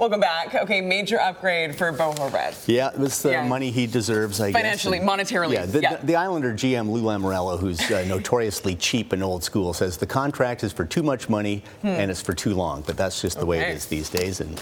Welcome 0.01 0.19
back. 0.19 0.55
Okay, 0.55 0.81
major 0.81 1.21
upgrade 1.21 1.75
for 1.75 1.91
Bo 1.91 2.11
Horvat. 2.13 2.67
Yeah, 2.67 2.89
it 2.89 2.97
was 2.97 3.21
the 3.21 3.33
yeah. 3.33 3.47
money 3.47 3.69
he 3.69 3.85
deserves, 3.85 4.41
I 4.41 4.51
Financially, 4.51 4.97
guess. 4.97 5.07
Financially, 5.07 5.47
monetarily. 5.47 5.53
Yeah 5.53 5.65
the, 5.67 5.79
yeah. 5.79 5.97
the, 5.97 6.15
Islander 6.15 6.53
GM 6.53 6.89
Lou 6.89 7.03
Lamoriello, 7.03 7.59
who's 7.59 7.79
uh, 7.91 8.03
notoriously 8.07 8.75
cheap 8.75 9.13
and 9.13 9.23
old 9.23 9.43
school, 9.43 9.73
says 9.75 9.97
the 9.97 10.07
contract 10.07 10.63
is 10.63 10.73
for 10.73 10.85
too 10.85 11.03
much 11.03 11.29
money 11.29 11.61
hmm. 11.81 11.89
and 11.89 12.09
it's 12.09 12.19
for 12.19 12.33
too 12.33 12.55
long. 12.55 12.81
But 12.81 12.97
that's 12.97 13.21
just 13.21 13.35
the 13.35 13.43
okay. 13.43 13.49
way 13.49 13.59
it 13.59 13.75
is 13.75 13.85
these 13.85 14.09
days. 14.09 14.41
And 14.41 14.59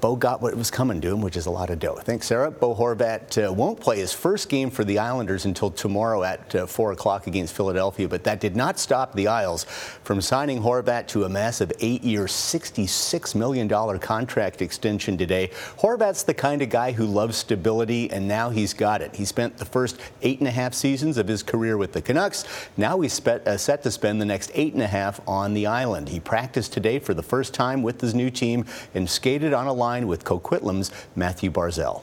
Bo 0.00 0.16
got 0.16 0.40
what 0.40 0.54
was 0.56 0.70
coming 0.70 1.00
to 1.02 1.08
him, 1.08 1.20
which 1.20 1.36
is 1.36 1.44
a 1.44 1.50
lot 1.50 1.68
of 1.68 1.78
dough. 1.78 1.96
Thanks, 1.96 2.26
Sarah. 2.26 2.50
Bo 2.50 2.74
Horvat 2.74 3.46
uh, 3.46 3.52
won't 3.52 3.78
play 3.78 3.98
his 3.98 4.14
first 4.14 4.48
game 4.48 4.70
for 4.70 4.82
the 4.82 4.98
Islanders 4.98 5.44
until 5.44 5.70
tomorrow 5.70 6.22
at 6.24 6.54
uh, 6.54 6.66
4 6.66 6.92
o'clock 6.92 7.26
against 7.26 7.54
Philadelphia, 7.54 8.08
but 8.08 8.24
that 8.24 8.40
did 8.40 8.56
not 8.56 8.78
stop 8.78 9.14
the 9.14 9.28
Isles 9.28 9.64
from 10.02 10.22
signing 10.22 10.62
Horvat 10.62 11.06
to 11.08 11.24
a 11.24 11.28
massive 11.28 11.70
eight-year, 11.80 12.24
$66 12.24 13.34
million 13.34 13.68
contract 13.98 14.62
extension 14.62 15.18
today. 15.18 15.48
Horvat's 15.78 16.22
the 16.22 16.34
kind 16.34 16.62
of 16.62 16.70
guy 16.70 16.92
who 16.92 17.04
loves 17.04 17.36
stability, 17.36 18.10
and 18.10 18.26
now 18.26 18.48
he's 18.48 18.72
got 18.72 19.02
it. 19.02 19.14
He 19.14 19.26
spent 19.26 19.58
the 19.58 19.66
first 19.66 20.00
eight 20.22 20.38
and 20.38 20.48
a 20.48 20.52
half 20.52 20.72
seasons 20.72 21.18
of 21.18 21.28
his 21.28 21.42
career 21.42 21.76
with 21.76 21.92
the 21.92 22.00
Canucks. 22.00 22.44
Now 22.78 23.00
he's 23.00 23.12
spe- 23.12 23.46
uh, 23.46 23.58
set 23.58 23.82
to 23.82 23.90
spend 23.90 24.20
the 24.20 24.24
next 24.24 24.50
eight 24.54 24.72
and 24.72 24.82
a 24.82 24.86
half 24.86 25.20
on 25.28 25.52
the 25.52 25.66
island. 25.66 26.08
He 26.08 26.20
practiced 26.20 26.72
today 26.72 26.98
for 26.98 27.12
the 27.12 27.22
first 27.22 27.52
time 27.52 27.82
with 27.82 28.00
his 28.00 28.14
new 28.14 28.30
team 28.30 28.64
and 28.94 29.08
skated 29.08 29.52
on 29.52 29.66
a 29.66 29.72
line 29.72 29.89
line 29.90 30.06
with 30.06 30.24
Coquitlam's 30.24 30.90
Mathew 31.16 31.50
Barzal. 31.50 32.02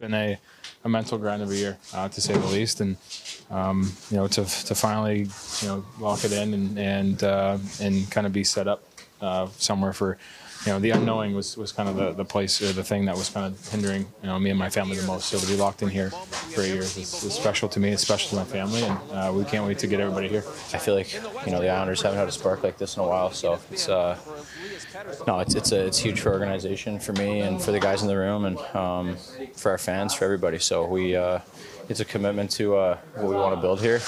Been 0.00 0.14
a 0.14 0.38
a 0.84 0.88
mental 0.88 1.18
grind 1.18 1.42
of 1.42 1.50
a 1.50 1.56
year, 1.56 1.74
uh, 1.92 2.08
to 2.08 2.20
say 2.20 2.34
the 2.34 2.50
least. 2.58 2.80
And 2.80 2.96
um, 3.50 3.76
you 4.10 4.16
know, 4.18 4.28
to 4.36 4.42
to 4.68 4.74
finally 4.74 5.20
you 5.60 5.68
know 5.68 5.78
lock 5.98 6.20
it 6.24 6.32
in 6.32 6.48
and 6.54 6.78
and 6.78 7.16
uh, 7.34 7.58
and 7.84 7.94
kind 8.14 8.26
of 8.28 8.32
be 8.32 8.44
set 8.44 8.66
up 8.68 8.80
uh, 9.20 9.48
somewhere 9.68 9.92
for 9.92 10.18
you 10.66 10.72
know, 10.72 10.80
the 10.80 10.90
unknowing 10.90 11.34
was, 11.34 11.56
was 11.56 11.70
kind 11.70 11.88
of 11.88 11.96
the, 11.96 12.12
the 12.12 12.24
place 12.24 12.60
or 12.60 12.72
the 12.72 12.82
thing 12.82 13.04
that 13.04 13.16
was 13.16 13.30
kind 13.30 13.46
of 13.46 13.68
hindering, 13.68 14.02
you 14.22 14.28
know, 14.28 14.38
me 14.38 14.50
and 14.50 14.58
my 14.58 14.68
family 14.68 14.96
the 14.96 15.06
most. 15.06 15.28
So 15.28 15.38
to 15.38 15.46
be 15.46 15.56
locked 15.56 15.82
in 15.82 15.88
here 15.88 16.10
for 16.10 16.62
eight 16.62 16.74
years 16.74 16.96
is, 16.96 17.24
is 17.24 17.32
special 17.32 17.68
to 17.70 17.80
me. 17.80 17.90
It's 17.90 18.02
special 18.02 18.30
to 18.30 18.36
my 18.36 18.44
family, 18.44 18.82
and 18.82 18.98
uh, 19.12 19.32
we 19.32 19.44
can't 19.44 19.64
wait 19.66 19.78
to 19.78 19.86
get 19.86 20.00
everybody 20.00 20.28
here. 20.28 20.44
I 20.74 20.78
feel 20.78 20.94
like 20.94 21.14
you 21.46 21.52
know 21.52 21.60
the 21.60 21.70
Islanders 21.70 22.02
haven't 22.02 22.18
had 22.18 22.28
a 22.28 22.32
spark 22.32 22.64
like 22.64 22.76
this 22.76 22.96
in 22.96 23.02
a 23.04 23.06
while, 23.06 23.30
so 23.30 23.60
it's 23.70 23.88
uh, 23.88 24.18
no, 25.26 25.40
it's 25.40 25.54
it's 25.54 25.72
a, 25.72 25.86
it's 25.86 25.98
huge 25.98 26.20
for 26.20 26.32
organization 26.32 26.98
for 26.98 27.12
me 27.12 27.40
and 27.40 27.60
for 27.60 27.72
the 27.72 27.80
guys 27.80 28.02
in 28.02 28.08
the 28.08 28.16
room 28.16 28.44
and 28.44 28.58
um, 28.74 29.16
for 29.54 29.70
our 29.70 29.78
fans, 29.78 30.14
for 30.14 30.24
everybody. 30.24 30.58
So 30.58 30.86
we. 30.86 31.16
Uh, 31.16 31.40
it's 31.88 32.00
a 32.00 32.04
commitment 32.04 32.50
to 32.52 32.76
uh, 32.76 32.98
what 33.14 33.28
we 33.28 33.34
want 33.34 33.54
to 33.54 33.60
build 33.60 33.80
here. 33.80 34.00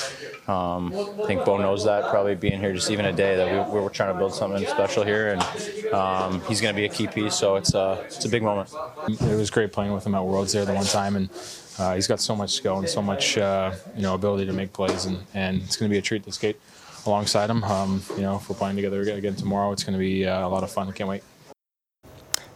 Um, 0.47 0.93
I 1.23 1.27
think 1.27 1.45
Bo 1.45 1.57
knows 1.57 1.85
that, 1.85 2.11
probably 2.11 2.35
being 2.35 2.61
here 2.61 2.75
just 2.75 2.91
even 2.91 3.07
a 3.07 3.13
day, 3.13 3.37
that 3.37 3.71
we, 3.71 3.79
are 3.79 3.89
trying 3.89 4.13
to 4.13 4.19
build 4.19 4.35
something 4.35 4.67
special 4.67 5.03
here, 5.03 5.33
and 5.33 5.93
um, 5.93 6.43
he's 6.43 6.61
going 6.61 6.75
to 6.75 6.79
be 6.79 6.85
a 6.85 6.89
key 6.89 7.07
piece. 7.07 7.35
So 7.35 7.57
it's 7.57 7.75
a 7.75 7.79
uh, 7.79 8.03
it's 8.05 8.25
a 8.25 8.29
big 8.29 8.43
moment. 8.43 8.71
It 9.09 9.37
was 9.37 9.51
great 9.51 9.73
playing 9.73 9.93
with 9.93 10.07
him 10.07 10.15
at 10.15 10.25
Worlds 10.25 10.53
there 10.53 10.65
the 10.65 10.75
one 10.75 10.85
time, 10.85 11.17
and 11.17 11.31
uh, 11.79 11.95
he's 11.95 12.07
got 12.07 12.21
so 12.21 12.37
much 12.37 12.51
skill 12.51 12.79
and 12.79 12.89
so 12.89 13.01
much 13.01 13.39
uh, 13.39 13.73
you 13.97 14.03
know 14.03 14.15
ability 14.15 14.45
to 14.47 14.53
make 14.53 14.73
plays, 14.73 15.07
and, 15.07 15.19
and 15.33 15.63
it's 15.63 15.77
going 15.77 15.89
to 15.89 15.93
be 15.93 15.99
a 15.99 16.03
treat 16.03 16.25
to 16.25 16.33
skate 16.33 16.61
alongside 17.07 17.51
him. 17.51 17.65
Um, 17.65 18.03
you 18.17 18.23
know, 18.23 18.37
if 18.37 18.49
we're 18.49 18.57
playing 18.57 18.77
together 18.77 19.03
again 19.03 19.35
tomorrow, 19.35 19.73
it's 19.73 19.85
going 19.85 19.95
to 19.95 19.99
be 19.99 20.27
uh, 20.27 20.47
a 20.47 20.49
lot 20.49 20.63
of 20.63 20.71
fun. 20.71 20.89
I 20.89 20.93
can't 20.93 21.09
wait. 21.09 21.23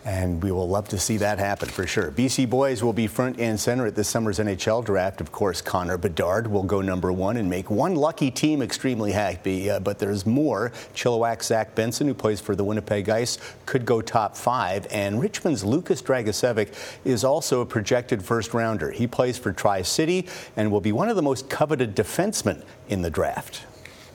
And 0.07 0.43
we 0.43 0.53
will 0.53 0.69
love 0.69 0.89
to 0.89 0.99
see 0.99 1.17
that 1.19 1.39
happen 1.39 1.71
for 1.71 1.87
sure. 1.87 2.11
BC 2.11 2.51
boys 2.51 2.85
will 2.85 2.93
be 2.93 3.07
front 3.07 3.41
and 3.41 3.59
center 3.59 3.87
at 3.87 3.95
this 3.95 4.07
summer's 4.07 4.39
NHL 4.39 4.85
draft. 4.85 5.23
Of 5.23 5.33
course, 5.33 5.63
Connor 5.63 5.97
Bedard 5.97 6.47
will 6.47 6.63
go 6.63 6.83
number 6.83 7.11
one 7.11 7.39
and 7.39 7.49
make 7.49 7.71
one 7.71 7.95
lucky 7.95 8.31
team 8.31 8.61
extremely 8.61 9.13
happy. 9.13 9.71
Uh, 9.71 9.81
but 9.81 9.99
there's 9.99 10.27
more. 10.27 10.73
Chilliwack 10.95 11.43
Zach 11.43 11.75
Benson, 11.75 12.07
who 12.07 12.13
plays 12.13 12.39
for 12.39 12.55
the 12.55 12.65
Winnipeg 12.65 13.09
Ice, 13.09 13.39
could 13.65 13.87
go 13.87 14.03
top 14.03 14.37
five. 14.37 14.87
And 14.91 15.23
Richmond's 15.23 15.65
Lukas 15.65 16.03
Dragicevic 16.03 16.75
is 17.07 17.25
also 17.25 17.63
a 17.63 17.67
projected 17.67 18.23
first 18.23 18.53
rounder. 18.53 18.91
He 18.91 19.07
plays 19.07 19.39
for 19.39 19.55
Tri 19.55 19.81
City 19.81 20.29
and 20.55 20.71
will 20.71 20.83
be 20.83 20.93
one 20.93 21.09
of 21.09 21.17
the 21.17 21.23
most 21.23 21.49
coveted 21.49 21.97
defensemen 21.97 22.63
in 22.91 23.01
the 23.01 23.11
draft. 23.11 23.65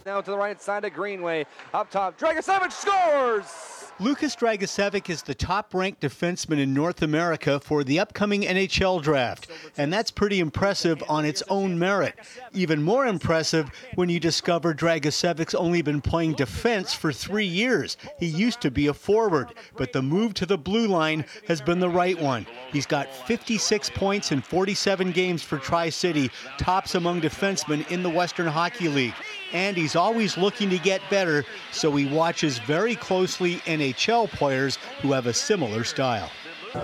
Now 0.10 0.22
to 0.22 0.32
the 0.32 0.38
right 0.38 0.60
side 0.60 0.86
of 0.86 0.94
Greenway. 0.94 1.46
Up 1.72 1.92
top, 1.92 2.18
Dragicevic 2.20 2.72
scores! 2.72 3.92
Lukas 4.00 4.36
Dragicevic 4.36 5.08
is 5.08 5.22
the 5.22 5.36
top 5.36 5.72
ranked 5.72 6.02
defenseman 6.02 6.58
in 6.58 6.74
North 6.74 7.04
America 7.04 7.60
for 7.60 7.84
the 7.84 8.00
upcoming 8.00 8.42
NHL 8.42 9.04
draft, 9.04 9.52
and 9.78 9.94
that's 9.94 10.10
pretty 10.10 10.40
impressive 10.40 11.04
on 11.08 11.26
its 11.26 11.44
own 11.50 11.78
merit. 11.78 12.16
Even 12.54 12.82
more 12.82 13.06
impressive 13.06 13.70
when 13.96 14.10
you 14.10 14.20
discover 14.20 14.74
Dragicevic's 14.74 15.54
only 15.54 15.84
been 15.84 16.02
playing 16.02 16.34
defense 16.34 16.92
for 16.94 17.12
three 17.12 17.46
years. 17.46 17.98
He 18.18 18.26
used 18.26 18.62
to 18.62 18.72
be 18.72 18.88
a 18.88 18.94
forward, 18.96 19.54
but 19.76 19.94
the 19.94 20.02
move 20.02 20.34
to 20.36 20.48
the 20.48 20.58
blue 20.58 20.88
line 20.88 21.24
has 21.48 21.62
been 21.62 21.80
the 21.80 21.90
right 21.90 22.20
one. 22.20 22.48
He's 22.72 22.88
got 22.88 23.14
56 23.14 23.92
points 23.92 24.32
in 24.32 24.42
47 24.42 25.12
games 25.12 25.44
for 25.44 25.60
Tri 25.60 25.90
City, 25.90 26.32
tops 26.58 26.96
among 26.96 27.22
defensemen 27.22 27.88
in 27.92 28.02
the 28.02 28.10
Western 28.10 28.48
Hockey 28.48 28.88
League. 28.88 29.14
And 29.54 29.76
he's 29.76 29.96
always 29.96 30.38
looking 30.38 30.70
to 30.70 30.78
get 30.78 31.02
better, 31.10 31.44
so 31.72 31.96
he 31.96 32.06
watches 32.06 32.60
very 32.60 32.96
closely 32.96 33.56
NHL 33.66 34.30
players 34.30 34.78
who 35.02 35.12
have 35.14 35.28
a 35.28 35.34
similar 35.34 35.84
style. 35.84 36.30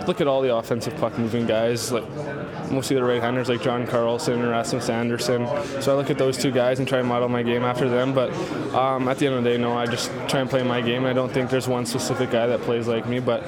Look 0.07 0.20
at 0.20 0.28
all 0.28 0.41
the 0.41 0.55
offensive 0.55 0.95
puck 0.97 1.18
moving 1.20 1.45
guys, 1.45 1.91
like 1.91 2.09
mostly 2.72 2.95
the 2.95 3.03
right 3.03 3.22
handers 3.22 3.49
like 3.49 3.61
John 3.61 3.86
Carlson 3.86 4.41
and 4.41 4.49
Rasmus 4.49 4.89
Andersson. 4.89 5.45
So 5.82 5.93
I 5.93 5.95
look 5.95 6.09
at 6.09 6.18
those 6.18 6.38
two 6.38 6.49
guys 6.49 6.80
and 6.80 6.88
try 6.88 6.99
and 6.99 7.07
model 7.07 7.30
my 7.30 7.43
game 7.43 7.63
after 7.63 7.88
them. 7.88 8.11
But 8.11 8.34
um, 8.74 9.07
at 9.07 9.20
the 9.20 9.28
end 9.28 9.36
of 9.36 9.43
the 9.43 9.49
day, 9.51 9.57
no, 9.57 9.78
I 9.78 9.86
just 9.86 10.09
try 10.28 10.39
and 10.39 10.49
play 10.49 10.63
my 10.63 10.82
game. 10.82 11.05
I 11.05 11.13
don't 11.13 11.32
think 11.32 11.51
there's 11.51 11.68
one 11.68 11.86
specific 11.86 12.32
guy 12.32 12.47
that 12.47 12.61
plays 12.61 12.88
like 12.88 13.07
me, 13.07 13.20
but 13.20 13.43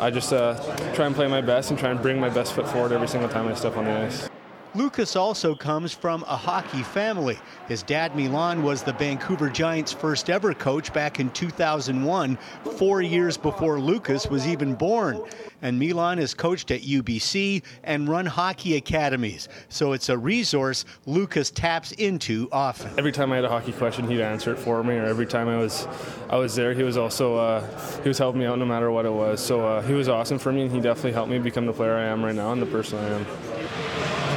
I 0.00 0.10
just 0.10 0.32
uh, 0.32 0.54
try 0.94 1.04
and 1.04 1.14
play 1.14 1.28
my 1.28 1.42
best 1.42 1.70
and 1.70 1.78
try 1.78 1.90
and 1.90 2.00
bring 2.00 2.18
my 2.18 2.30
best 2.30 2.54
foot 2.54 2.66
forward 2.68 2.92
every 2.92 3.08
single 3.08 3.28
time 3.28 3.46
I 3.46 3.54
step 3.54 3.76
on 3.76 3.84
the 3.84 3.92
ice. 3.92 4.28
Lukas 4.76 5.14
also 5.14 5.54
comes 5.54 5.92
from 5.92 6.24
a 6.24 6.36
hockey 6.36 6.82
family. 6.82 7.38
His 7.68 7.84
dad, 7.84 8.16
Milan, 8.16 8.64
was 8.64 8.82
the 8.82 8.92
Vancouver 8.92 9.48
Giants' 9.48 9.92
first 9.92 10.28
ever 10.28 10.52
coach 10.52 10.92
back 10.92 11.20
in 11.20 11.30
2001, 11.30 12.36
four 12.76 13.00
years 13.00 13.36
before 13.36 13.78
Lukas 13.78 14.26
was 14.26 14.48
even 14.48 14.74
born. 14.74 15.22
And 15.62 15.78
Milan 15.78 16.18
has 16.18 16.34
coached 16.34 16.72
at 16.72 16.82
UBC 16.82 17.62
and 17.84 18.08
run 18.08 18.26
hockey 18.26 18.76
academies. 18.76 19.48
So 19.68 19.92
it's 19.92 20.08
a 20.08 20.18
resource 20.18 20.84
Lukas 21.06 21.52
taps 21.52 21.92
into 21.92 22.48
often. 22.50 22.90
Every 22.98 23.12
time 23.12 23.30
I 23.30 23.36
had 23.36 23.44
a 23.44 23.48
hockey 23.48 23.72
question, 23.72 24.08
he'd 24.10 24.20
answer 24.20 24.52
it 24.52 24.58
for 24.58 24.82
me, 24.82 24.96
or 24.96 25.04
every 25.04 25.26
time 25.26 25.46
I 25.46 25.56
was 25.56 25.86
I 26.28 26.36
was 26.36 26.56
there, 26.56 26.74
he 26.74 26.82
was 26.82 26.96
also 26.96 27.36
uh, 27.36 28.00
he 28.02 28.08
was 28.08 28.18
helping 28.18 28.40
me 28.40 28.46
out 28.46 28.58
no 28.58 28.66
matter 28.66 28.90
what 28.90 29.06
it 29.06 29.12
was. 29.12 29.40
So 29.40 29.64
uh, 29.64 29.82
he 29.82 29.94
was 29.94 30.08
awesome 30.08 30.40
for 30.40 30.52
me, 30.52 30.62
and 30.62 30.72
he 30.72 30.80
definitely 30.80 31.12
helped 31.12 31.30
me 31.30 31.38
become 31.38 31.64
the 31.64 31.72
player 31.72 31.94
I 31.94 32.06
am 32.06 32.24
right 32.24 32.34
now 32.34 32.50
and 32.52 32.60
the 32.60 32.66
person 32.66 32.98
I 32.98 33.08
am. 33.08 33.93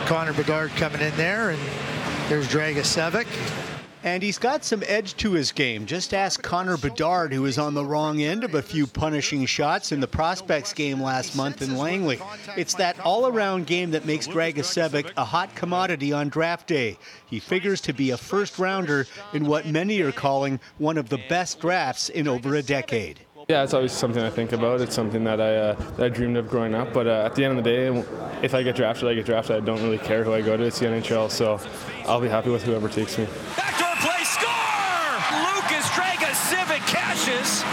Connor 0.07 0.31
Bedard 0.31 0.71
coming 0.77 1.01
in 1.01 1.13
there, 1.17 1.49
and 1.49 1.59
there's 2.29 2.47
Dragicevic. 2.47 3.27
And 4.05 4.23
he's 4.23 4.37
got 4.37 4.63
some 4.63 4.81
edge 4.87 5.17
to 5.17 5.33
his 5.33 5.51
game. 5.51 5.85
Just 5.85 6.13
ask 6.13 6.41
Connor 6.41 6.77
Bedard, 6.77 7.33
who 7.33 7.41
was 7.41 7.59
on 7.59 7.73
the 7.73 7.83
wrong 7.83 8.21
end 8.21 8.45
of 8.45 8.55
a 8.55 8.61
few 8.61 8.87
punishing 8.87 9.45
shots 9.45 9.91
in 9.91 9.99
the 9.99 10.07
prospects 10.07 10.71
game 10.71 11.01
last 11.01 11.35
month 11.35 11.61
in 11.61 11.75
Langley. 11.75 12.21
It's 12.55 12.75
that 12.75 12.97
all 13.01 13.27
around 13.27 13.67
game 13.67 13.91
that 13.91 14.05
makes 14.05 14.29
Dragicevic 14.29 15.11
a 15.17 15.25
hot 15.25 15.53
commodity 15.55 16.13
on 16.13 16.29
draft 16.29 16.67
day. 16.69 16.97
He 17.25 17.41
figures 17.41 17.81
to 17.81 17.91
be 17.91 18.11
a 18.11 18.17
first 18.17 18.59
rounder 18.59 19.07
in 19.33 19.45
what 19.45 19.65
many 19.65 19.99
are 19.99 20.13
calling 20.13 20.61
one 20.77 20.97
of 20.97 21.09
the 21.09 21.19
best 21.27 21.59
drafts 21.59 22.07
in 22.07 22.29
over 22.29 22.55
a 22.55 22.63
decade. 22.63 23.26
Yeah, 23.49 23.63
it's 23.63 23.73
always 23.73 23.93
something 23.93 24.21
I 24.21 24.29
think 24.29 24.51
about. 24.51 24.81
It's 24.81 24.93
something 24.93 25.23
that 25.23 25.39
I 25.39 25.55
uh, 25.55 25.73
that 25.95 26.05
I 26.07 26.09
dreamed 26.09 26.35
of 26.35 26.49
growing 26.49 26.75
up. 26.75 26.91
But 26.91 27.07
uh, 27.07 27.23
at 27.27 27.33
the 27.33 27.45
end 27.45 27.57
of 27.57 27.63
the 27.63 27.69
day, 27.69 27.87
if 28.43 28.53
I 28.53 28.61
get 28.61 28.75
drafted, 28.75 29.07
I 29.07 29.13
get 29.13 29.25
drafted. 29.25 29.55
I 29.55 29.61
don't 29.61 29.81
really 29.81 29.99
care 29.99 30.25
who 30.25 30.33
I 30.33 30.41
go 30.41 30.57
to. 30.57 30.63
It's 30.63 30.79
the 30.79 30.87
NHL, 30.87 31.31
so 31.31 31.57
I'll 32.05 32.19
be 32.19 32.27
happy 32.27 32.49
with 32.49 32.63
whoever 32.63 32.89
takes 32.89 33.17
me. 33.17 33.25
Backdoor 33.55 33.95
play, 34.01 34.21
score! 34.25 34.51
Lukas 35.55 35.87
Dragicevic 35.95 36.85
catches. 36.87 37.63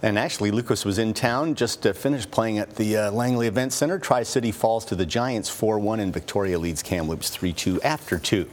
And 0.00 0.16
actually, 0.16 0.52
Lukas 0.52 0.84
was 0.84 1.00
in 1.00 1.12
town 1.12 1.56
just 1.56 1.82
to 1.82 1.92
finish 1.92 2.30
playing 2.30 2.58
at 2.58 2.76
the 2.76 2.96
uh, 2.96 3.10
Langley 3.10 3.48
Event 3.48 3.72
Center. 3.72 3.98
Tri 3.98 4.22
City 4.22 4.52
falls 4.52 4.84
to 4.84 4.94
the 4.94 5.06
Giants 5.06 5.50
4 5.50 5.80
1, 5.80 5.98
and 5.98 6.14
Victoria 6.14 6.56
leads 6.56 6.84
Kamloops 6.84 7.30
3 7.30 7.52
2 7.52 7.82
after 7.82 8.16
2. 8.16 8.48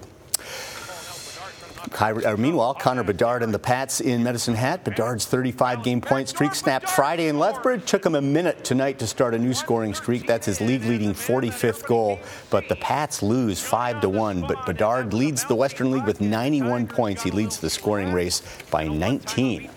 Kyrie, 1.91 2.38
meanwhile, 2.38 2.73
Connor 2.73 3.03
Bedard 3.03 3.43
and 3.43 3.53
the 3.53 3.59
Pats 3.59 4.01
in 4.01 4.23
Medicine 4.23 4.55
Hat. 4.55 4.84
Bedard's 4.84 5.25
35 5.25 5.84
game 5.84 6.01
point 6.01 6.29
streak 6.29 6.55
snapped 6.55 6.89
Friday 6.89 7.27
in 7.27 7.38
Lethbridge. 7.38 7.86
Took 7.86 8.05
him 8.05 8.15
a 8.15 8.21
minute 8.21 8.63
tonight 8.63 8.99
to 8.99 9.07
start 9.07 9.34
a 9.34 9.39
new 9.39 9.53
scoring 9.53 9.93
streak. 9.93 10.25
That's 10.25 10.45
his 10.45 10.61
league 10.61 10.84
leading 10.86 11.13
45th 11.13 11.86
goal. 11.86 12.19
But 12.49 12.69
the 12.69 12.75
Pats 12.77 13.21
lose 13.21 13.61
5 13.61 14.01
to 14.01 14.09
1. 14.09 14.41
But 14.47 14.65
Bedard 14.65 15.13
leads 15.13 15.45
the 15.45 15.55
Western 15.55 15.91
League 15.91 16.05
with 16.05 16.21
91 16.21 16.88
points. 16.88 17.21
He 17.21 17.31
leads 17.31 17.59
the 17.59 17.69
scoring 17.69 18.13
race 18.13 18.41
by 18.71 18.88
19. 18.88 19.69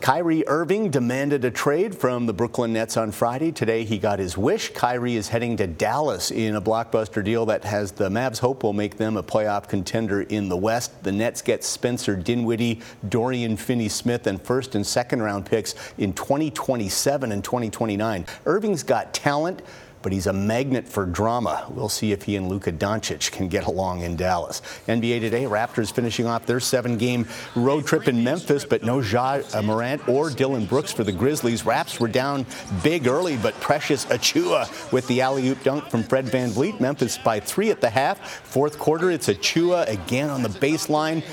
Kyrie 0.00 0.48
Irving 0.48 0.90
demanded 0.90 1.44
a 1.44 1.50
trade 1.50 1.94
from 1.94 2.24
the 2.24 2.32
Brooklyn 2.32 2.72
Nets 2.72 2.96
on 2.96 3.12
Friday. 3.12 3.52
Today 3.52 3.84
he 3.84 3.98
got 3.98 4.18
his 4.18 4.36
wish. 4.36 4.72
Kyrie 4.72 5.16
is 5.16 5.28
heading 5.28 5.58
to 5.58 5.66
Dallas 5.66 6.30
in 6.30 6.56
a 6.56 6.62
blockbuster 6.62 7.22
deal 7.22 7.44
that 7.44 7.64
has 7.64 7.92
the 7.92 8.08
Mavs 8.08 8.38
hope 8.38 8.62
will 8.62 8.72
make 8.72 8.96
them 8.96 9.18
a 9.18 9.22
playoff 9.22 9.68
contender 9.68 10.22
in 10.22 10.48
the 10.48 10.56
West. 10.56 11.04
The 11.04 11.12
Nets 11.12 11.42
get 11.42 11.62
Spencer 11.62 12.16
Dinwiddie, 12.16 12.80
Dorian 13.10 13.58
Finney-Smith, 13.58 14.26
and 14.26 14.40
first 14.40 14.74
and 14.74 14.86
second 14.86 15.20
round 15.20 15.44
picks 15.44 15.74
in 15.98 16.14
2027 16.14 17.30
and 17.30 17.44
2029. 17.44 18.24
Irving's 18.46 18.82
got 18.82 19.12
talent 19.12 19.60
but 20.02 20.12
he's 20.12 20.26
a 20.26 20.32
magnet 20.32 20.88
for 20.88 21.06
drama. 21.06 21.66
We'll 21.70 21.88
see 21.88 22.12
if 22.12 22.22
he 22.22 22.36
and 22.36 22.48
Luka 22.48 22.72
Doncic 22.72 23.30
can 23.30 23.48
get 23.48 23.66
along 23.66 24.02
in 24.02 24.16
Dallas. 24.16 24.62
NBA 24.86 25.20
today, 25.20 25.44
Raptors 25.44 25.92
finishing 25.92 26.26
off 26.26 26.46
their 26.46 26.60
seven-game 26.60 27.26
road 27.54 27.86
trip 27.86 28.08
in 28.08 28.24
Memphis, 28.24 28.64
but 28.64 28.82
no 28.82 29.00
Ja 29.00 29.40
Morant 29.62 30.08
or 30.08 30.30
Dillon 30.30 30.66
Brooks 30.66 30.92
for 30.92 31.04
the 31.04 31.12
Grizzlies. 31.12 31.64
Raps 31.64 32.00
were 32.00 32.08
down 32.08 32.46
big 32.82 33.06
early, 33.06 33.36
but 33.36 33.54
Precious 33.60 34.04
Achiuwa 34.06 34.92
with 34.92 35.06
the 35.08 35.20
alley-oop 35.20 35.62
dunk 35.62 35.88
from 35.90 36.02
Fred 36.02 36.26
VanVleet. 36.26 36.80
Memphis 36.80 37.18
by 37.18 37.40
three 37.40 37.70
at 37.70 37.80
the 37.80 37.90
half. 37.90 38.20
Fourth 38.20 38.78
quarter, 38.78 39.10
it's 39.10 39.28
Achiuwa 39.28 39.88
again 39.88 40.30
on 40.30 40.42
the 40.42 40.48
baseline. 40.48 41.24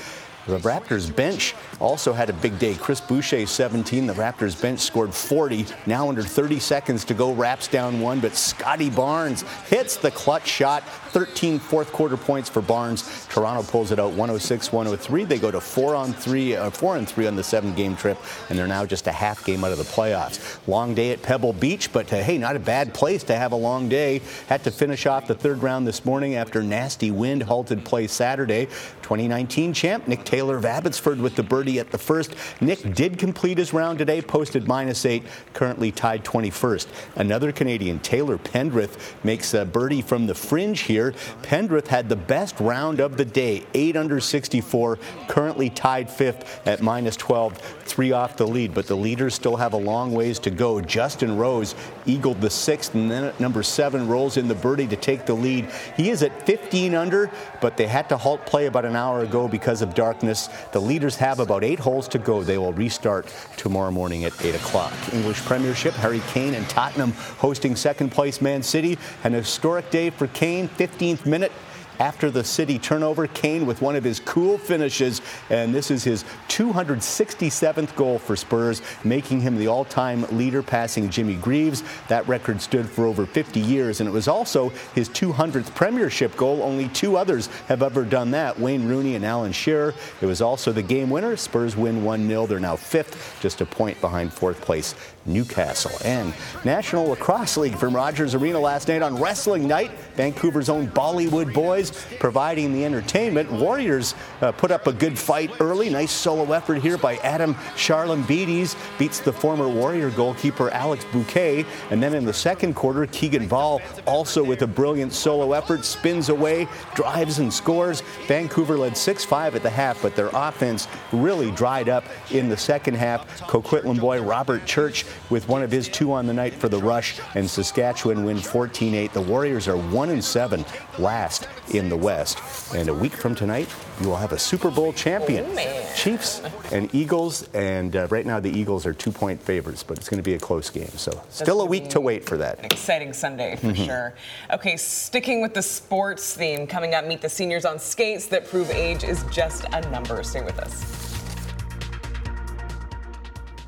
The 0.46 0.58
Raptors 0.60 1.14
bench 1.14 1.54
also 1.80 2.12
had 2.12 2.30
a 2.30 2.32
big 2.32 2.58
day. 2.58 2.74
Chris 2.74 3.00
Boucher, 3.00 3.46
17. 3.46 4.06
The 4.06 4.12
Raptors 4.14 4.60
bench 4.60 4.80
scored 4.80 5.14
40. 5.14 5.66
Now 5.86 6.08
under 6.08 6.22
30 6.22 6.58
seconds 6.58 7.04
to 7.06 7.14
go. 7.14 7.32
Raps 7.32 7.68
down 7.68 8.00
one, 8.00 8.20
but 8.20 8.34
Scottie 8.34 8.90
Barnes 8.90 9.42
hits 9.68 9.96
the 9.96 10.10
clutch 10.10 10.46
shot. 10.46 10.82
13 11.08 11.58
fourth 11.58 11.92
quarter 11.92 12.16
points 12.16 12.48
for 12.48 12.60
Barnes. 12.60 13.26
Toronto 13.28 13.62
pulls 13.62 13.92
it 13.92 13.98
out 13.98 14.12
106-103. 14.12 15.26
They 15.26 15.38
go 15.38 15.50
to 15.50 15.60
four 15.60 15.94
on 15.94 16.12
three, 16.12 16.54
uh, 16.54 16.70
four 16.70 16.96
and 16.96 17.08
three 17.08 17.26
on 17.26 17.36
the 17.36 17.42
seven-game 17.42 17.96
trip, 17.96 18.18
and 18.48 18.58
they're 18.58 18.66
now 18.66 18.84
just 18.84 19.06
a 19.06 19.12
half 19.12 19.44
game 19.44 19.64
out 19.64 19.72
of 19.72 19.78
the 19.78 19.84
playoffs. 19.84 20.58
Long 20.66 20.94
day 20.94 21.12
at 21.12 21.22
Pebble 21.22 21.52
Beach, 21.52 21.92
but 21.92 22.12
uh, 22.12 22.16
hey, 22.16 22.38
not 22.38 22.56
a 22.56 22.60
bad 22.60 22.92
place 22.92 23.22
to 23.24 23.36
have 23.36 23.52
a 23.52 23.56
long 23.56 23.88
day. 23.88 24.20
Had 24.48 24.64
to 24.64 24.70
finish 24.70 25.06
off 25.06 25.26
the 25.26 25.34
third 25.34 25.62
round 25.62 25.86
this 25.86 26.04
morning 26.04 26.34
after 26.34 26.62
nasty 26.62 27.10
wind 27.10 27.42
halted 27.42 27.84
play 27.84 28.06
Saturday. 28.06 28.66
2019 29.02 29.72
champ 29.72 30.06
Nick 30.06 30.24
Taylor 30.24 30.56
of 30.56 30.64
Abbotsford 30.64 31.20
with 31.20 31.34
the 31.34 31.42
birdie 31.42 31.67
at 31.76 31.90
the 31.90 31.98
first. 31.98 32.34
Nick 32.60 32.94
did 32.94 33.18
complete 33.18 33.58
his 33.58 33.72
round 33.72 33.98
today, 33.98 34.22
posted 34.22 34.66
minus 34.66 35.04
eight, 35.04 35.24
currently 35.52 35.92
tied 35.92 36.24
21st. 36.24 36.86
Another 37.16 37.52
Canadian, 37.52 37.98
Taylor 37.98 38.38
Pendrith, 38.38 39.14
makes 39.24 39.54
a 39.54 39.64
birdie 39.64 40.02
from 40.02 40.26
the 40.26 40.34
fringe 40.34 40.80
here. 40.80 41.12
Pendrith 41.42 41.88
had 41.88 42.08
the 42.08 42.16
best 42.16 42.58
round 42.60 43.00
of 43.00 43.16
the 43.16 43.24
day, 43.24 43.64
8 43.74 43.96
under 43.96 44.20
64, 44.20 44.98
currently 45.28 45.68
tied 45.68 46.10
fifth 46.10 46.66
at 46.66 46.82
minus 46.82 47.16
12, 47.16 47.58
three 47.84 48.12
off 48.12 48.36
the 48.36 48.46
lead. 48.46 48.74
But 48.74 48.86
the 48.86 48.96
leaders 48.96 49.34
still 49.34 49.56
have 49.56 49.72
a 49.72 49.78
long 49.78 50.12
ways 50.12 50.38
to 50.40 50.50
go. 50.50 50.80
Justin 50.80 51.36
Rose 51.36 51.74
eagled 52.06 52.40
the 52.40 52.50
sixth, 52.50 52.94
and 52.94 53.10
then 53.10 53.24
at 53.24 53.40
number 53.40 53.62
seven 53.62 54.06
rolls 54.08 54.36
in 54.36 54.48
the 54.48 54.54
birdie 54.54 54.86
to 54.86 54.96
take 54.96 55.26
the 55.26 55.34
lead. 55.34 55.68
He 55.96 56.10
is 56.10 56.22
at 56.22 56.46
15 56.46 56.94
under, 56.94 57.30
but 57.60 57.76
they 57.76 57.86
had 57.86 58.08
to 58.10 58.16
halt 58.16 58.44
play 58.46 58.66
about 58.66 58.84
an 58.84 58.96
hour 58.96 59.20
ago 59.20 59.48
because 59.48 59.82
of 59.82 59.94
darkness. 59.94 60.48
The 60.72 60.80
leaders 60.80 61.16
have 61.16 61.40
about 61.40 61.57
eight 61.64 61.78
holes 61.78 62.08
to 62.08 62.18
go. 62.18 62.42
They 62.42 62.58
will 62.58 62.72
restart 62.72 63.32
tomorrow 63.56 63.90
morning 63.90 64.24
at 64.24 64.44
8 64.44 64.54
o'clock. 64.54 64.92
English 65.12 65.40
Premiership, 65.40 65.94
Harry 65.94 66.20
Kane 66.28 66.54
and 66.54 66.68
Tottenham 66.68 67.12
hosting 67.38 67.76
second 67.76 68.10
place 68.10 68.40
Man 68.40 68.62
City. 68.62 68.98
An 69.24 69.32
historic 69.32 69.90
day 69.90 70.10
for 70.10 70.26
Kane, 70.28 70.68
15th 70.68 71.26
minute 71.26 71.52
after 71.98 72.30
the 72.30 72.44
city 72.44 72.78
turnover. 72.78 73.26
Kane 73.26 73.66
with 73.66 73.82
one 73.82 73.96
of 73.96 74.04
his 74.04 74.20
cool 74.20 74.58
finishes, 74.58 75.20
and 75.50 75.74
this 75.74 75.90
is 75.90 76.04
his 76.04 76.24
267th 76.48 77.94
goal 77.96 78.18
for 78.18 78.36
Spurs, 78.36 78.82
making 79.04 79.40
him 79.40 79.56
the 79.56 79.66
all 79.66 79.84
time 79.84 80.24
leader, 80.36 80.62
passing 80.62 81.10
Jimmy 81.10 81.34
Greaves. 81.34 81.82
That 82.08 82.26
record 82.28 82.60
stood 82.60 82.88
for 82.88 83.06
over 83.06 83.26
50 83.26 83.60
years, 83.60 84.00
and 84.00 84.08
it 84.08 84.12
was 84.12 84.28
also 84.28 84.70
his 84.94 85.08
200th 85.08 85.74
Premiership 85.74 86.36
goal. 86.36 86.62
Only 86.62 86.88
two 86.88 87.16
others 87.16 87.48
have 87.68 87.82
ever 87.82 88.04
done 88.04 88.30
that 88.32 88.58
Wayne 88.58 88.86
Rooney 88.88 89.14
and 89.14 89.24
Alan 89.24 89.52
Shearer. 89.52 89.94
It 90.20 90.26
was 90.26 90.40
also 90.40 90.72
the 90.72 90.82
game 90.82 91.10
winner. 91.10 91.36
Spurs 91.36 91.76
win 91.76 92.04
1 92.04 92.26
0. 92.26 92.46
They're 92.46 92.60
now 92.60 92.76
fifth, 92.76 93.38
just 93.40 93.60
a 93.60 93.66
point 93.66 94.00
behind 94.00 94.32
fourth 94.32 94.60
place 94.60 94.94
Newcastle. 95.26 95.92
And 96.04 96.34
National 96.64 97.08
Lacrosse 97.08 97.56
League 97.56 97.76
from 97.76 97.94
Rogers 97.94 98.34
Arena 98.34 98.58
last 98.58 98.88
night 98.88 99.02
on 99.02 99.20
wrestling 99.20 99.66
night. 99.66 99.90
Vancouver's 100.14 100.68
own 100.68 100.88
Bollywood 100.88 101.52
boys 101.52 101.92
providing 102.18 102.72
the 102.72 102.84
entertainment. 102.84 103.50
Warriors 103.50 104.14
uh, 104.40 104.52
put 104.52 104.70
up 104.70 104.86
a 104.86 104.92
good 104.92 105.18
fight 105.18 105.50
early. 105.60 105.90
Nice 105.90 106.12
solo 106.12 106.52
effort 106.52 106.76
here 106.76 106.98
by 106.98 107.16
Adam 107.18 107.54
Charalambides. 107.76 108.76
Beats 108.98 109.20
the 109.20 109.32
former 109.32 109.68
Warrior 109.68 110.10
goalkeeper 110.10 110.70
Alex 110.70 111.04
Bouquet. 111.12 111.64
And 111.90 112.02
then 112.02 112.14
in 112.14 112.24
the 112.24 112.32
second 112.32 112.74
quarter, 112.74 113.06
Keegan 113.06 113.48
Bal 113.48 113.80
also 114.06 114.42
with 114.42 114.62
a 114.62 114.66
brilliant 114.66 115.12
solo 115.12 115.52
effort, 115.52 115.84
spins 115.84 116.28
away, 116.28 116.68
drives 116.94 117.38
and 117.38 117.52
scores. 117.52 118.02
Vancouver 118.26 118.76
led 118.78 118.94
6-5 118.94 119.54
at 119.54 119.62
the 119.62 119.70
half, 119.70 120.02
but 120.02 120.16
their 120.16 120.30
offense 120.32 120.88
really 121.12 121.50
dried 121.52 121.88
up 121.88 122.04
in 122.30 122.48
the 122.48 122.56
second 122.56 122.94
half. 122.94 123.26
Coquitlam 123.42 124.00
boy 124.00 124.22
Robert 124.22 124.64
Church 124.66 125.04
with 125.30 125.48
one 125.48 125.62
of 125.62 125.70
his 125.70 125.88
two 125.88 126.12
on 126.12 126.26
the 126.26 126.32
night 126.34 126.54
for 126.54 126.68
the 126.68 126.78
Rush, 126.78 127.18
and 127.34 127.48
Saskatchewan 127.48 128.24
win 128.24 128.36
14-8. 128.38 129.12
The 129.12 129.20
Warriors 129.20 129.68
are 129.68 129.76
1 129.76 130.10
and 130.10 130.24
7, 130.24 130.64
last 130.98 131.48
in 131.72 131.88
the 131.88 131.96
West. 131.96 132.38
And 132.74 132.88
a 132.88 132.94
week 132.94 133.12
from 133.12 133.34
tonight, 133.34 133.68
you 134.00 134.08
will 134.08 134.16
have 134.16 134.32
a 134.32 134.38
Super 134.38 134.70
Bowl 134.70 134.92
champion. 134.92 135.44
Oh, 135.48 135.92
Chiefs 135.96 136.40
and 136.72 136.94
Eagles, 136.94 137.48
and 137.54 137.96
uh, 137.96 138.06
right 138.08 138.24
now 138.24 138.38
the 138.40 138.50
Eagles 138.50 138.86
are 138.86 138.92
two-point 138.92 139.42
favorites, 139.42 139.82
but 139.82 139.98
it's 139.98 140.08
going 140.08 140.18
to 140.18 140.22
be 140.22 140.34
a 140.34 140.38
close 140.38 140.70
game. 140.70 140.88
So 140.96 141.20
still 141.30 141.60
a 141.60 141.66
week 141.66 141.88
to 141.90 142.00
wait 142.00 142.24
for 142.24 142.36
that. 142.38 142.64
Exciting 142.64 143.12
Sunday 143.12 143.56
for 143.56 143.68
Mhm. 143.68 143.86
sure. 143.86 144.14
Okay, 144.52 144.76
sticking 144.76 145.40
with 145.42 145.54
the 145.54 145.62
sports 145.62 146.34
theme, 146.34 146.66
coming 146.66 146.94
up, 146.94 147.04
meet 147.06 147.20
the 147.20 147.28
seniors 147.28 147.64
on 147.64 147.78
skates 147.78 148.26
that 148.26 148.46
prove 148.48 148.70
age 148.70 149.02
is 149.04 149.24
just 149.30 149.64
a 149.72 149.80
number. 149.90 150.22
Stay 150.22 150.42
with 150.42 150.58
us. 150.60 151.07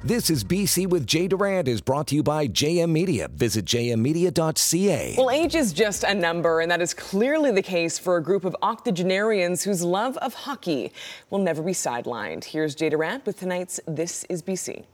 This 0.02 0.30
is 0.30 0.44
BC 0.44 0.86
with 0.86 1.06
Jay 1.06 1.28
Durrant 1.28 1.68
is 1.68 1.82
brought 1.82 2.06
to 2.06 2.14
you 2.14 2.22
by 2.22 2.48
JM 2.48 2.88
Media. 2.88 3.28
Visit 3.28 3.66
jmmedia.ca. 3.66 5.14
Well, 5.18 5.30
age 5.30 5.54
is 5.54 5.74
just 5.74 6.04
a 6.04 6.14
number, 6.14 6.60
and 6.60 6.70
that 6.70 6.80
is 6.80 6.94
clearly 6.94 7.50
the 7.50 7.60
case 7.60 7.98
for 7.98 8.16
a 8.16 8.22
group 8.22 8.46
of 8.46 8.56
octogenarians 8.62 9.62
whose 9.62 9.82
love 9.82 10.16
of 10.16 10.32
hockey 10.32 10.90
will 11.28 11.40
never 11.40 11.62
be 11.62 11.72
sidelined. 11.72 12.44
Here's 12.44 12.74
Jay 12.74 12.88
Durrant 12.88 13.26
with 13.26 13.40
tonight's 13.40 13.78
This 13.86 14.24
is 14.30 14.42
BC. 14.42 14.84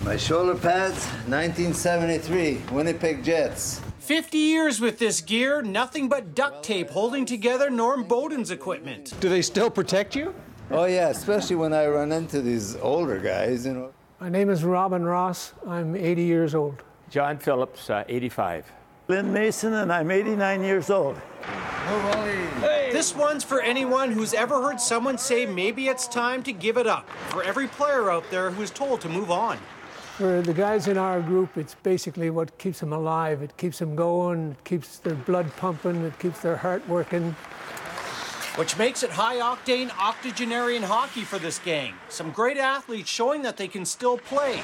My 0.00 0.16
shoulder 0.16 0.54
pads, 0.54 1.04
1973, 1.28 2.62
Winnipeg 2.72 3.22
Jets. 3.22 3.82
50 3.98 4.38
years 4.38 4.80
with 4.80 4.98
this 4.98 5.20
gear, 5.20 5.60
nothing 5.60 6.08
but 6.08 6.34
duct 6.34 6.62
tape 6.62 6.88
holding 6.88 7.26
together 7.26 7.68
Norm 7.68 8.04
Beaudin's 8.04 8.50
equipment. 8.50 9.12
Do 9.20 9.28
they 9.28 9.42
still 9.42 9.68
protect 9.68 10.16
you? 10.16 10.34
Oh 10.70 10.86
yeah, 10.86 11.10
especially 11.10 11.56
when 11.56 11.74
I 11.74 11.86
run 11.86 12.12
into 12.12 12.40
these 12.40 12.76
older 12.76 13.18
guys, 13.18 13.66
you 13.66 13.74
know. 13.74 13.92
My 14.22 14.28
name 14.28 14.50
is 14.50 14.62
Robin 14.62 15.04
Ross. 15.04 15.52
I'm 15.66 15.96
80 15.96 16.22
years 16.22 16.54
old. 16.54 16.80
John 17.10 17.38
Phillips, 17.38 17.90
uh, 17.90 18.04
85. 18.06 18.70
Lynn 19.08 19.32
Mason, 19.32 19.74
and 19.74 19.92
I'm 19.92 20.12
89 20.12 20.62
years 20.62 20.90
old. 20.90 21.20
This 22.92 23.16
one's 23.16 23.42
for 23.42 23.60
anyone 23.60 24.12
who's 24.12 24.32
ever 24.32 24.62
heard 24.62 24.80
someone 24.80 25.18
say 25.18 25.44
maybe 25.44 25.88
it's 25.88 26.06
time 26.06 26.44
to 26.44 26.52
give 26.52 26.76
it 26.76 26.86
up. 26.86 27.10
For 27.30 27.42
every 27.42 27.66
player 27.66 28.12
out 28.12 28.22
there 28.30 28.52
who's 28.52 28.70
told 28.70 29.00
to 29.00 29.08
move 29.08 29.32
on. 29.32 29.58
For 30.16 30.40
the 30.40 30.54
guys 30.54 30.86
in 30.86 30.98
our 30.98 31.20
group, 31.20 31.56
it's 31.56 31.74
basically 31.74 32.30
what 32.30 32.56
keeps 32.58 32.78
them 32.78 32.92
alive. 32.92 33.42
It 33.42 33.56
keeps 33.56 33.80
them 33.80 33.96
going, 33.96 34.52
it 34.52 34.62
keeps 34.62 34.98
their 34.98 35.16
blood 35.16 35.50
pumping, 35.56 36.04
it 36.04 36.16
keeps 36.20 36.38
their 36.42 36.58
heart 36.58 36.88
working. 36.88 37.34
Which 38.56 38.76
makes 38.76 39.02
it 39.02 39.08
high 39.08 39.36
octane 39.36 39.90
octogenarian 39.98 40.82
hockey 40.82 41.22
for 41.22 41.38
this 41.38 41.58
gang. 41.58 41.94
Some 42.10 42.30
great 42.32 42.58
athletes 42.58 43.08
showing 43.08 43.40
that 43.42 43.56
they 43.56 43.66
can 43.66 43.86
still 43.86 44.18
play. 44.18 44.60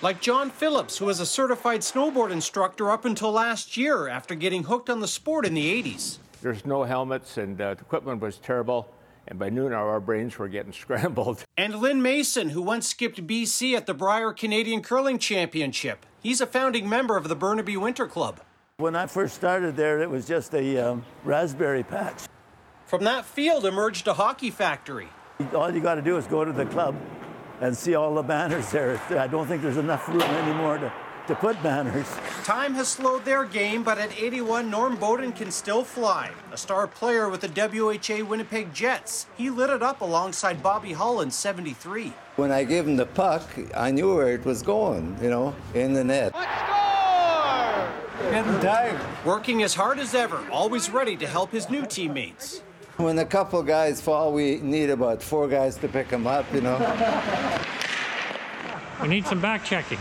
Like 0.00 0.22
John 0.22 0.48
Phillips, 0.48 0.96
who 0.96 1.04
was 1.04 1.20
a 1.20 1.26
certified 1.26 1.80
snowboard 1.80 2.30
instructor 2.30 2.90
up 2.90 3.04
until 3.04 3.30
last 3.30 3.76
year 3.76 4.08
after 4.08 4.34
getting 4.34 4.64
hooked 4.64 4.88
on 4.88 5.00
the 5.00 5.06
sport 5.06 5.44
in 5.44 5.52
the 5.52 5.82
80s. 5.82 6.16
There's 6.40 6.64
no 6.64 6.84
helmets, 6.84 7.36
and 7.36 7.60
uh, 7.60 7.74
the 7.74 7.82
equipment 7.82 8.22
was 8.22 8.38
terrible. 8.38 8.90
And 9.28 9.38
by 9.38 9.50
noon, 9.50 9.74
our 9.74 10.00
brains 10.00 10.38
were 10.38 10.48
getting 10.48 10.72
scrambled. 10.82 11.44
And 11.58 11.74
Lynn 11.74 12.00
Mason, 12.00 12.50
who 12.50 12.62
once 12.62 12.88
skipped 12.88 13.26
BC 13.26 13.76
at 13.76 13.84
the 13.84 13.92
Brier 13.92 14.32
Canadian 14.32 14.80
Curling 14.80 15.18
Championship. 15.18 16.06
He's 16.22 16.40
a 16.40 16.46
founding 16.46 16.88
member 16.88 17.18
of 17.18 17.28
the 17.28 17.36
Burnaby 17.36 17.76
Winter 17.76 18.06
Club. 18.06 18.40
When 18.78 18.96
I 18.96 19.06
first 19.06 19.34
started 19.34 19.76
there, 19.76 20.00
it 20.00 20.08
was 20.08 20.26
just 20.26 20.54
a 20.54 20.78
um, 20.78 21.04
raspberry 21.22 21.82
patch. 21.82 22.24
From 22.86 23.04
that 23.04 23.24
field 23.24 23.64
emerged 23.64 24.06
a 24.06 24.14
hockey 24.14 24.50
factory. 24.50 25.08
All 25.54 25.72
you 25.72 25.80
got 25.80 25.94
to 25.94 26.02
do 26.02 26.16
is 26.16 26.26
go 26.26 26.44
to 26.44 26.52
the 26.52 26.66
club 26.66 26.94
and 27.60 27.76
see 27.76 27.94
all 27.94 28.14
the 28.14 28.22
banners 28.22 28.70
there. 28.70 29.00
I 29.10 29.26
don't 29.26 29.46
think 29.46 29.62
there's 29.62 29.78
enough 29.78 30.06
room 30.08 30.20
anymore 30.20 30.78
to, 30.78 30.92
to 31.28 31.34
put 31.34 31.60
banners. 31.62 32.06
Time 32.44 32.74
has 32.74 32.88
slowed 32.88 33.24
their 33.24 33.44
game, 33.44 33.82
but 33.82 33.96
at 33.96 34.12
81, 34.20 34.70
Norm 34.70 34.98
Beaudin 34.98 35.34
can 35.34 35.50
still 35.50 35.82
fly. 35.82 36.30
A 36.52 36.58
star 36.58 36.86
player 36.86 37.30
with 37.30 37.40
the 37.40 37.48
WHA 37.48 38.22
Winnipeg 38.24 38.74
Jets. 38.74 39.26
He 39.36 39.48
lit 39.48 39.70
it 39.70 39.82
up 39.82 40.02
alongside 40.02 40.62
Bobby 40.62 40.92
Hull 40.92 41.22
in 41.22 41.30
73. 41.30 42.12
When 42.36 42.52
I 42.52 42.64
gave 42.64 42.86
him 42.86 42.96
the 42.96 43.06
puck, 43.06 43.48
I 43.74 43.92
knew 43.92 44.14
where 44.14 44.28
it 44.28 44.44
was 44.44 44.62
going, 44.62 45.16
you 45.22 45.30
know, 45.30 45.56
in 45.72 45.94
the 45.94 46.04
net. 46.04 46.34
Getting 48.30 48.60
tired. 48.60 49.00
Working 49.24 49.62
as 49.62 49.74
hard 49.74 49.98
as 49.98 50.14
ever, 50.14 50.44
always 50.50 50.90
ready 50.90 51.16
to 51.16 51.26
help 51.26 51.50
his 51.50 51.70
new 51.70 51.86
teammates. 51.86 52.62
When 52.96 53.18
a 53.18 53.24
couple 53.24 53.62
guys 53.62 54.00
fall, 54.00 54.32
we 54.32 54.60
need 54.60 54.90
about 54.90 55.22
four 55.22 55.48
guys 55.48 55.76
to 55.78 55.88
pick 55.88 56.08
them 56.08 56.26
up, 56.26 56.46
you 56.54 56.60
know. 56.60 56.78
We 59.02 59.08
need 59.08 59.26
some 59.26 59.40
back 59.40 59.64
checking. 59.64 59.98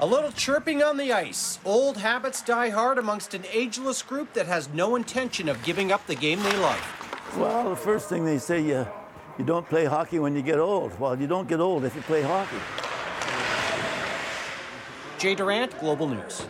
A 0.00 0.06
little 0.06 0.32
chirping 0.32 0.82
on 0.82 0.96
the 0.96 1.12
ice. 1.12 1.60
Old 1.64 1.96
habits 1.96 2.42
die 2.42 2.68
hard 2.68 2.98
amongst 2.98 3.32
an 3.32 3.44
ageless 3.50 4.02
group 4.02 4.32
that 4.34 4.46
has 4.46 4.68
no 4.70 4.96
intention 4.96 5.48
of 5.48 5.62
giving 5.62 5.92
up 5.92 6.06
the 6.06 6.16
game 6.16 6.42
they 6.42 6.56
love. 6.58 7.32
Well, 7.38 7.70
the 7.70 7.76
first 7.76 8.08
thing 8.08 8.24
they 8.24 8.38
say, 8.38 8.60
you, 8.60 8.86
you 9.38 9.44
don't 9.44 9.66
play 9.68 9.84
hockey 9.84 10.18
when 10.18 10.34
you 10.34 10.42
get 10.42 10.58
old. 10.58 10.98
Well, 10.98 11.18
you 11.18 11.26
don't 11.26 11.48
get 11.48 11.60
old 11.60 11.84
if 11.84 11.94
you 11.94 12.02
play 12.02 12.22
hockey. 12.22 12.56
Jay 15.18 15.34
Durrant, 15.34 15.78
Global 15.78 16.08
News. 16.08 16.44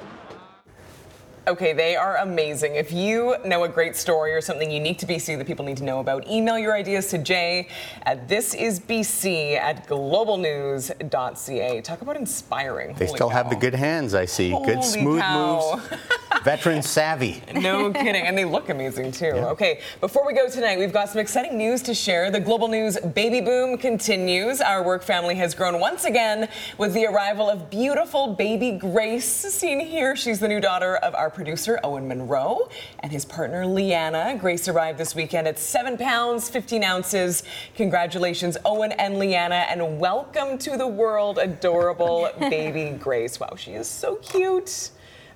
Okay, 1.49 1.72
they 1.72 1.97
are 1.97 2.18
amazing. 2.18 2.76
If 2.76 2.93
you 2.93 3.34
know 3.45 3.64
a 3.64 3.68
great 3.68 3.97
story 3.97 4.32
or 4.32 4.40
something 4.40 4.70
unique 4.70 4.99
to 4.99 5.07
BC 5.07 5.36
that 5.38 5.47
people 5.47 5.64
need 5.64 5.76
to 5.78 5.84
know 5.84 5.99
about, 5.99 6.24
email 6.28 6.57
your 6.57 6.72
ideas 6.72 7.09
to 7.09 7.18
Jay 7.18 7.66
at 8.03 8.28
thisisbc 8.28 9.57
at 9.57 9.88
globalnews.ca. 9.88 11.80
Talk 11.80 12.01
about 12.03 12.16
inspiring. 12.16 12.95
They 12.95 13.07
Holy 13.07 13.16
still 13.16 13.28
have 13.28 13.51
the 13.51 13.57
good 13.57 13.74
hands, 13.74 14.14
I 14.14 14.24
see. 14.24 14.51
Holy 14.51 14.66
good 14.66 14.84
smooth 14.84 15.20
cow. 15.20 15.80
moves. 15.90 16.03
Veteran 16.45 16.82
savvy. 16.82 17.40
No 17.55 17.93
kidding. 17.93 18.26
And 18.26 18.36
they 18.36 18.45
look 18.45 18.68
amazing 18.68 19.12
too. 19.12 19.26
Okay, 19.26 19.80
before 20.01 20.26
we 20.26 20.32
go 20.32 20.49
tonight, 20.51 20.76
we've 20.76 20.93
got 20.93 21.09
some 21.09 21.20
exciting 21.20 21.57
news 21.57 21.82
to 21.82 21.95
share. 21.95 22.32
The 22.32 22.40
Global 22.40 22.66
News 22.66 22.99
baby 22.99 23.40
boom 23.40 23.78
continues. 23.78 24.61
Our 24.61 24.82
work 24.82 25.05
family 25.05 25.36
has 25.36 25.55
grown 25.55 25.78
once 25.78 26.05
again 26.05 26.49
with 26.78 26.95
the 26.95 27.07
arrival 27.07 27.49
of 27.49 27.70
beautiful 27.70 28.34
baby 28.34 28.72
Grace, 28.72 29.24
seen 29.24 29.78
here. 29.78 30.16
She's 30.16 30.40
the 30.40 30.49
new 30.49 30.61
daughter 30.61 30.97
of 30.97 31.14
our 31.14 31.30
producer, 31.30 31.78
Owen 31.84 32.09
Monroe, 32.09 32.68
and 33.01 33.12
his 33.12 33.24
partner, 33.24 33.64
Leanna. 33.64 34.36
Grace 34.40 34.66
arrived 34.66 34.99
this 34.99 35.14
weekend 35.14 35.47
at 35.47 35.61
7 35.61 35.97
pounds, 35.97 36.51
15 36.51 36.82
ounces. 36.82 37.45
Congratulations, 37.76 38.57
Owen 38.64 38.90
and 38.93 39.18
Leanna, 39.18 39.66
and 39.70 40.01
welcome 40.01 40.59
to 40.59 40.76
the 40.76 40.88
world, 40.88 41.38
adorable 41.38 42.28
baby 42.40 42.99
Grace. 42.99 43.38
Wow, 43.38 43.55
she 43.57 43.74
is 43.74 43.86
so 43.86 44.16
cute. 44.16 44.90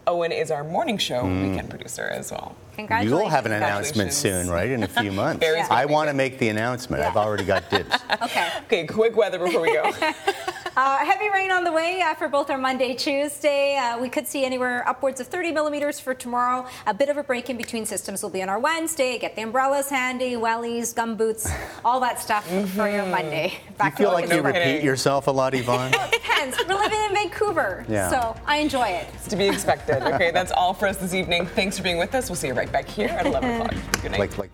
Owen 0.09 0.31
is 0.31 0.53
our 0.53 0.63
morning 0.63 0.99
show 0.99 1.23
Mm. 1.25 1.51
weekend 1.51 1.69
producer 1.69 2.05
as 2.05 2.31
well. 2.31 2.55
Congratulations. 2.77 3.11
You'll 3.21 3.29
have 3.29 3.45
an 3.45 3.53
announcement 3.53 4.13
soon, 4.13 4.49
right? 4.49 4.71
In 4.71 4.85
a 4.85 4.89
few 4.89 5.11
months. 5.23 5.41
Barry's 5.41 5.67
I 5.69 5.85
want 5.87 6.09
to 6.09 6.15
make 6.15 6.39
the 6.39 6.49
announcement. 6.49 7.03
I've 7.03 7.17
already 7.17 7.45
got 7.45 7.69
dibs. 7.71 7.93
Okay. 8.23 8.49
Okay, 8.65 8.87
quick 8.87 9.17
weather 9.17 9.39
before 9.39 9.61
we 9.63 9.73
go. 9.73 9.91
Uh, 10.77 10.99
heavy 10.99 11.31
rain 11.31 11.51
on 11.51 11.65
the 11.65 11.73
way 11.73 12.03
uh, 12.03 12.13
for 12.15 12.29
both 12.29 12.51
our 12.51 12.59
Monday, 12.59 12.95
Tuesday. 12.95 13.77
Uh, 13.77 13.99
we 13.99 14.11
could 14.11 14.27
see 14.27 14.45
anywhere 14.45 14.87
upwards 14.87 15.21
of 15.21 15.27
30 15.27 15.51
millimeters 15.53 15.99
for 15.99 16.13
tomorrow. 16.13 16.67
A 16.87 16.93
bit 16.93 17.09
of 17.09 17.17
a 17.17 17.23
break 17.23 17.49
in 17.49 17.57
between 17.57 17.87
systems 17.87 18.23
will 18.23 18.29
be 18.29 18.43
on 18.43 18.51
our 18.51 18.59
Wednesday. 18.59 19.17
Get 19.19 19.35
the 19.37 19.43
umbrellas 19.43 19.89
handy, 19.89 20.33
wellies, 20.33 20.95
gum 20.95 21.17
boots, 21.17 21.51
all 21.83 21.99
that 22.01 22.21
stuff 22.21 22.47
for 22.75 22.91
your 22.91 23.07
Monday. 23.07 23.55
You 23.67 23.75
Back 23.79 23.97
feel 23.97 24.11
to 24.11 24.15
like 24.17 24.27
work. 24.29 24.35
you 24.37 24.43
repeat 24.43 24.83
yourself 24.83 25.29
a 25.29 25.31
lot, 25.31 25.55
Yvonne? 25.55 25.93
Well, 25.93 26.09
it 26.09 26.13
depends. 26.13 26.59
We're 26.69 26.75
living 26.75 27.01
in 27.09 27.15
Vancouver, 27.15 27.87
Yeah. 27.89 28.11
so 28.11 28.37
I 28.45 28.59
enjoy 28.59 28.89
it. 28.89 29.07
It's 29.15 29.29
to 29.29 29.37
be 29.37 29.49
expected. 29.49 30.03
Okay, 30.15 30.31
that's 30.31 30.53
all 30.53 30.75
for 30.75 30.87
us 30.89 30.99
this 30.99 31.15
evening. 31.15 31.47
Thanks 31.47 31.79
for 31.79 31.85
being 31.85 31.97
with 31.97 32.15
us. 32.15 32.29
We'll 32.29 32.37
see 32.37 32.49
you 32.49 32.55
right 32.55 32.71
back 32.71 32.87
here 32.87 33.09
at 33.09 33.25
11 33.25 33.51
o'clock. 33.63 33.75
Good 34.03 34.11
night. 34.11 34.21
Like, 34.21 34.37
like 34.37 34.51